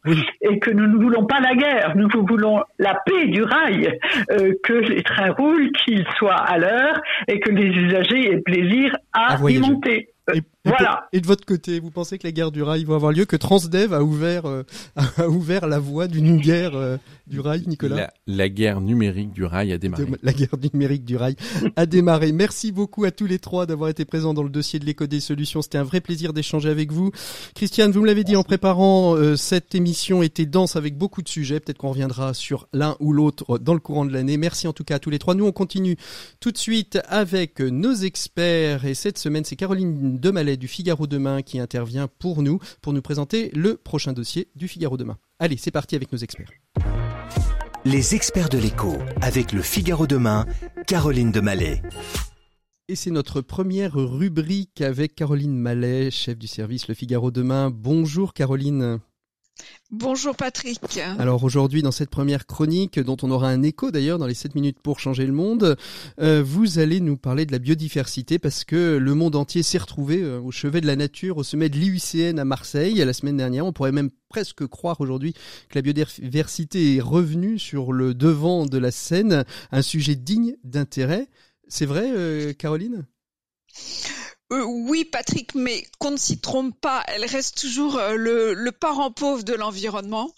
et 0.41 0.59
que 0.59 0.71
nous 0.71 0.87
ne 0.87 0.97
voulons 0.97 1.25
pas 1.27 1.41
la 1.41 1.55
guerre. 1.55 1.97
Nous 1.97 2.09
voulons 2.27 2.63
la 2.79 3.01
paix 3.07 3.27
du 3.27 3.43
rail, 3.43 3.99
euh, 4.33 4.53
que 4.65 4.73
les 4.73 5.03
trains 5.03 5.33
roulent, 5.33 5.71
qu'ils 5.73 6.07
soient 6.19 6.35
à 6.35 6.59
l'heure 6.59 7.01
et 7.29 7.41
que 7.41 7.51
les 7.51 7.69
usagers 7.69 8.33
aient 8.33 8.41
plaisir 8.41 8.97
à, 9.13 9.37
y 9.49 9.59
monter. 9.59 10.09
Et, 10.35 10.43
voilà. 10.65 11.09
Et 11.13 11.21
de 11.21 11.27
votre 11.27 11.45
côté, 11.45 11.81
vous 11.81 11.91
pensez 11.91 12.19
que 12.19 12.27
la 12.27 12.33
guerre 12.33 12.51
du 12.51 12.63
rail 12.63 12.85
va 12.85 12.97
avoir 12.97 13.13
lieu, 13.13 13.25
que 13.25 13.37
Transdev 13.37 13.93
a 13.93 14.03
ouvert, 14.03 14.45
a 14.97 15.29
ouvert 15.29 15.67
la 15.67 15.79
voie 15.79 16.09
d'une 16.09 16.39
guerre 16.39 16.99
du 17.27 17.41
rail, 17.41 17.65
Nicolas? 17.67 18.13
La, 18.27 18.49
guerre 18.49 18.81
numérique 18.81 19.33
du 19.33 19.45
rail 19.45 19.73
a 19.73 19.79
démarré. 19.79 20.05
La 20.23 20.33
guerre 20.33 20.57
numérique 20.73 21.05
du 21.05 21.17
rail 21.17 21.37
a 21.77 21.87
démarré. 21.87 22.33
Merci 22.33 22.73
beaucoup 22.73 23.05
à 23.05 23.11
tous 23.11 23.27
les 23.27 23.39
trois 23.39 23.67
d'avoir 23.67 23.91
été 23.91 24.05
présents 24.05 24.35
dans 24.35 24.43
le 24.43 24.51
dossier 24.51 24.79
de 24.79 24.85
l'éco 24.85 25.07
des 25.07 25.21
solutions. 25.21 25.63
C'était 25.63 25.79
un 25.79 25.85
vrai 25.85 26.01
plaisir 26.01 26.33
d'échanger 26.33 26.69
avec 26.69 26.93
vous. 26.93 27.11
Christiane, 27.55 27.91
vous 27.91 28.01
me 28.01 28.07
l'avez 28.07 28.25
dit 28.25 28.37
en 28.37 28.43
préparant, 28.43 29.17
euh, 29.17 29.37
cette 29.37 29.75
émission 29.75 30.23
était 30.23 30.47
dense 30.47 30.77
avec 30.77 30.97
beaucoup 30.97 31.23
de 31.23 31.29
sujets. 31.29 31.61
Peut-être 31.61 31.79
qu'on 31.79 31.91
reviendra 31.91 32.35
sur 32.35 32.69
l'un 32.73 32.97
ou 33.01 33.13
l'autre 33.13 33.59
dans 33.59 33.75
le 33.75 33.81
courant 33.81 34.05
de 34.05 34.13
l'année. 34.13 34.37
Merci 34.37 34.69
en 34.69 34.73
tout 34.73 34.85
cas 34.85 34.97
à 34.97 34.99
tous 34.99 35.11
les 35.11 35.19
trois. 35.19 35.35
Nous, 35.35 35.47
on 35.47 35.53
continue 35.53 35.97
tout 36.41 36.53
de 36.53 36.59
suite 36.59 36.99
avec 37.09 37.61
nos 37.61 37.95
experts. 37.95 38.85
Et 38.85 38.95
cette 38.95 39.19
semaine, 39.19 39.45
c'est 39.45 39.57
Caroline 39.57 40.16
Demalet 40.19 40.57
du 40.57 40.69
Figaro 40.69 41.07
Demain 41.07 41.43
qui 41.43 41.59
intervient 41.59 42.09
pour 42.09 42.43
nous, 42.43 42.59
pour 42.83 42.93
nous 42.93 43.03
présenter 43.03 43.51
le 43.55 43.77
prochain 43.77 44.13
dossier 44.13 44.49
du 44.57 44.69
Figaro 44.69 44.97
Demain. 44.97 45.19
Allez, 45.39 45.57
c'est 45.57 45.71
parti 45.71 45.97
avec 45.97 46.13
nos 46.13 46.19
experts. 46.19 46.51
Les 47.85 48.15
experts 48.15 48.49
de 48.49 48.59
l'écho, 48.59 48.97
avec 49.21 49.53
le 49.53 49.63
Figaro 49.63 50.07
demain, 50.07 50.45
Caroline 50.87 51.31
de 51.31 51.41
Mallet. 51.41 51.83
Et 52.89 52.97
c'est 52.97 53.11
notre 53.11 53.41
première 53.41 53.95
rubrique 53.95 54.81
avec 54.81 55.15
Caroline 55.15 55.57
Mallet, 55.57 56.11
chef 56.11 56.39
du 56.39 56.47
service 56.47 56.89
Le 56.89 56.95
Figaro 56.95 57.31
demain. 57.31 57.71
Bonjour 57.71 58.33
Caroline. 58.33 59.01
Bonjour 59.93 60.35
Patrick. 60.35 60.99
Alors 61.19 61.45
aujourd'hui, 61.45 61.81
dans 61.81 61.93
cette 61.93 62.11
première 62.11 62.47
chronique, 62.47 62.99
dont 62.99 63.17
on 63.23 63.31
aura 63.31 63.49
un 63.49 63.63
écho 63.63 63.93
d'ailleurs 63.93 64.19
dans 64.19 64.27
les 64.27 64.35
7 64.35 64.57
minutes 64.57 64.81
pour 64.81 64.99
changer 64.99 65.27
le 65.27 65.33
monde, 65.33 65.77
euh, 66.21 66.43
vous 66.45 66.81
allez 66.81 67.01
nous 67.01 67.17
parler 67.17 67.47
de 67.47 67.53
la 67.53 67.61
biodiversité 67.61 68.39
parce 68.41 68.65
que 68.65 68.97
le 68.97 69.15
monde 69.15 69.37
entier 69.37 69.63
s'est 69.63 69.79
retrouvé 69.79 70.23
euh, 70.23 70.41
au 70.41 70.51
chevet 70.51 70.81
de 70.81 70.87
la 70.87 70.97
nature, 70.97 71.37
au 71.39 71.45
sommet 71.45 71.69
de 71.69 71.77
l'IUCN 71.77 72.39
à 72.39 72.45
Marseille 72.45 72.97
la 72.97 73.13
semaine 73.13 73.37
dernière. 73.37 73.65
On 73.65 73.73
pourrait 73.73 73.93
même 73.93 74.11
presque 74.29 74.67
croire 74.67 75.01
aujourd'hui 75.01 75.35
que 75.69 75.77
la 75.77 75.83
biodiversité 75.83 76.97
est 76.97 77.01
revenue 77.01 77.59
sur 77.59 77.93
le 77.93 78.13
devant 78.13 78.67
de 78.67 78.79
la 78.79 78.91
scène, 78.91 79.45
un 79.71 79.83
sujet 79.83 80.17
digne 80.17 80.57
d'intérêt. 80.65 81.29
C'est 81.69 81.87
vrai, 81.87 82.11
euh, 82.13 82.53
Caroline? 82.53 83.07
Euh, 84.53 84.63
oui, 84.65 85.05
Patrick, 85.05 85.55
mais 85.55 85.85
qu'on 85.99 86.13
ne 86.13 86.17
s'y 86.17 86.41
trompe 86.41 86.81
pas, 86.81 87.03
elle 87.09 87.25
reste 87.25 87.59
toujours 87.59 87.97
euh, 87.97 88.15
le, 88.15 88.71
parent 88.71 89.11
pauvre 89.11 89.43
de 89.43 89.55
l'environnement, 89.55 90.33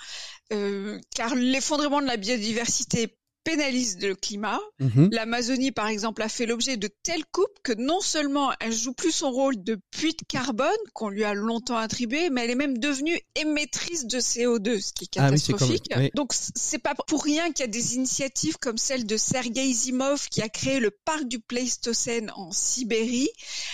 euh, 0.52 0.98
car 1.14 1.34
l'effondrement 1.34 2.00
de 2.00 2.06
la 2.06 2.16
biodiversité 2.16 3.17
pénalise 3.49 3.99
le 4.01 4.14
climat. 4.14 4.61
Mhm. 4.78 5.09
L'Amazonie, 5.11 5.72
par 5.72 5.86
exemple, 5.86 6.20
a 6.22 6.28
fait 6.28 6.44
l'objet 6.44 6.76
de 6.76 6.88
telles 7.03 7.24
coupes 7.32 7.59
que 7.62 7.72
non 7.72 8.01
seulement 8.01 8.53
elle 8.61 8.72
joue 8.72 8.92
plus 8.92 9.11
son 9.11 9.30
rôle 9.30 9.62
de 9.62 9.80
puits 9.90 10.12
de 10.12 10.24
carbone 10.28 10.68
qu'on 10.92 11.09
lui 11.09 11.24
a 11.24 11.32
longtemps 11.32 11.78
attribué, 11.78 12.28
mais 12.28 12.44
elle 12.44 12.51
est 12.51 12.55
même 12.55 12.76
devenue 12.76 13.18
émettrice 13.36 14.07
de 14.07 14.18
CO2, 14.18 14.80
ce 14.80 14.92
qui 14.92 15.05
est 15.05 15.09
ah 15.16 15.30
catastrophique. 15.30 15.90
Donc 16.14 16.32
c'est 16.32 16.78
pas 16.78 16.94
pour 17.07 17.24
rien 17.24 17.51
qu'il 17.53 17.64
y 17.64 17.68
a 17.68 17.72
des 17.72 17.94
initiatives 17.94 18.59
comme 18.59 18.76
celle 18.76 19.07
de 19.07 19.16
Sergei 19.16 19.72
Zimov 19.72 20.28
qui 20.28 20.42
a 20.42 20.49
créé 20.51 20.78
le 20.78 20.90
parc 20.90 21.24
du 21.24 21.40
Pléistocène 21.40 22.30
en 22.36 22.51
Sibérie. 22.51 23.30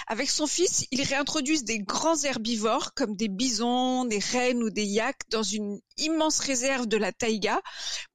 Avec 0.07 0.31
son 0.31 0.47
fils, 0.47 0.87
ils 0.93 1.03
réintroduisent 1.03 1.65
des 1.65 1.81
grands 1.81 2.23
herbivores 2.23 2.95
comme 2.95 3.17
des 3.17 3.29
bisons, 3.29 4.05
des 4.05 4.21
rennes 4.21 4.63
ou 4.63 4.71
des 4.71 4.85
yaks 4.85 5.29
dans 5.31 5.43
une 5.43 5.81
immense 5.97 6.39
réserve 6.39 6.87
de 6.87 6.97
la 6.97 7.13
taïga 7.13 7.61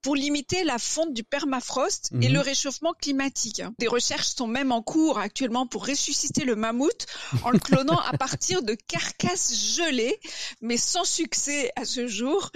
pour 0.01 0.15
limiter 0.15 0.63
la 0.63 0.77
fonte 0.77 1.13
du 1.13 1.23
permafrost 1.23 2.11
et 2.21 2.27
mhm. 2.27 2.33
le 2.33 2.39
réchauffement 2.39 2.93
climatique. 2.93 3.61
Des 3.79 3.87
recherches 3.87 4.29
sont 4.29 4.47
même 4.47 4.71
en 4.71 4.81
cours 4.81 5.19
actuellement 5.19 5.67
pour 5.67 5.85
ressusciter 5.85 6.45
le 6.45 6.55
mammouth 6.55 7.05
en 7.43 7.49
le 7.49 7.59
clonant 7.59 7.99
à 7.99 8.17
partir 8.17 8.63
de 8.63 8.75
carcasses 8.75 9.75
gelées, 9.75 10.19
mais 10.61 10.77
sans 10.77 11.03
succès 11.03 11.71
à 11.75 11.85
ce 11.85 12.07
jour. 12.07 12.51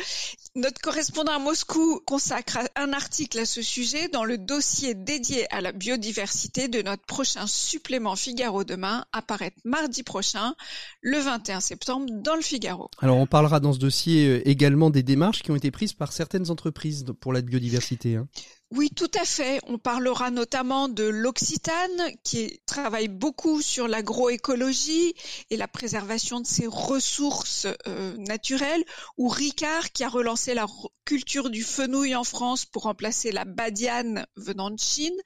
Notre 0.55 0.79
correspondant 0.81 1.33
à 1.33 1.39
Moscou 1.39 2.01
consacre 2.05 2.59
un 2.75 2.93
article 2.93 3.39
à 3.39 3.45
ce 3.45 3.61
sujet 3.61 4.07
dans 4.07 4.23
le 4.23 4.37
dossier 4.37 4.93
dédié 4.93 5.51
à 5.53 5.61
la 5.61 5.71
biodiversité 5.71 6.67
de 6.67 6.81
notre 6.81 7.05
prochain 7.05 7.47
supplément 7.47 8.15
Figaro 8.15 8.63
demain, 8.63 9.05
apparaître 9.11 9.57
mardi 9.65 10.03
prochain, 10.03 10.55
le 11.01 11.17
21 11.17 11.59
septembre, 11.59 12.05
dans 12.09 12.35
le 12.35 12.41
Figaro. 12.41 12.89
Alors 12.99 13.17
on 13.17 13.25
parlera 13.25 13.59
dans 13.59 13.73
ce 13.73 13.79
dossier 13.79 14.27
euh, 14.27 14.47
également 14.47 14.89
des 14.89 15.03
démarches 15.03 15.41
qui 15.41 15.51
ont 15.51 15.55
été 15.55 15.71
prises 15.71 15.93
par 15.93 16.13
certaines 16.13 16.49
entreprises 16.49 17.05
pour 17.19 17.32
la 17.33 17.41
biodiversité. 17.41 18.15
Hein. 18.15 18.27
Oui, 18.75 18.89
tout 18.89 19.11
à 19.13 19.23
fait. 19.23 19.59
On 19.67 19.77
parlera 19.77 20.31
notamment 20.31 20.89
de 20.89 21.03
l'Occitane 21.03 22.11
qui 22.23 22.59
travaille 22.65 23.07
beaucoup 23.07 23.61
sur 23.61 23.87
l'agroécologie 23.87 25.13
et 25.51 25.57
la 25.57 25.67
préservation 25.67 26.39
de 26.39 26.47
ses 26.47 26.65
ressources 26.65 27.67
euh, 27.87 28.17
naturelles, 28.17 28.83
ou 29.17 29.27
Ricard 29.27 29.91
qui 29.91 30.03
a 30.03 30.09
relancé 30.09 30.55
la 30.55 30.65
culture 31.05 31.51
du 31.51 31.61
fenouil 31.61 32.15
en 32.15 32.23
France 32.23 32.65
pour 32.65 32.83
remplacer 32.83 33.31
la 33.31 33.45
badiane 33.45 34.25
venant 34.37 34.71
de 34.71 34.79
Chine. 34.79 35.19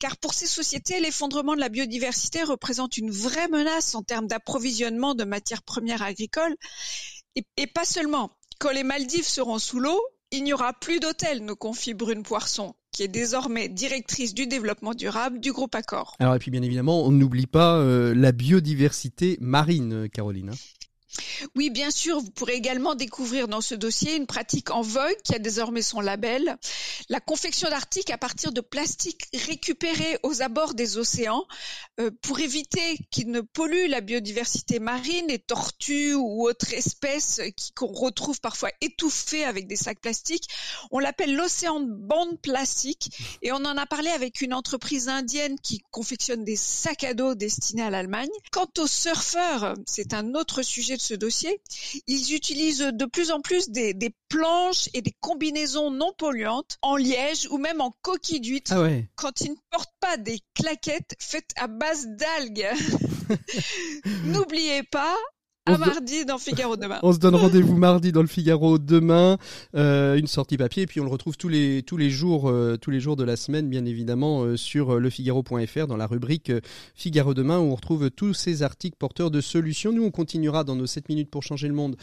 Car 0.00 0.16
pour 0.16 0.34
ces 0.34 0.48
sociétés, 0.48 0.98
l'effondrement 0.98 1.54
de 1.54 1.60
la 1.60 1.68
biodiversité 1.68 2.42
représente 2.42 2.96
une 2.96 3.12
vraie 3.12 3.46
menace 3.46 3.94
en 3.94 4.02
termes 4.02 4.26
d'approvisionnement 4.26 5.14
de 5.14 5.22
matières 5.22 5.62
premières 5.62 6.02
agricoles. 6.02 6.56
Et, 7.36 7.46
et 7.56 7.68
pas 7.68 7.84
seulement. 7.84 8.32
Quand 8.58 8.72
les 8.72 8.82
Maldives 8.82 9.28
seront 9.28 9.60
sous 9.60 9.78
l'eau, 9.78 10.00
il 10.34 10.42
n'y 10.42 10.52
aura 10.52 10.72
plus 10.72 10.98
d'hôtel, 10.98 11.44
nous 11.44 11.54
confie 11.54 11.94
Brune 11.94 12.24
Poisson, 12.24 12.74
qui 12.90 13.04
est 13.04 13.08
désormais 13.08 13.68
directrice 13.68 14.34
du 14.34 14.48
développement 14.48 14.92
durable 14.92 15.38
du 15.38 15.52
groupe 15.52 15.74
Accor. 15.76 16.16
Alors 16.18 16.34
et 16.34 16.38
puis 16.40 16.50
bien 16.50 16.62
évidemment, 16.62 17.04
on 17.04 17.12
n'oublie 17.12 17.46
pas 17.46 17.76
euh, 17.76 18.14
la 18.16 18.32
biodiversité 18.32 19.38
marine, 19.40 20.08
Caroline. 20.08 20.50
Oui, 21.54 21.70
bien 21.70 21.90
sûr, 21.90 22.20
vous 22.20 22.30
pourrez 22.30 22.54
également 22.54 22.94
découvrir 22.94 23.48
dans 23.48 23.60
ce 23.60 23.74
dossier 23.74 24.16
une 24.16 24.26
pratique 24.26 24.70
en 24.70 24.82
vogue 24.82 25.16
qui 25.22 25.34
a 25.34 25.38
désormais 25.38 25.82
son 25.82 26.00
label, 26.00 26.56
la 27.08 27.20
confection 27.20 27.68
d'articles 27.68 28.12
à 28.12 28.18
partir 28.18 28.52
de 28.52 28.60
plastique 28.60 29.22
récupéré 29.32 30.18
aux 30.22 30.42
abords 30.42 30.74
des 30.74 30.96
océans 30.96 31.44
euh, 32.00 32.10
pour 32.22 32.40
éviter 32.40 32.98
qu'ils 33.10 33.30
ne 33.30 33.40
polluent 33.40 33.88
la 33.88 34.00
biodiversité 34.00 34.78
marine, 34.78 35.26
les 35.28 35.38
tortues 35.38 36.14
ou 36.14 36.48
autres 36.48 36.72
espèces 36.74 37.40
qu'on 37.74 37.92
retrouve 37.92 38.40
parfois 38.40 38.70
étouffées 38.80 39.44
avec 39.44 39.66
des 39.66 39.76
sacs 39.76 40.00
plastiques. 40.00 40.48
On 40.90 40.98
l'appelle 40.98 41.34
l'océan 41.34 41.80
de 41.80 41.92
bande 41.92 42.40
plastique 42.40 43.10
et 43.42 43.52
on 43.52 43.56
en 43.56 43.76
a 43.76 43.86
parlé 43.86 44.10
avec 44.10 44.40
une 44.40 44.54
entreprise 44.54 45.08
indienne 45.08 45.58
qui 45.60 45.82
confectionne 45.90 46.44
des 46.44 46.56
sacs 46.56 47.04
à 47.04 47.14
dos 47.14 47.34
destinés 47.34 47.82
à 47.82 47.90
l'Allemagne. 47.90 48.30
Quant 48.50 48.70
aux 48.78 48.86
surfeurs, 48.86 49.74
c'est 49.86 50.14
un 50.14 50.34
autre 50.34 50.62
sujet 50.62 50.96
de 50.96 51.02
ce 51.04 51.14
dossier, 51.14 51.60
ils 52.06 52.34
utilisent 52.34 52.78
de 52.78 53.04
plus 53.04 53.30
en 53.30 53.40
plus 53.40 53.68
des, 53.68 53.94
planches 54.28 54.88
et 54.94 55.02
des 55.02 55.14
combinaisons 55.20 55.90
non 55.90 56.12
polluantes 56.16 56.78
en 56.82 56.96
liège 56.96 57.46
ou 57.50 57.58
même 57.58 57.80
en 57.80 57.92
coquille 58.02 58.40
d'huître 58.40 58.72
ah 58.72 58.88
quand 59.14 59.40
ils 59.42 59.52
ne 59.52 59.56
portent 59.70 59.94
pas 60.00 60.16
des 60.16 60.40
claquettes 60.54 61.14
faites 61.20 61.52
à 61.56 61.68
base 61.68 62.06
d'algues. 62.08 62.68
N'oubliez 64.24 64.82
pas, 64.82 65.16
à 65.66 65.78
mardi 65.78 66.26
dans 66.26 66.36
Figaro 66.36 66.76
demain. 66.76 66.98
On 67.02 67.12
se 67.12 67.18
donne 67.18 67.36
rendez-vous 67.36 67.74
mardi 67.74 68.12
dans 68.12 68.20
le 68.20 68.26
Figaro 68.26 68.78
demain, 68.78 69.38
euh, 69.74 70.16
une 70.16 70.26
sortie 70.26 70.58
papier, 70.58 70.82
et 70.82 70.86
puis 70.86 71.00
on 71.00 71.04
le 71.04 71.10
retrouve 71.10 71.38
tous 71.38 71.48
les 71.48 71.82
tous 71.82 71.96
les 71.96 72.10
jours, 72.10 72.50
euh, 72.50 72.76
tous 72.76 72.90
les 72.90 73.00
jours 73.00 73.16
de 73.16 73.24
la 73.24 73.36
semaine, 73.36 73.70
bien 73.70 73.86
évidemment, 73.86 74.42
euh, 74.42 74.56
sur 74.58 75.00
lefigaro.fr 75.00 75.86
dans 75.86 75.96
la 75.96 76.06
rubrique 76.06 76.52
Figaro 76.94 77.32
demain 77.32 77.58
où 77.58 77.62
on 77.62 77.74
retrouve 77.74 78.10
tous 78.10 78.34
ces 78.34 78.62
articles 78.62 78.96
porteurs 78.98 79.30
de 79.30 79.40
solutions. 79.40 79.92
Nous, 79.92 80.04
on 80.04 80.10
continuera 80.10 80.64
dans 80.64 80.76
nos 80.76 80.86
7 80.86 81.08
minutes 81.08 81.30
pour 81.30 81.42
changer 81.42 81.68
le 81.68 81.74
monde 81.74 81.96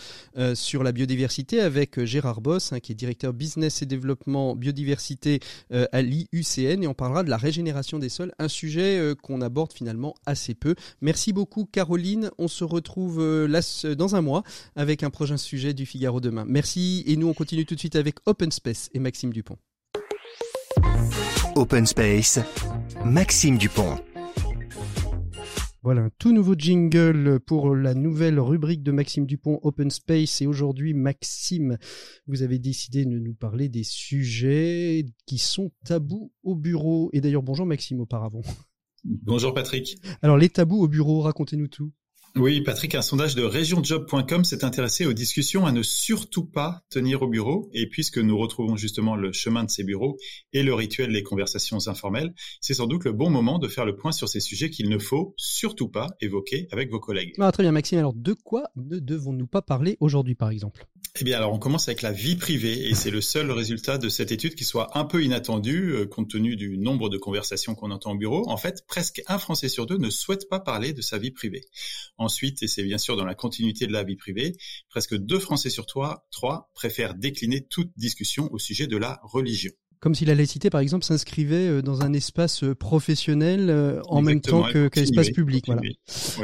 sur 0.56 0.84
la 0.84 0.92
biodiversité 0.92 1.62
avec 1.62 2.04
Gérard 2.04 2.42
Boss, 2.42 2.74
hein, 2.74 2.80
qui 2.80 2.92
est 2.92 2.96
directeur 2.96 3.34
business 3.34 3.82
et 3.82 3.86
développement 3.86 4.56
biodiversité 4.56 5.40
à 5.72 6.02
l'IUCN, 6.02 6.84
et 6.84 6.88
on 6.88 6.94
parlera 6.94 7.24
de 7.24 7.30
la 7.30 7.38
régénération 7.38 8.00
des 8.00 8.10
sols, 8.10 8.34
un 8.40 8.48
sujet 8.48 9.14
qu'on 9.22 9.42
aborde 9.42 9.74
finalement 9.74 10.16
assez 10.26 10.56
peu. 10.56 10.76
Merci 11.02 11.34
beaucoup, 11.34 11.66
Caroline. 11.66 12.32
On 12.38 12.48
se 12.48 12.64
retrouve 12.64 13.20
dans 13.98 14.16
un 14.16 14.22
mois 14.22 14.44
avec 14.76 15.04
un 15.04 15.10
prochain 15.10 15.38
sujet 15.38 15.74
du 15.74 15.86
Figaro 15.86 16.20
demain. 16.20 16.46
Merci 16.48 17.04
et 17.06 17.16
nous 17.16 17.28
on 17.28 17.34
continue 17.34 17.66
tout 17.66 17.76
de 17.76 17.80
suite 17.80 17.96
avec 17.96 18.16
Open 18.26 18.52
Space 18.52 18.90
et 18.94 19.00
Maxime 19.00 19.32
Dupont. 19.32 19.58
Open 21.56 21.86
Space, 21.86 22.40
Maxime 23.06 23.58
Dupont. 23.58 23.98
Voilà 25.84 26.04
un 26.04 26.10
tout 26.20 26.32
nouveau 26.32 26.54
jingle 26.56 27.40
pour 27.40 27.76
la 27.76 27.96
nouvelle 27.96 28.40
rubrique 28.40 28.84
de 28.84 28.92
Maxime 28.92 29.26
Dupont 29.26 29.60
Open 29.64 29.90
Space. 29.90 30.42
Et 30.42 30.46
aujourd'hui, 30.46 30.94
Maxime, 30.94 31.80
vous 32.28 32.44
avez 32.44 32.60
décidé 32.60 33.04
de 33.04 33.18
nous 33.18 33.34
parler 33.34 33.68
des 33.68 33.84
sujets 33.84 35.08
qui 35.26 35.40
sont 35.40 35.72
tabous 35.84 36.32
au 36.44 36.56
bureau. 36.56 37.10
Et 37.14 37.22
d'ailleurs, 37.22 37.42
bonjour 37.42 37.66
Maxime 37.66 38.00
auparavant. 38.00 38.44
Bonjour 39.04 39.56
Patrick. 39.56 39.98
Alors 40.22 40.38
les 40.38 40.50
tabous 40.50 40.84
au 40.84 40.88
bureau, 40.88 41.22
racontez-nous 41.22 41.68
tout. 41.68 41.92
Oui, 42.38 42.62
Patrick, 42.62 42.96
un 42.96 43.02
sondage 43.02 43.36
de 43.36 43.44
regionjob.com 43.44 44.46
s'est 44.46 44.64
intéressé 44.64 45.06
aux 45.06 45.12
discussions 45.12 45.66
à 45.66 45.74
ne 45.74 45.84
surtout 45.84 46.46
pas 46.46 46.82
tenir 46.90 47.24
au 47.24 47.28
bureau. 47.28 47.70
Et 47.74 47.88
puisque 47.88 48.20
nous 48.20 48.38
retrouvons 48.38 48.78
justement 48.78 49.18
le 49.18 49.34
chemin 49.34 49.66
de 49.66 49.70
ces 49.70 49.84
bureaux 49.84 50.18
et 50.54 50.64
le 50.64 50.74
rituel 50.74 51.12
des 51.12 51.24
conversations 51.24 51.88
informelles, 51.88 52.34
c'est 52.62 52.74
sans 52.74 52.88
doute 52.88 53.04
le 53.04 53.12
bon 53.12 53.30
moment 53.30 53.60
de 53.60 53.68
faire 53.68 53.86
le 53.86 53.98
point 53.98 54.14
sur 54.14 54.30
ces 54.30 54.40
sujets 54.40 54.70
qu'il 54.70 54.88
ne 54.88 54.98
faut 54.98 55.34
surtout 55.36 55.90
pas 55.90 56.08
évoquer 56.22 56.70
avec 56.72 56.90
vos 56.90 57.02
collègues. 57.02 57.34
Ah, 57.38 57.52
très 57.52 57.64
bien, 57.64 57.74
Maxime. 57.74 58.00
Alors, 58.00 58.14
de 58.14 58.32
quoi 58.32 58.64
ne 58.78 59.00
devons-nous 59.00 59.48
pas 59.48 59.62
parler 59.62 59.98
aujourd'hui, 60.00 60.36
par 60.36 60.52
exemple? 60.52 60.88
Eh 61.20 61.26
bien, 61.26 61.36
alors 61.36 61.52
on 61.52 61.60
commence 61.60 61.90
avec 61.90 62.02
la 62.02 62.14
vie 62.14 62.38
privée 62.38 62.90
et 62.90 62.96
c'est 62.96 63.12
le 63.12 63.20
seul 63.20 63.52
résultat 63.52 63.98
de 63.98 64.08
cette 64.08 64.32
étude 64.32 64.56
qui 64.56 64.64
soit 64.64 64.98
un 64.98 65.04
peu 65.04 65.22
inattendu 65.22 65.90
euh, 65.90 66.06
compte 66.06 66.30
tenu 66.30 66.56
du 66.56 66.78
nombre 66.78 67.10
de 67.10 67.18
conversations 67.18 67.76
qu'on 67.76 67.92
entend 67.92 68.14
au 68.14 68.16
bureau. 68.16 68.50
En 68.50 68.56
fait, 68.56 68.86
presque 68.88 69.22
un 69.28 69.38
Français 69.38 69.68
sur 69.68 69.86
deux 69.86 69.98
ne 69.98 70.10
souhaite 70.10 70.48
pas 70.48 70.62
parler 70.62 70.94
de 70.94 71.02
sa 71.02 71.18
vie 71.18 71.32
privée. 71.32 71.66
Ensuite, 72.22 72.62
et 72.62 72.68
c'est 72.68 72.84
bien 72.84 73.00
sûr 73.00 73.18
dans 73.18 73.26
la 73.26 73.34
continuité 73.34 73.88
de 73.88 73.92
la 73.92 74.04
vie 74.04 74.16
privée, 74.16 74.56
presque 74.90 75.18
deux 75.18 75.40
Français 75.40 75.72
sur 75.72 75.88
trois, 75.88 76.28
trois 76.30 76.70
préfèrent 76.76 77.16
décliner 77.16 77.66
toute 77.66 77.90
discussion 77.98 78.48
au 78.52 78.60
sujet 78.60 78.86
de 78.86 78.96
la 78.96 79.20
religion. 79.24 79.72
Comme 80.00 80.14
si 80.14 80.24
la 80.26 80.36
laïcité, 80.36 80.70
par 80.70 80.82
exemple, 80.82 81.04
s'inscrivait 81.04 81.68
euh, 81.68 81.82
dans 81.82 82.04
un 82.04 82.14
espace 82.14 82.64
euh, 82.64 82.76
professionnel 82.76 84.02
en 84.08 84.22
même 84.22 84.40
temps 84.40 84.62
que, 84.72 84.88
l'espace 84.96 85.32
public. 85.32 85.66
Voilà. 85.66 85.82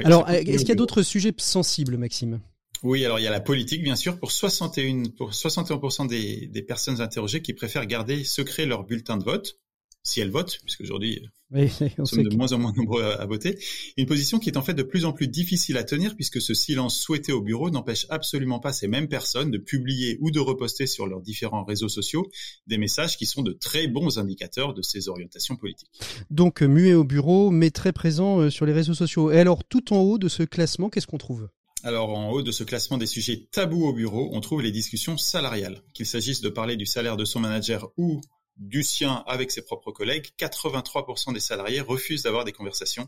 Alors, 0.03 0.28
est-ce 0.32 0.61
qu'il 0.61 0.69
y 0.69 0.71
a 0.71 0.75
d'autres 0.75 1.03
sujets 1.03 1.34
sensibles, 1.38 1.95
Maxime? 1.97 2.39
Oui, 2.82 3.05
alors 3.05 3.19
il 3.19 3.23
y 3.23 3.28
a 3.28 3.32
la 3.32 3.39
politique, 3.39 3.84
bien 3.84 3.95
sûr, 3.95 4.17
pour 4.17 4.32
61, 4.32 5.11
pour 5.15 5.30
61% 5.30 6.07
des, 6.07 6.47
des 6.47 6.61
personnes 6.63 7.01
interrogées 7.01 7.43
qui 7.43 7.53
préfèrent 7.53 7.86
garder 7.86 8.23
secret 8.23 8.65
leur 8.65 8.84
bulletin 8.84 9.17
de 9.17 9.23
vote, 9.23 9.59
si 10.08 10.22
elles 10.22 10.32
votent, 10.32 10.60
puisque 10.64 10.82
aujourd'hui, 10.82 11.22
oui, 11.51 11.70
nous 11.97 12.05
sommes 12.05 12.24
de 12.24 12.36
moins 12.36 12.51
en 12.53 12.60
moins 12.60 12.74
nombreux 12.76 13.03
à, 13.03 13.26
voter. 13.26 13.58
Une 13.97 14.05
position 14.05 14.39
qui 14.39 14.49
est 14.49 14.58
en 14.58 14.62
fait 14.62 14.74
de 14.74 14.84
plus 14.84 15.05
en 15.05 15.14
plus 15.14 15.28
difficile 15.28 15.78
à 15.78 15.84
tenir, 15.84 16.16
puisque 16.16 16.41
ce 16.41 16.53
silence 16.53 16.99
souhaité 16.99 17.32
au 17.32 17.41
bureau 17.41 17.70
n'empêche 17.70 18.05
absolument 18.10 18.60
pas 18.60 18.74
ces 18.74 18.88
mêmes 18.88 19.08
personnes 19.08 19.51
de 19.51 19.58
publier 19.58 20.18
ou 20.22 20.32
de 20.32 20.39
reposter 20.39 20.88
sur 20.88 21.08
leurs 21.08 21.22
différents 21.22 21.64
réseaux 21.64 21.89
sociaux 21.89 22.30
des 22.68 22.78
messages 22.78 23.18
qui 23.18 23.26
sont 23.26 23.43
de 23.43 23.53
très 23.53 23.88
bons 23.88 24.18
indicateurs 24.18 24.74
de 24.74 24.82
ces 24.82 25.10
orientations 25.10 25.55
politiques. 25.55 25.99
Donc 26.30 26.62
muet 26.62 26.93
au 26.93 27.03
bureau, 27.03 27.49
mais 27.49 27.72
très 27.72 27.93
présent 27.93 28.39
euh, 28.39 28.49
sur 28.49 28.66
les 28.66 28.74
réseaux 28.74 28.93
sociaux. 28.93 29.32
Et 29.32 29.39
alors, 29.39 29.64
tout 29.64 29.93
en 29.93 29.99
haut 29.99 30.18
de 30.18 30.28
ce 30.28 30.43
classement, 30.43 30.89
qu'est-ce 30.89 31.08
qu'on 31.08 31.18
trouve? 31.18 31.49
Alors 31.84 32.10
en 32.10 32.32
haut 32.32 32.41
de 32.41 32.51
ce 32.51 32.64
classement 32.64 32.97
des 32.97 33.05
sujets 33.05 33.47
tabous 33.51 33.86
au 33.86 33.93
bureau, 33.93 34.30
on 34.34 34.41
trouve 34.41 34.62
les 34.62 34.72
discussions 34.72 35.18
salariales. 35.18 35.82
Qu'il 35.93 36.05
s'agisse 36.05 36.41
de 36.41 36.49
parler 36.49 36.76
du 36.76 36.86
salaire 36.86 37.18
de 37.18 37.26
son 37.26 37.39
manager 37.39 37.91
ou 37.97 38.20
du 38.58 38.84
sien 38.84 39.24
avec 39.28 39.51
ses 39.51 39.64
propres 39.64 39.91
collègues, 39.91 40.32
83% 40.38 41.34
des 41.34 41.39
salariés 41.39 41.82
refusent 41.82 42.24
d'avoir 42.24 42.43
des 42.43 42.51
conversations 42.51 43.08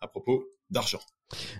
à 0.00 0.08
propos 0.08 0.44
d'argent. 0.70 1.00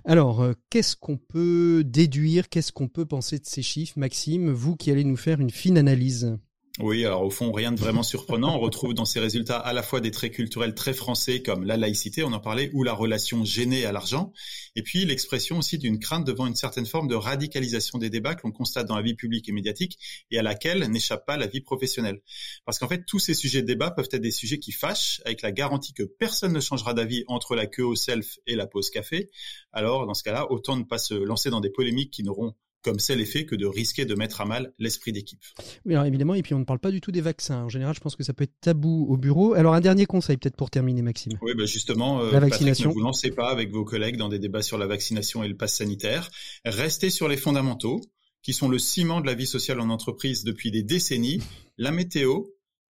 Alors, 0.05 0.43
euh, 0.43 0.55
qu'est-ce 0.71 0.97
qu'on 0.97 1.17
peut 1.17 1.83
déduire, 1.85 2.49
qu'est-ce 2.49 2.73
qu'on 2.73 2.89
peut 2.89 3.07
penser 3.07 3.39
de 3.39 3.47
ces 3.47 3.63
chiffres, 3.63 3.99
Maxime, 3.99 4.51
vous 4.51 4.77
qui 4.77 4.91
allez 4.91 5.05
nous 5.05 5.17
faire 5.17 5.41
une 5.41 5.51
fine 5.51 5.79
analyse 5.79 6.39
Oui, 6.79 7.07
alors 7.07 7.23
au 7.23 7.31
fond, 7.31 7.53
rien 7.53 7.73
de 7.73 7.81
vraiment 7.81 8.03
surprenant. 8.03 8.55
On 8.55 8.59
retrouve 8.59 8.93
dans 8.93 9.07
ces 9.07 9.19
résultats 9.19 9.57
à 9.57 9.73
la 9.73 9.83
fois 9.83 10.03
des 10.03 10.11
traits 10.11 10.35
culturels 10.35 10.75
très 10.75 10.93
français 10.93 11.41
comme 11.41 11.65
la 11.65 11.79
laïcité, 11.79 12.23
on 12.23 12.35
en 12.35 12.39
parlait, 12.39 12.69
ou 12.75 12.83
la 12.83 12.93
relation 12.93 13.47
gênée 13.47 13.87
à 13.87 13.93
l'argent, 13.93 14.31
et 14.75 14.83
puis 14.83 15.07
l'expression 15.07 15.57
aussi 15.57 15.79
d'une 15.79 15.99
crainte 15.99 16.27
devant 16.27 16.47
une 16.47 16.55
certaine 16.55 16.85
forme 16.85 17.09
de 17.09 17.15
radicalisation 17.15 17.99
des 17.99 18.11
débats 18.11 18.35
que 18.35 18.43
l'on 18.45 18.53
constate 18.53 18.87
dans 18.87 18.97
la 18.97 19.01
vie 19.01 19.15
publique 19.15 19.49
et 19.49 19.53
médiatique 19.53 19.99
et 20.31 20.39
à 20.39 20.43
laquelle 20.43 20.81
n'échappe 20.91 21.25
pas 21.25 21.39
la 21.39 21.47
vie 21.47 21.63
professionnelle. 21.63 22.21
Parce 22.67 22.79
qu'en 22.79 22.89
fait, 22.89 23.07
tous 23.07 23.21
ces 23.21 23.33
sujets 23.33 23.63
de 23.63 23.67
débat 23.67 23.91
peuvent 23.91 24.11
être 24.13 24.21
des 24.21 24.31
sujets 24.31 24.59
qui 24.59 24.73
fâchent, 24.73 25.23
avec 25.25 25.41
la 25.41 25.53
garantie 25.53 25.95
que 25.95 26.03
personne 26.03 26.53
ne 26.53 26.61
changera 26.61 26.93
d'avis 26.93 27.25
entre 27.27 27.57
la 27.57 27.67
queue 27.67 27.87
au 27.87 27.95
self 27.95 28.37
et 28.47 28.55
la 28.55 28.67
pause 28.67 28.91
café. 28.91 29.31
Alors, 29.73 30.07
dans 30.07 30.13
ce 30.15 30.23
cas-là, 30.25 30.53
autant 30.53 30.77
ne 30.77 30.85
pas 30.85 30.99
se 30.99 31.15
lancer 31.15 31.49
dans 31.49 31.61
des 31.61 31.71
polémiques 31.71 32.11
qui 32.11 32.23
n'auront 32.23 32.55
comme 32.87 33.01
c'est 33.01 33.17
l'effet 33.17 33.47
que 33.47 33.57
de 33.57 33.67
risquer 33.67 34.05
de 34.05 34.15
mettre 34.15 34.41
à 34.41 34.45
mal 34.45 34.73
l'esprit 34.79 35.11
d'équipe. 35.11 35.41
Oui, 35.85 35.95
alors 35.95 36.07
évidemment, 36.07 36.35
et 36.35 36.43
puis 36.43 36.55
on 36.55 36.61
ne 36.61 36.65
parle 36.65 36.79
pas 36.79 36.93
du 36.93 37.01
tout 37.01 37.11
des 37.11 37.21
vaccins. 37.21 37.65
En 37.65 37.69
général, 37.69 37.97
je 37.97 38.01
pense 38.01 38.15
que 38.15 38.23
ça 38.23 38.33
peut 38.33 38.45
être 38.45 38.55
tabou 38.61 39.07
au 39.09 39.17
bureau. 39.17 39.55
Alors 39.55 39.75
un 39.75 39.81
dernier 39.81 40.07
conseil 40.07 40.37
peut-être 40.37 40.55
pour 40.55 40.71
terminer, 40.71 41.03
Maxime. 41.03 41.33
Oui, 41.43 41.53
bah 41.59 41.67
justement, 41.67 42.21
euh, 42.21 42.39
vaccination. 42.39 42.91
ne 42.91 42.95
vous 42.95 43.01
lancez 43.01 43.33
pas 43.33 43.51
avec 43.51 43.73
vos 43.73 43.85
collègues 43.85 44.17
dans 44.17 44.29
des 44.29 44.39
débats 44.39 44.63
sur 44.63 44.79
la 44.79 44.87
vaccination 44.87 45.43
et 45.43 45.49
le 45.49 45.57
pass 45.57 45.75
sanitaire. 45.75 46.31
Restez 46.65 47.11
sur 47.11 47.27
les 47.27 47.37
fondamentaux, 47.37 48.01
qui 48.43 48.53
sont 48.53 48.69
le 48.69 48.79
ciment 48.79 49.21
de 49.21 49.27
la 49.27 49.35
vie 49.35 49.49
sociale 49.49 49.81
en 49.81 49.91
entreprise 49.91 50.45
depuis 50.45 50.71
des 50.71 50.85
décennies, 50.85 51.43
la 51.79 51.91
météo, 51.91 52.45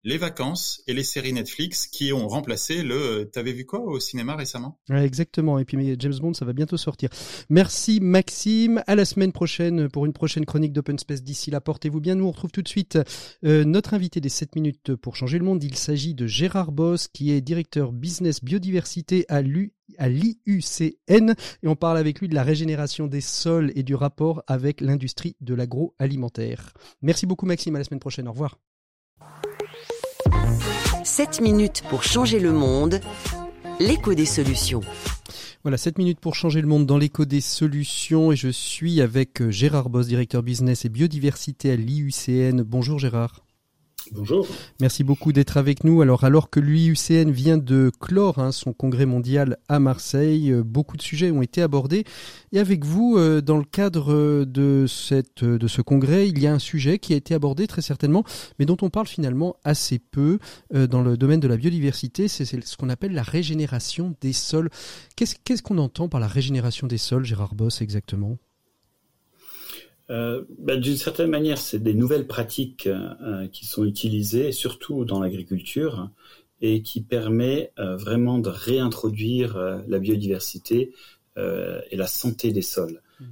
les 0.06 0.18
vacances 0.18 0.84
et 0.86 0.94
les 0.94 1.02
séries 1.02 1.32
Netflix 1.32 1.88
qui 1.88 2.12
ont 2.12 2.28
remplacé 2.28 2.84
le 2.84 2.94
euh, 2.94 3.24
T'avais 3.24 3.52
vu 3.52 3.66
quoi 3.66 3.80
au 3.80 3.98
cinéma 3.98 4.36
récemment? 4.36 4.78
Exactement. 4.88 5.58
Et 5.58 5.64
puis 5.64 5.96
James 5.98 6.14
Bond, 6.20 6.32
ça 6.32 6.44
va 6.44 6.52
bientôt 6.52 6.76
sortir. 6.76 7.10
Merci 7.50 7.98
Maxime. 8.00 8.84
À 8.86 8.94
la 8.94 9.04
semaine 9.04 9.32
prochaine 9.32 9.88
pour 9.88 10.06
une 10.06 10.12
prochaine 10.12 10.46
chronique 10.46 10.72
d'Open 10.72 10.96
Space. 10.96 11.24
D'ici 11.24 11.50
là, 11.50 11.60
portez-vous 11.60 12.00
bien. 12.00 12.14
Nous, 12.14 12.24
on 12.24 12.30
retrouve 12.30 12.52
tout 12.52 12.62
de 12.62 12.68
suite 12.68 13.00
euh, 13.44 13.64
notre 13.64 13.94
invité 13.94 14.20
des 14.20 14.28
7 14.28 14.54
minutes 14.54 14.94
pour 14.94 15.16
changer 15.16 15.40
le 15.40 15.44
monde. 15.44 15.64
Il 15.64 15.76
s'agit 15.76 16.14
de 16.14 16.28
Gérard 16.28 16.70
Boss, 16.70 17.08
qui 17.08 17.32
est 17.32 17.40
directeur 17.40 17.90
business 17.90 18.44
biodiversité 18.44 19.26
à 19.28 19.42
l'IUCN 19.42 21.34
et 21.62 21.68
on 21.68 21.74
parle 21.74 21.98
avec 21.98 22.20
lui 22.20 22.28
de 22.28 22.34
la 22.36 22.44
régénération 22.44 23.08
des 23.08 23.20
sols 23.20 23.72
et 23.74 23.82
du 23.82 23.96
rapport 23.96 24.44
avec 24.46 24.80
l'industrie 24.80 25.34
de 25.40 25.54
l'agroalimentaire. 25.54 26.74
Merci 27.02 27.26
beaucoup 27.26 27.46
Maxime, 27.46 27.74
à 27.74 27.78
la 27.78 27.84
semaine 27.84 27.98
prochaine, 27.98 28.28
au 28.28 28.32
revoir. 28.32 28.60
7 31.06 31.40
minutes 31.40 31.84
pour 31.88 32.02
changer 32.02 32.40
le 32.40 32.50
monde, 32.50 33.00
l'écho 33.78 34.12
des 34.12 34.26
solutions. 34.26 34.80
Voilà, 35.62 35.76
7 35.76 35.98
minutes 35.98 36.18
pour 36.18 36.34
changer 36.34 36.60
le 36.60 36.66
monde 36.66 36.84
dans 36.84 36.98
l'écho 36.98 37.24
des 37.24 37.40
solutions 37.40 38.32
et 38.32 38.36
je 38.36 38.48
suis 38.48 39.00
avec 39.00 39.40
euh, 39.40 39.50
Gérard 39.50 39.88
Boss, 39.88 40.08
directeur 40.08 40.42
business 40.42 40.84
et 40.84 40.88
biodiversité 40.88 41.70
à 41.70 41.76
l'IUCN. 41.76 42.62
Bonjour 42.62 42.98
Gérard. 42.98 43.45
Bonjour. 44.12 44.46
Merci 44.80 45.04
beaucoup 45.04 45.32
d'être 45.32 45.56
avec 45.56 45.84
nous. 45.84 46.00
Alors, 46.02 46.24
alors 46.24 46.50
que 46.50 46.60
l'UIUCN 46.60 47.30
vient 47.30 47.58
de 47.58 47.90
clore 48.00 48.38
hein, 48.38 48.52
son 48.52 48.72
congrès 48.72 49.06
mondial 49.06 49.58
à 49.68 49.78
Marseille, 49.78 50.52
euh, 50.52 50.62
beaucoup 50.62 50.96
de 50.96 51.02
sujets 51.02 51.30
ont 51.30 51.42
été 51.42 51.62
abordés. 51.62 52.04
Et 52.52 52.58
avec 52.58 52.84
vous, 52.84 53.16
euh, 53.16 53.40
dans 53.40 53.58
le 53.58 53.64
cadre 53.64 54.12
euh, 54.12 54.44
de, 54.44 54.86
ce 54.86 55.82
congrès, 55.82 56.28
il 56.28 56.38
y 56.38 56.46
a 56.46 56.52
un 56.52 56.58
sujet 56.58 56.98
qui 56.98 57.14
a 57.14 57.16
été 57.16 57.34
abordé 57.34 57.66
très 57.66 57.82
certainement, 57.82 58.24
mais 58.58 58.66
dont 58.66 58.76
on 58.82 58.90
parle 58.90 59.06
finalement 59.06 59.56
assez 59.64 59.98
peu 59.98 60.38
dans 60.72 61.02
le 61.02 61.16
domaine 61.16 61.40
de 61.40 61.48
la 61.48 61.56
biodiversité. 61.56 62.28
C'est 62.28 62.44
ce 62.44 62.76
qu'on 62.76 62.88
appelle 62.88 63.12
la 63.12 63.22
régénération 63.22 64.14
des 64.20 64.32
sols. 64.32 64.70
Qu'est-ce 65.16 65.62
qu'on 65.62 65.78
entend 65.78 66.08
par 66.08 66.20
la 66.20 66.28
régénération 66.28 66.86
des 66.86 66.98
sols, 66.98 67.24
Gérard 67.24 67.54
Boss, 67.54 67.80
exactement? 67.82 68.38
Euh, 70.10 70.44
ben, 70.58 70.80
D'une 70.80 70.96
certaine 70.96 71.30
manière, 71.30 71.58
c'est 71.58 71.82
des 71.82 71.94
nouvelles 71.94 72.26
pratiques 72.26 72.86
euh, 72.86 73.46
qui 73.48 73.66
sont 73.66 73.84
utilisées, 73.84 74.52
surtout 74.52 75.04
dans 75.04 75.20
l'agriculture, 75.20 76.10
et 76.60 76.82
qui 76.82 77.02
permet 77.02 77.72
euh, 77.78 77.96
vraiment 77.96 78.38
de 78.38 78.48
réintroduire 78.48 79.56
euh, 79.56 79.80
la 79.88 79.98
biodiversité 79.98 80.92
et 81.90 81.96
la 81.98 82.06
santé 82.06 82.50
des 82.50 82.62
sols. 82.62 83.02
Mmh. 83.20 83.24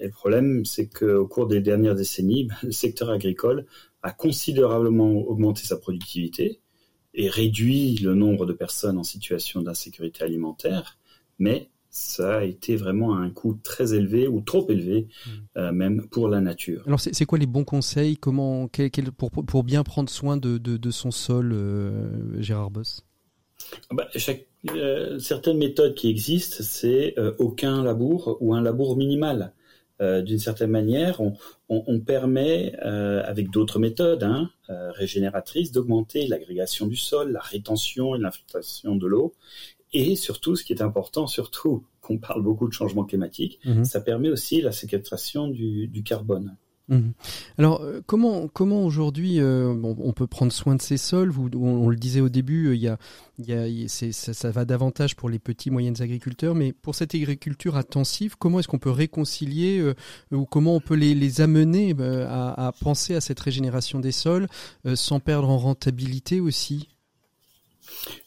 et 0.00 0.06
le 0.06 0.10
problème, 0.10 0.64
c'est 0.64 0.88
qu'au 0.88 1.26
cours 1.26 1.46
des 1.46 1.60
dernières 1.60 1.94
décennies, 1.94 2.44
ben, 2.44 2.54
le 2.62 2.72
secteur 2.72 3.10
agricole 3.10 3.66
a 4.02 4.12
considérablement 4.12 5.12
augmenté 5.12 5.62
sa 5.62 5.76
productivité 5.76 6.62
et 7.12 7.28
réduit 7.28 7.96
le 7.96 8.14
nombre 8.14 8.46
de 8.46 8.54
personnes 8.54 8.96
en 8.96 9.02
situation 9.02 9.60
d'insécurité 9.60 10.24
alimentaire, 10.24 10.98
mais 11.38 11.68
ça 11.94 12.38
a 12.38 12.42
été 12.42 12.74
vraiment 12.74 13.16
un 13.16 13.30
coût 13.30 13.56
très 13.62 13.94
élevé 13.94 14.26
ou 14.26 14.40
trop 14.40 14.68
élevé 14.68 15.06
mmh. 15.06 15.30
euh, 15.58 15.72
même 15.72 16.08
pour 16.08 16.28
la 16.28 16.40
nature. 16.40 16.82
Alors 16.86 16.98
c'est 16.98 17.24
quoi 17.24 17.38
les 17.38 17.46
bons 17.46 17.62
conseils? 17.62 18.16
Comment, 18.16 18.68
pour, 19.16 19.30
pour, 19.30 19.62
bien 19.62 19.84
prendre 19.84 20.10
soin 20.10 20.36
de, 20.36 20.58
de, 20.58 20.90
son 20.90 21.12
sol, 21.12 21.52
euh, 21.52 22.42
Gérard 22.42 22.72
Boss? 22.72 23.04
Ah 23.90 23.94
bah, 23.94 24.08
chaque, 24.16 24.46
euh, 24.74 25.20
Certaines 25.20 25.58
méthodes 25.58 25.94
qui 25.94 26.10
existent, 26.10 26.56
c'est 26.62 27.14
aucun 27.38 27.84
labour 27.84 28.38
ou 28.40 28.54
un 28.54 28.60
labour 28.60 28.96
minimal. 28.96 29.52
D'une 30.00 30.40
certaine 30.40 30.70
manière, 30.70 31.20
on, 31.20 31.34
on, 31.68 32.00
permet, 32.00 32.74
avec 32.74 33.50
d'autres 33.50 33.78
méthodes 33.78 34.24
hein, 34.24 34.50
régénératrices, 34.68 35.70
d'augmenter 35.70 36.26
l'agrégation 36.26 36.88
du 36.88 36.96
sol, 36.96 37.30
la 37.30 37.40
rétention 37.40 38.16
et 38.16 38.18
l'infiltration 38.18 38.96
de 38.96 39.06
l'eau, 39.06 39.34
et 39.94 40.16
surtout, 40.16 40.56
ce 40.56 40.64
qui 40.64 40.72
est 40.72 40.82
important, 40.82 41.26
surtout 41.28 41.84
qu'on 42.02 42.18
parle 42.18 42.42
beaucoup 42.42 42.68
de 42.68 42.72
changement 42.72 43.04
climatique, 43.04 43.60
mhm. 43.64 43.84
ça 43.84 44.00
permet 44.00 44.28
aussi 44.28 44.60
la 44.60 44.72
séquestration 44.72 45.48
du, 45.48 46.02
carbone. 46.04 46.56
Mhm. 46.88 47.14
Alors 47.56 47.80
euh, 47.80 48.02
comment 48.04 48.46
comment 48.46 48.84
aujourd'hui 48.84 49.40
euh, 49.40 49.74
on 49.82 50.12
peut 50.12 50.26
prendre 50.26 50.52
soin 50.52 50.74
de 50.74 50.82
ces 50.82 50.98
sols 50.98 51.32
on, 51.54 51.88
le 51.88 51.96
disait 51.96 52.20
au 52.20 52.28
début 52.28 52.66
euh, 52.68 52.76
y 52.76 52.88
a, 52.88 53.88
ça, 53.88 54.34
ça, 54.34 54.50
va 54.50 54.66
davantage 54.66 55.16
pour 55.16 55.30
les 55.30 55.38
petits 55.38 55.70
moyennes 55.70 56.02
agriculteurs 56.02 56.54
mais 56.54 56.74
pour 56.74 56.94
cette 56.94 57.14
agriculture 57.14 57.78
intensive 57.78 58.36
comment 58.36 58.60
est-ce 58.60 58.68
qu'on 58.68 58.78
peut 58.78 58.90
réconcilier 58.90 59.94
ou 60.30 60.44
comment 60.44 60.74
on 60.74 60.80
peut 60.80 60.94
les, 60.94 61.14
les 61.14 61.40
amener 61.40 61.96
à, 61.98 62.66
à, 62.66 62.72
penser 62.72 63.14
à 63.14 63.22
cette 63.22 63.40
régénération 63.40 63.98
des 63.98 64.12
sols 64.12 64.46
sans 64.94 65.20
perdre 65.20 65.48
en 65.48 65.56
rentabilité 65.56 66.38
aussi? 66.40 66.90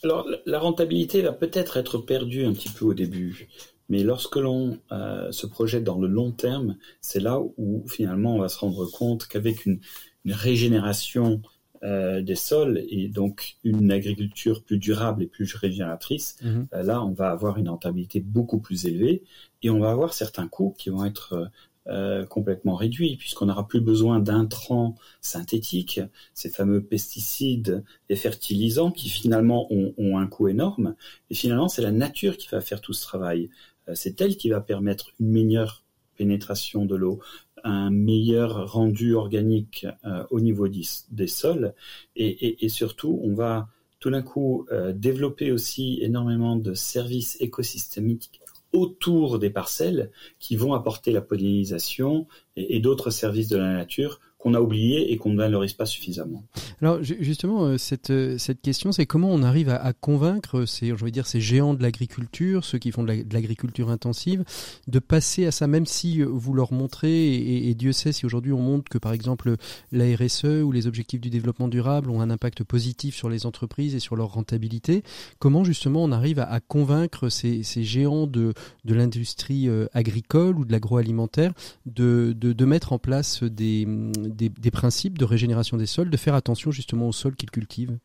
Alors, 0.03 0.28
la 0.45 0.60
rentabilité 0.60 1.22
va 1.22 1.34
peut-être 1.34 1.78
être 1.78 1.97
perdue 1.97 2.45
un 2.45 2.53
petit 2.53 2.70
peu 2.70 2.86
au 2.86 2.93
début, 2.93 3.47
mais 3.89 4.03
lorsque 4.03 4.36
l'on 4.36 4.80
euh, 4.91 5.32
se 5.32 5.47
projette 5.47 5.84
dans 5.84 5.99
le 5.99 6.08
long 6.08 6.32
terme, 6.32 6.78
c'est 7.01 7.20
là 7.20 7.39
où 7.58 7.86
finalement 7.88 8.36
on 8.36 8.39
va 8.39 8.49
se 8.49 8.60
rendre 8.60 8.86
compte 8.89 9.28
qu'avec 9.28 9.66
une, 9.66 9.80
régénération 10.26 11.41
euh, 11.84 12.22
des 12.22 12.36
sols 12.36 12.84
et 12.89 13.08
donc 13.08 13.55
une 13.64 13.93
agriculture 13.93 14.62
plus 14.62 14.78
durable 14.78 15.24
et 15.24 15.28
plus 15.28 15.55
régénératrice, 15.55 16.36
mhm. 16.43 16.68
euh, 16.74 16.84
là 16.84 17.01
on 17.01 17.14
va 17.14 17.30
avoir 17.30 17.58
une 17.58 17.70
rentabilité 17.70 18.20
beaucoup 18.20 18.60
plus 18.60 18.88
élevée 18.88 19.24
et 19.64 19.70
on 19.70 19.80
va 19.80 19.89
avoir 19.89 20.14
certains 20.14 20.49
coûts 20.49 20.76
qui 20.78 20.89
vont 20.89 21.05
être 21.05 21.49
euh, 21.89 22.25
complètement 22.25 22.75
réduit, 22.75 23.15
puisqu'on 23.15 23.45
n'aura 23.45 23.65
plus 23.65 23.79
besoin 23.79 24.19
d'intrants 24.19 24.95
synthétiques, 25.21 26.01
ces 26.33 26.49
fameux 26.49 26.83
pesticides 26.83 27.81
et 28.09 28.17
fertilisants 28.17 28.91
qui 28.91 29.07
finalement 29.07 29.71
ont, 29.71 30.17
un 30.17 30.27
coût 30.27 30.49
énorme. 30.49 30.95
Et 31.29 31.35
finalement, 31.35 31.69
c'est 31.69 31.81
la 31.81 31.91
nature 31.91 32.35
qui 32.35 32.49
va 32.49 32.59
faire 32.59 32.81
tout 32.81 32.91
ce 32.91 33.03
travail. 33.03 33.49
Euh, 33.88 33.93
c'est 33.95 34.19
elle 34.19 34.35
qui 34.35 34.49
va 34.49 34.59
permettre 34.59 35.11
une 35.21 35.29
meilleure 35.29 35.83
pénétration 36.17 36.85
de 36.85 36.95
l'eau, 36.95 37.21
un 37.63 37.89
meilleur 37.89 38.69
rendu 38.69 39.13
organique 39.13 39.88
euh, 40.03 40.25
au 40.29 40.41
niveau 40.41 40.67
des, 40.67 41.27
sols, 41.27 41.73
et, 42.17 42.67
surtout, 42.67 43.21
on 43.23 43.33
va 43.33 43.69
tout 43.99 44.09
d'un 44.09 44.21
coup 44.21 44.67
développer 44.93 45.51
aussi 45.51 45.99
énormément 46.01 46.55
de 46.55 46.73
services 46.73 47.38
écosystémiques 47.39 48.41
autour 48.74 49.39
des 49.39 49.49
parcelles 49.49 50.11
qui 50.39 50.55
vont 50.55 50.74
apporter 50.74 51.11
la 51.11 51.22
pollinisation 51.22 52.28
et, 52.55 52.80
d'autres 52.80 53.09
services 53.09 53.47
de 53.47 53.57
la 53.57 53.74
nature 53.74 54.20
qu'on 54.38 54.53
a 54.53 54.61
oublié 54.61 55.11
et 55.11 55.17
qu'on 55.17 55.31
ne 55.31 55.38
valorise 55.38 55.73
pas 55.73 55.85
suffisamment. 55.85 56.43
Alors 56.79 57.01
justement, 57.01 57.65
euh, 57.65 57.77
cette, 57.77 58.11
euh, 58.11 58.38
cette 58.38 58.61
question, 58.61 58.91
c'est 58.91 59.07
comment 59.07 59.29
on 59.31 59.41
arrive 59.41 59.69
à, 59.69 59.93
convaincre 59.93 60.65
ces, 60.65 60.89
je 60.89 61.03
veux 61.03 61.09
dire, 61.09 61.25
ces 61.25 61.41
géants 61.41 61.73
de 61.73 61.81
l'agriculture, 61.81 62.63
ceux 62.63 62.77
qui 62.77 62.91
font 62.91 63.03
de 63.03 63.25
l'agriculture 63.31 63.89
intensive, 63.89 64.43
de 64.88 64.99
passer 64.99 65.47
à 65.47 65.51
ça, 65.51 65.65
même 65.65 65.88
si 65.88 66.21
euh, 66.21 66.25
vous 66.25 66.53
leur 66.53 66.71
montrez, 66.71 67.35
et, 67.67 67.73
Dieu 67.73 67.91
sait 67.91 68.11
si 68.11 68.25
aujourd'hui 68.25 68.53
on 68.53 68.59
montre 68.59 68.89
que 68.89 68.97
par 68.97 69.13
exemple 69.13 69.55
la 69.91 70.05
RSE 70.15 70.63
ou 70.63 70.71
les 70.71 70.88
objectifs 70.88 71.21
du 71.21 71.29
développement 71.29 71.67
durable 71.67 72.09
ont 72.09 72.21
un 72.21 72.29
impact 72.31 72.63
positif 72.63 73.15
sur 73.15 73.29
les 73.29 73.45
entreprises 73.45 73.93
et 73.93 73.99
sur 73.99 74.15
leur 74.15 74.33
rentabilité, 74.33 75.03
comment 75.38 75.63
justement 75.63 76.03
on 76.03 76.11
arrive 76.11 76.39
à, 76.39 76.59
convaincre 76.59 77.29
ces, 77.29 77.61
ces, 77.61 77.83
géants 77.83 78.25
de, 78.25 78.53
de 78.85 78.93
l'industrie 78.95 79.69
agricole 79.93 80.57
ou 80.57 80.65
de 80.65 80.71
l'agroalimentaire 80.71 81.53
de, 81.85 82.33
de 82.35 82.65
mettre 82.65 82.93
en 82.93 82.99
place 82.99 83.43
des 83.43 83.85
des, 84.28 84.71
principes 84.71 85.17
de 85.17 85.25
régénération 85.25 85.78
des 85.78 85.86
sols, 85.86 86.09
de 86.09 86.17
faire 86.17 86.36
attention 86.36 86.71
justement 86.71 87.07
aux 87.07 87.13
sols 87.13 87.36
qu'ils 87.36 87.51
cultivent 87.51 87.97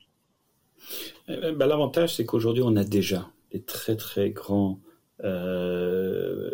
eh 1.28 1.52
ben, 1.52 1.66
L'avantage, 1.66 2.16
c'est 2.16 2.24
qu'aujourd'hui, 2.24 2.62
on 2.64 2.76
a 2.76 2.84
déjà 2.84 3.30
des 3.52 3.60
très 3.60 3.96
très 3.96 4.30
grands 4.30 4.80
euh, 5.24 6.50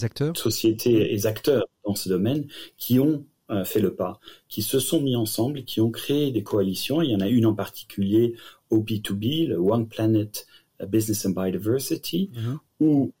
acteurs. 0.00 0.36
sociétés 0.36 1.14
et 1.14 1.26
acteurs 1.26 1.64
dans 1.84 1.94
ce 1.94 2.08
domaine 2.08 2.46
qui 2.76 2.98
ont 2.98 3.24
fait 3.66 3.80
le 3.80 3.94
pas, 3.94 4.20
qui 4.48 4.62
se 4.62 4.80
sont 4.80 5.02
mis 5.02 5.16
ensemble, 5.16 5.64
qui 5.64 5.82
ont 5.82 5.90
créé 5.90 6.32
des 6.32 6.42
coalitions. 6.42 7.02
Il 7.02 7.10
y 7.10 7.14
en 7.14 7.20
a 7.20 7.28
une 7.28 7.44
en 7.44 7.54
particulier 7.54 8.34
OP2B, 8.72 9.48
le 9.48 9.56
One 9.56 9.86
Planet 9.86 10.46
Business 10.88 11.26
and 11.26 11.30
Biodiversity, 11.30 12.30
mm-hmm. 12.32 12.58
où 12.80 13.12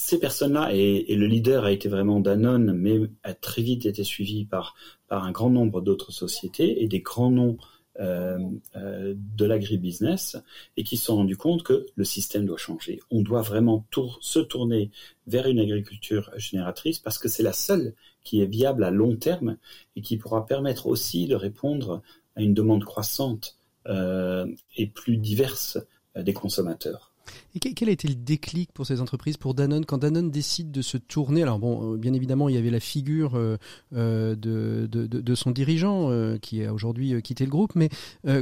ces 0.00 0.18
personnes-là, 0.18 0.70
et, 0.72 1.14
le 1.14 1.26
leader 1.26 1.64
a 1.64 1.72
été 1.72 1.88
vraiment 1.88 2.20
Danone, 2.20 2.72
mais 2.72 2.98
a 3.22 3.34
très 3.34 3.60
vite 3.60 3.84
été 3.84 4.02
suivi 4.02 4.46
par, 4.46 4.74
par 5.08 5.24
un 5.24 5.30
grand 5.30 5.50
nombre 5.50 5.82
d'autres 5.82 6.10
sociétés 6.10 6.82
et 6.82 6.88
des 6.88 7.00
grands 7.00 7.30
noms 7.30 7.58
euh, 8.00 8.38
euh, 8.76 9.14
de 9.36 9.44
l'agribusiness 9.44 10.38
et 10.78 10.84
qui 10.84 10.96
se 10.96 11.06
sont 11.06 11.16
rendus 11.16 11.36
compte 11.36 11.62
que 11.62 11.86
le 11.94 12.04
système 12.04 12.46
doit 12.46 12.56
changer. 12.56 12.98
On 13.10 13.20
doit 13.20 13.42
vraiment 13.42 13.84
se 14.20 14.38
tourner 14.38 14.90
vers 15.26 15.46
une 15.46 15.60
agriculture 15.60 16.30
génératrice 16.36 16.98
parce 16.98 17.18
que 17.18 17.28
c'est 17.28 17.42
la 17.42 17.52
seule 17.52 17.94
qui 18.24 18.40
est 18.40 18.46
viable 18.46 18.84
à 18.84 18.90
long 18.90 19.16
terme 19.16 19.58
et 19.96 20.00
qui 20.00 20.16
pourra 20.16 20.46
permettre 20.46 20.86
aussi 20.86 21.26
de 21.26 21.34
répondre 21.34 22.00
à 22.36 22.42
une 22.42 22.54
demande 22.54 22.84
croissante 22.84 23.58
euh, 23.86 24.46
et 24.76 24.86
plus 24.86 25.18
diverse 25.18 25.78
des 26.16 26.32
consommateurs. 26.32 27.09
Et 27.54 27.58
quel 27.58 27.88
a 27.88 27.92
été 27.92 28.08
le 28.08 28.14
déclic 28.14 28.72
pour 28.72 28.86
ces 28.86 29.00
entreprises, 29.00 29.36
pour 29.36 29.54
Danone, 29.54 29.84
quand 29.84 29.98
Danone 29.98 30.30
décide 30.30 30.70
de 30.70 30.82
se 30.82 30.96
tourner? 30.96 31.42
Alors 31.42 31.58
bon, 31.58 31.94
euh, 31.94 31.96
bien 31.96 32.12
évidemment, 32.12 32.48
il 32.48 32.54
y 32.54 32.58
avait 32.58 32.70
la 32.70 32.80
figure 32.80 33.34
euh, 33.34 33.56
euh, 33.94 34.36
de, 34.36 34.86
de, 34.86 35.34
son 35.34 35.50
dirigeant 35.50 36.10
qui 36.40 36.64
a 36.64 36.72
aujourd'hui 36.72 37.20
quitté 37.22 37.44
le 37.44 37.50
groupe, 37.50 37.72
mais 37.74 37.88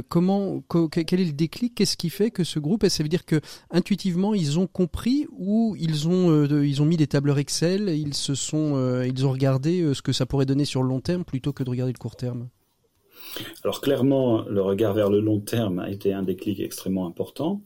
comment, 0.09 0.61
quel 0.91 1.21
est 1.21 1.25
le 1.25 1.31
déclic? 1.31 1.75
Qu'est-ce 1.75 1.97
qui 1.97 2.09
fait 2.09 2.31
que 2.31 2.43
ce 2.43 2.59
groupe, 2.59 2.85
ça 2.87 3.03
veut 3.03 3.09
dire 3.09 3.25
que 3.25 3.39
intuitivement, 3.71 4.33
ils 4.33 4.59
ont 4.59 4.67
compris 4.67 5.27
ou 5.31 5.75
ils 5.79 6.07
ont, 6.07 6.45
ils 6.45 6.81
ont 6.81 6.85
mis 6.85 6.97
des 6.97 7.07
tableurs 7.07 7.39
Excel, 7.39 7.89
ils 7.89 8.13
se 8.13 8.35
sont, 8.35 9.01
ils 9.03 9.25
ont 9.25 9.31
regardé 9.31 9.93
ce 9.93 10.01
que 10.01 10.11
ça 10.11 10.25
pourrait 10.25 10.45
donner 10.45 10.65
sur 10.65 10.83
le 10.83 10.89
long 10.89 10.99
terme 10.99 11.23
plutôt 11.23 11.53
que 11.53 11.63
de 11.63 11.69
regarder 11.69 11.93
le 11.93 11.99
court 11.99 12.15
terme? 12.15 12.49
Alors 13.63 13.81
clairement, 13.81 14.43
le 14.47 14.61
regard 14.61 14.93
vers 14.93 15.09
le 15.09 15.19
long 15.19 15.39
terme 15.39 15.79
a 15.79 15.89
été 15.89 16.13
un 16.13 16.23
déclic 16.23 16.59
extrêmement 16.59 17.05
important. 17.05 17.61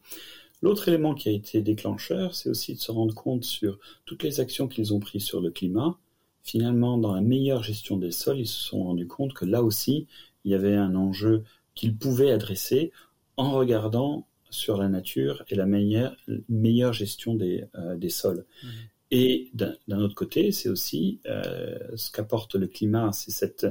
L'autre 0.64 0.88
élément 0.88 1.14
qui 1.14 1.28
a 1.28 1.34
été 1.34 1.62
déclencheur, 1.62 2.34
c'est 2.34 2.50
aussi 2.50 2.74
de 2.74 2.80
se 2.80 2.90
rendre 2.90 3.14
compte 3.14 3.44
sur 3.44 3.80
toutes 4.06 4.24
les 4.24 4.40
actions 4.40 4.70
qu'ils 4.70 4.94
ont 4.94 5.02
prises 5.02 5.26
sur 5.26 5.42
le 5.42 5.52
climat. 5.52 6.00
Finalement, 6.42 6.98
dans 6.98 7.14
la 7.14 7.20
meilleure 7.20 7.64
gestion 7.64 7.98
des 7.98 8.12
sols, 8.12 8.40
ils 8.40 8.48
se 8.48 8.64
sont 8.64 8.82
rendus 8.82 9.06
compte 9.06 9.34
que 9.34 9.44
là 9.44 9.62
aussi, 9.62 10.08
il 10.46 10.52
y 10.52 10.56
avait 10.56 10.78
un 10.78 10.96
enjeu 10.96 11.44
qu'ils 11.76 11.98
pouvaient 11.98 12.32
adresser 12.32 12.94
en 13.36 13.52
regardant 13.52 14.26
sur 14.50 14.78
la 14.78 14.88
nature 14.88 15.44
et 15.50 15.56
la 15.56 15.66
meilleure, 15.66 16.16
meilleure 16.48 16.94
gestion 16.94 17.36
des, 17.36 17.66
euh, 17.76 17.98
des 17.98 18.10
sols. 18.10 18.46
Mmh. 18.64 18.68
Et 19.12 19.52
d'un 19.54 20.00
autre 20.00 20.16
côté, 20.16 20.54
c'est 20.54 20.70
aussi 20.70 21.20
euh, 21.26 21.78
ce 21.98 22.10
qu'apporte 22.10 22.56
le 22.56 22.68
climat, 22.68 23.12
c'est 23.12 23.32
cette 23.32 23.68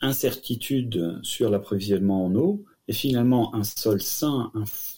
incertitude 0.00 1.20
sur 1.22 1.50
l'approvisionnement 1.50 2.24
en 2.24 2.34
eau, 2.34 2.64
et 2.88 2.94
finalement, 2.94 3.54
un 3.54 3.64
sol 3.64 4.00
sain, 4.00 4.50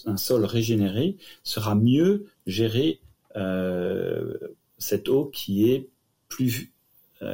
un, 0.07 0.17
sol 0.17 0.45
régénéré 0.45 1.17
sera 1.43 1.75
mieux 1.75 2.27
gérer 2.47 3.01
euh, 3.37 4.39
cette 4.79 5.09
eau 5.09 5.27
qui 5.27 5.71
est 5.71 5.89
plus 6.29 6.73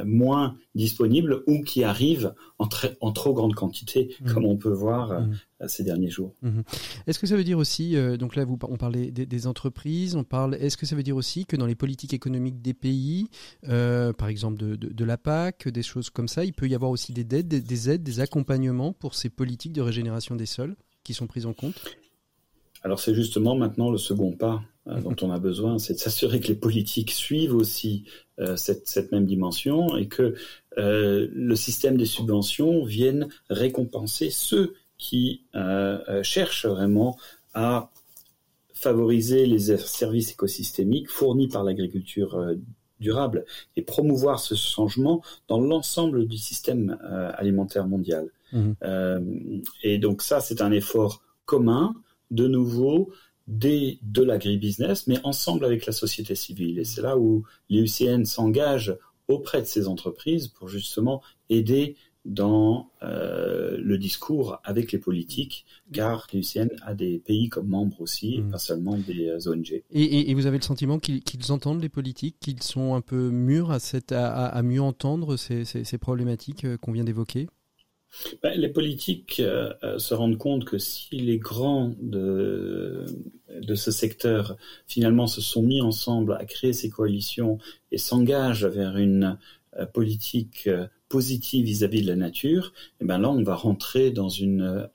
moins 0.05 0.57
disponible 0.75 1.43
ou 1.47 1.63
qui 1.63 1.85
arrive 1.85 2.35
en, 2.59 2.69
en 3.01 3.13
trop 3.13 3.35
grande 3.35 3.55
quantité, 3.55 4.15
mmh. 4.21 4.33
comme 4.33 4.45
on 4.45 4.57
peut 4.57 4.73
voir 4.73 5.13
euh, 5.13 5.21
mmh. 5.21 5.69
ces 5.69 5.85
derniers 5.85 6.11
jours. 6.11 6.35
Mmh. 6.43 6.61
Est-ce 7.07 7.19
que 7.19 7.27
ça 7.27 7.37
veut 7.37 7.45
dire 7.45 7.59
aussi, 7.59 7.97
donc 8.19 8.37
là 8.37 8.45
vous, 8.45 8.59
on 8.63 8.77
parlait 8.77 9.11
des, 9.11 9.47
entreprises, 9.47 10.17
on 10.17 10.25
parle, 10.25 10.57
est-ce 10.57 10.77
que 10.77 10.87
ça 10.87 10.97
veut 10.97 11.03
dire 11.03 11.17
aussi 11.17 11.47
que 11.47 11.57
dans 11.57 11.67
les 11.67 11.75
politiques 11.75 12.15
économiques 12.15 12.61
des 12.63 12.75
pays, 12.75 13.29
par 13.63 14.29
exemple 14.29 14.57
de, 14.57 14.75
de, 14.77 15.05
la 15.05 15.17
PAC, 15.19 15.69
des 15.69 15.83
choses 15.83 16.11
comme 16.11 16.29
ça, 16.29 16.45
il 16.45 16.53
peut 16.53 16.69
y 16.69 16.75
avoir 16.75 16.91
aussi 16.91 17.13
des 17.13 17.37
aides, 17.37 17.49
des 17.49 17.91
aides, 17.91 18.03
des 18.03 18.21
accompagnements 18.21 18.93
pour 18.93 19.15
ces 19.15 19.29
politiques 19.29 19.73
de 19.73 19.83
régénération 19.83 20.35
des 20.35 20.47
sols 20.47 20.77
qui 21.05 21.15
sont 21.15 21.27
prises 21.27 21.47
en 21.47 21.53
compte? 21.53 21.81
Alors 22.87 23.01
c'est 23.01 23.17
justement 23.17 23.57
maintenant 23.57 23.91
le 23.91 23.99
second 23.99 24.31
pas 24.31 24.63
euh, 24.87 25.01
dont 25.01 25.17
on 25.23 25.33
a 25.33 25.41
besoin, 25.41 25.81
c'est 25.81 25.95
de 25.95 25.99
s'assurer 25.99 26.39
que 26.39 26.47
les 26.47 26.55
politiques 26.55 27.11
suivent 27.11 27.57
aussi 27.57 28.05
euh, 28.39 28.55
cette, 28.55 29.11
même 29.11 29.27
dimension 29.27 29.97
et 29.97 30.07
que 30.07 30.37
euh, 30.79 31.27
le 31.33 31.57
système 31.57 31.97
des 31.97 32.07
subventions 32.07 32.85
vienne 32.85 33.29
récompenser 33.51 34.31
ceux 34.31 34.75
qui 34.99 35.43
cherchent 36.23 36.65
vraiment 36.65 37.19
à 37.55 37.91
favoriser 38.73 39.47
les 39.47 39.77
services 39.79 40.31
écosystémiques 40.31 41.11
fournis 41.11 41.49
par 41.49 41.65
l'agriculture 41.65 42.55
durable 43.01 43.45
et 43.75 43.83
promouvoir 43.83 44.39
ce 44.39 44.55
changement 44.55 45.23
dans 45.49 45.61
l'ensemble 45.61 46.27
du 46.27 46.39
système 46.39 46.97
alimentaire 47.37 47.89
mondial. 47.89 48.31
Mmh. 48.53 48.73
et 49.83 49.99
donc 49.99 50.23
ça, 50.23 50.41
c'est 50.41 50.63
un 50.63 50.71
effort 50.71 51.21
commun 51.45 51.95
de 52.31 52.49
nouveau 52.49 53.13
des, 53.47 53.99
de 54.03 54.23
l'agribusiness, 54.23 55.07
mais 55.07 55.19
ensemble 55.25 55.65
avec 55.65 55.87
la 55.87 55.93
société 55.93 56.35
civile. 56.35 56.79
Et 56.79 56.85
c'est 56.85 57.03
là 57.03 57.17
où 57.17 57.45
l'UCN 57.71 58.25
s'engage 58.25 58.97
auprès 59.29 59.61
de 59.61 59.67
ces 59.67 59.89
entreprises 59.89 60.49
pour 60.49 60.69
justement 60.69 61.23
aider 61.49 61.97
dans 62.25 62.91
euh, 63.05 63.79
le 63.81 63.99
discours 63.99 64.61
avec 64.65 64.91
les 64.91 64.99
politiques, 64.99 65.65
car 65.93 66.27
l'UCN 66.33 66.69
a 66.83 66.93
des 66.93 67.21
pays 67.21 67.49
comme 67.49 67.69
membres 67.69 68.01
aussi, 68.01 68.35
et 68.35 68.41
mmh. 68.41 68.51
pas 68.51 68.59
seulement 68.59 68.99
des 68.99 69.29
euh, 69.29 69.51
ONG. 69.51 69.83
Et, 69.93 70.35
vous 70.35 70.47
avez 70.47 70.59
le 70.59 70.65
sentiment 70.65 70.99
qu'ils 70.99 71.53
entendent 71.53 71.81
les 71.81 71.89
politiques, 71.89 72.37
qu'ils 72.41 72.63
sont 72.65 72.95
un 72.95 73.01
peu 73.01 73.31
mûrs 73.31 73.71
à, 73.71 73.79
cette, 73.79 74.11
à, 74.11 74.61
mieux 74.65 74.83
entendre 74.83 75.37
ces, 75.37 75.65
ces 75.65 75.99
problématiques 75.99 76.65
euh, 76.65 76.77
qu'on 76.77 76.91
vient 76.91 77.05
d'évoquer? 77.05 77.47
Ben, 78.43 78.59
les 78.59 78.69
politiques 78.69 79.41
euh, 79.41 79.73
euh, 79.83 79.99
se 79.99 80.15
rendent 80.15 80.39
compte 80.39 80.65
que 80.65 80.79
si 80.79 81.17
les 81.17 81.39
grands 81.39 81.95
de, 82.01 83.07
de 83.61 83.75
ce 83.75 83.91
secteur 83.91 84.57
finalement 84.87 85.27
se 85.27 85.41
sont 85.41 85.63
mis 85.63 85.81
ensemble 85.81 86.35
à 86.35 86.45
créer 86.45 86.73
ces 86.73 86.91
coalitions 86.91 87.59
et 87.93 87.99
s'engagent 87.99 88.67
vers 88.67 88.97
une 88.97 89.39
euh, 89.79 89.87
politique 89.87 90.69
positive 91.09 91.65
vis-à-vis 91.65 92.03
de 92.03 92.09
la 92.09 92.17
nature, 92.17 92.73
et 92.77 93.03
eh 93.03 93.05
ben 93.05 93.19
là 93.19 93.31
on 93.31 93.43
va 93.45 93.55
rentrer 93.55 94.11
dans 94.11 94.29
une 94.29 94.89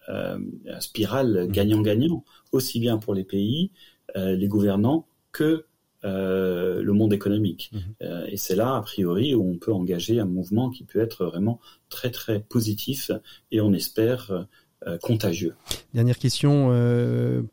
spirale 0.82 1.46
mmh. 1.48 1.52
gagnant-gagnant, 1.52 2.26
aussi 2.52 2.82
bien 2.82 2.98
pour 2.98 3.14
les 3.14 3.24
pays, 3.24 3.72
les 4.16 4.48
gouvernants 4.50 5.08
que 5.32 5.66
euh, 6.04 6.82
le 6.82 6.94
monde 6.94 7.14
économique. 7.14 7.72
Mhm. 7.74 7.82
Euh, 8.02 8.26
et 8.28 8.38
c'est 8.38 8.56
là, 8.56 8.76
a 8.76 8.82
priori, 8.82 9.36
où 9.36 9.48
on 9.48 9.58
peut 9.58 9.72
engager 9.72 10.20
un 10.20 10.26
mouvement 10.26 10.72
qui 10.72 10.84
peut 10.84 11.00
être 11.00 11.26
vraiment 11.26 11.60
très 11.90 12.10
très 12.10 12.40
positif 12.40 13.12
et 13.52 13.62
on 13.62 13.72
espère 13.74 14.48
euh, 14.88 14.98
contagieux. 14.98 15.54
Dernière 15.94 16.18
question 16.18 16.72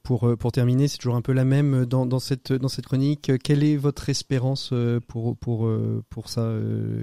pour, 0.02 0.34
pour 0.38 0.52
terminer, 0.52 0.88
c'est 0.88 0.96
toujours 0.96 1.16
un 1.16 1.20
peu 1.20 1.32
la 1.32 1.44
même 1.44 1.84
dans, 1.84 2.06
dans, 2.06 2.20
cette, 2.20 2.54
dans 2.54 2.68
cette 2.68 2.86
chronique. 2.86 3.32
Quelle 3.44 3.62
est 3.62 3.76
votre 3.76 4.08
espérance 4.08 4.72
pour, 5.08 5.36
pour, 5.36 5.70
pour 6.08 6.28
ça, 6.30 6.50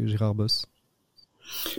Gérard 0.06 0.34
Boss? 0.34 0.66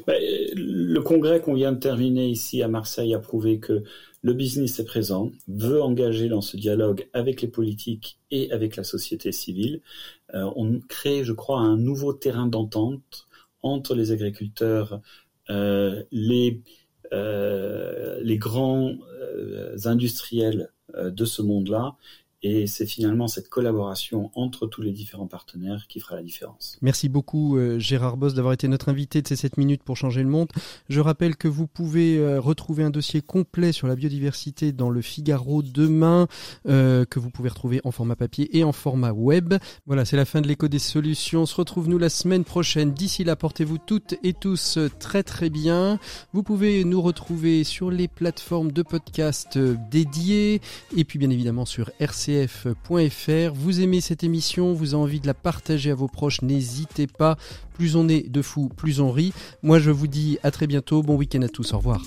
Le 0.07 1.01
congrès 1.01 1.41
qu'on 1.41 1.55
vient 1.55 1.73
de 1.73 1.79
terminer 1.79 2.29
ici 2.29 2.62
à 2.62 2.69
Marseille 2.69 3.14
a 3.14 3.19
prouvé 3.19 3.59
que 3.59 3.83
le 4.23 4.33
business 4.33 4.81
est 4.81 4.85
présent, 4.85 5.31
veut 5.47 5.81
engager 5.81 6.29
dans 6.29 6.41
ce 6.41 6.57
dialogue 6.57 7.09
avec 7.12 7.43
les 7.43 7.49
politiques 7.49 8.19
et 8.31 8.51
avec 8.51 8.77
la 8.77 8.83
société 8.83 9.31
civile. 9.31 9.83
Euh, 10.35 10.51
on 10.57 10.81
crée, 10.81 11.23
je 11.23 11.33
crois, 11.33 11.61
un 11.61 11.77
nouveau 11.77 12.12
terrain 12.12 12.47
d'entente 12.47 13.27
entre 13.62 13.95
les 13.95 14.12
agriculteurs, 14.12 15.01
euh, 15.51 16.03
euh, 17.12 18.21
les 18.23 18.39
grands 18.39 18.97
industriels 19.85 20.71
de 20.97 21.25
ce 21.25 21.43
monde-là 21.43 21.97
et 22.47 22.67
c'est 22.69 22.87
finalement 22.87 23.27
cette 23.27 23.49
collaboration 23.49 24.31
entre 24.35 24.67
tous 24.67 24.81
les 24.81 24.93
différents 24.93 25.27
partenaires 25.27 25.87
qui 25.89 25.99
fera 25.99 26.15
la 26.15 26.23
différence. 26.23 26.79
Merci 26.81 27.09
beaucoup 27.09 27.57
euh, 27.57 27.79
Gérard 27.81 28.17
Boss 28.17 28.35
d'avoir 28.35 28.55
été 28.55 28.69
notre 28.69 28.89
invité 28.89 29.21
de 29.21 29.27
ces 29.27 29.35
7 29.35 29.57
minutes 29.57 29.83
pour 29.83 29.97
changer 29.97 30.23
le 30.23 30.29
monde. 30.29 30.49
Je 30.89 31.01
rappelle 31.01 31.37
que 31.37 31.49
vous 31.49 31.67
pouvez 31.67 32.19
euh, 32.19 32.41
retrouver 32.41 32.85
un 32.85 32.91
dossier 32.91 33.21
complet 33.21 33.73
sur 33.73 33.89
la 33.89 33.97
biodiversité 33.97 34.71
dans 34.71 34.91
le 34.91 35.03
Figaro 35.03 35.63
demain, 35.63 36.29
euh, 36.69 37.05
que 37.05 37.19
vous 37.19 37.31
pouvez 37.31 37.49
retrouver 37.49 37.81
en 37.83 37.91
format 37.91 38.15
papier 38.15 38.57
et 38.57 38.63
en 38.63 38.73
format 38.73 39.13
web. 39.13 39.55
Voilà, 39.87 40.05
c'est 40.05 40.17
la 40.17 40.25
fin 40.25 40.41
de 40.41 40.47
l'écho 40.47 40.69
des 40.69 40.79
solutions. 40.79 41.43
On 41.43 41.47
se 41.47 41.57
retrouve 41.57 41.89
nous 41.89 41.99
la 41.99 42.11
semaine 42.11 42.45
prochaine. 42.45 42.93
D'ici 42.93 43.25
là, 43.25 43.35
portez-vous 43.35 43.79
toutes 43.79 44.15
et 44.23 44.35
tous 44.35 44.79
très 45.01 45.25
très 45.25 45.51
bien. 45.51 45.99
Vous 46.33 46.45
pouvez 46.45 46.85
nous 46.85 47.03
retrouver 47.03 47.65
sur 47.65 47.91
les 47.91 48.07
plateformes 48.07 48.71
de 48.71 48.83
podcast 48.83 49.59
dédiées 49.91 50.61
et 50.97 51.05
puis 51.05 51.19
bien 51.19 51.31
évidemment 51.31 51.65
sur 51.65 51.91
RCA 52.01 52.36
vous 53.55 53.80
aimez 53.80 54.01
cette 54.01 54.24
émission, 54.24 54.72
vous 54.72 54.95
avez 54.95 55.03
envie 55.03 55.20
de 55.20 55.26
la 55.26 55.34
partager 55.34 55.91
à 55.91 55.95
vos 55.95 56.09
proches, 56.09 56.43
n'hésitez 56.43 57.07
pas. 57.07 57.37
Plus 57.74 57.97
on 57.97 58.09
est 58.09 58.28
de 58.28 58.43
fous, 58.43 58.68
plus 58.68 59.01
on 59.01 59.11
rit. 59.11 59.32
Moi 59.62 59.78
je 59.78 59.91
vous 59.91 60.07
dis 60.07 60.39
à 60.43 60.51
très 60.51 60.66
bientôt, 60.66 61.03
bon 61.03 61.16
week-end 61.16 61.43
à 61.43 61.49
tous, 61.49 61.72
au 61.72 61.78
revoir. 61.78 62.03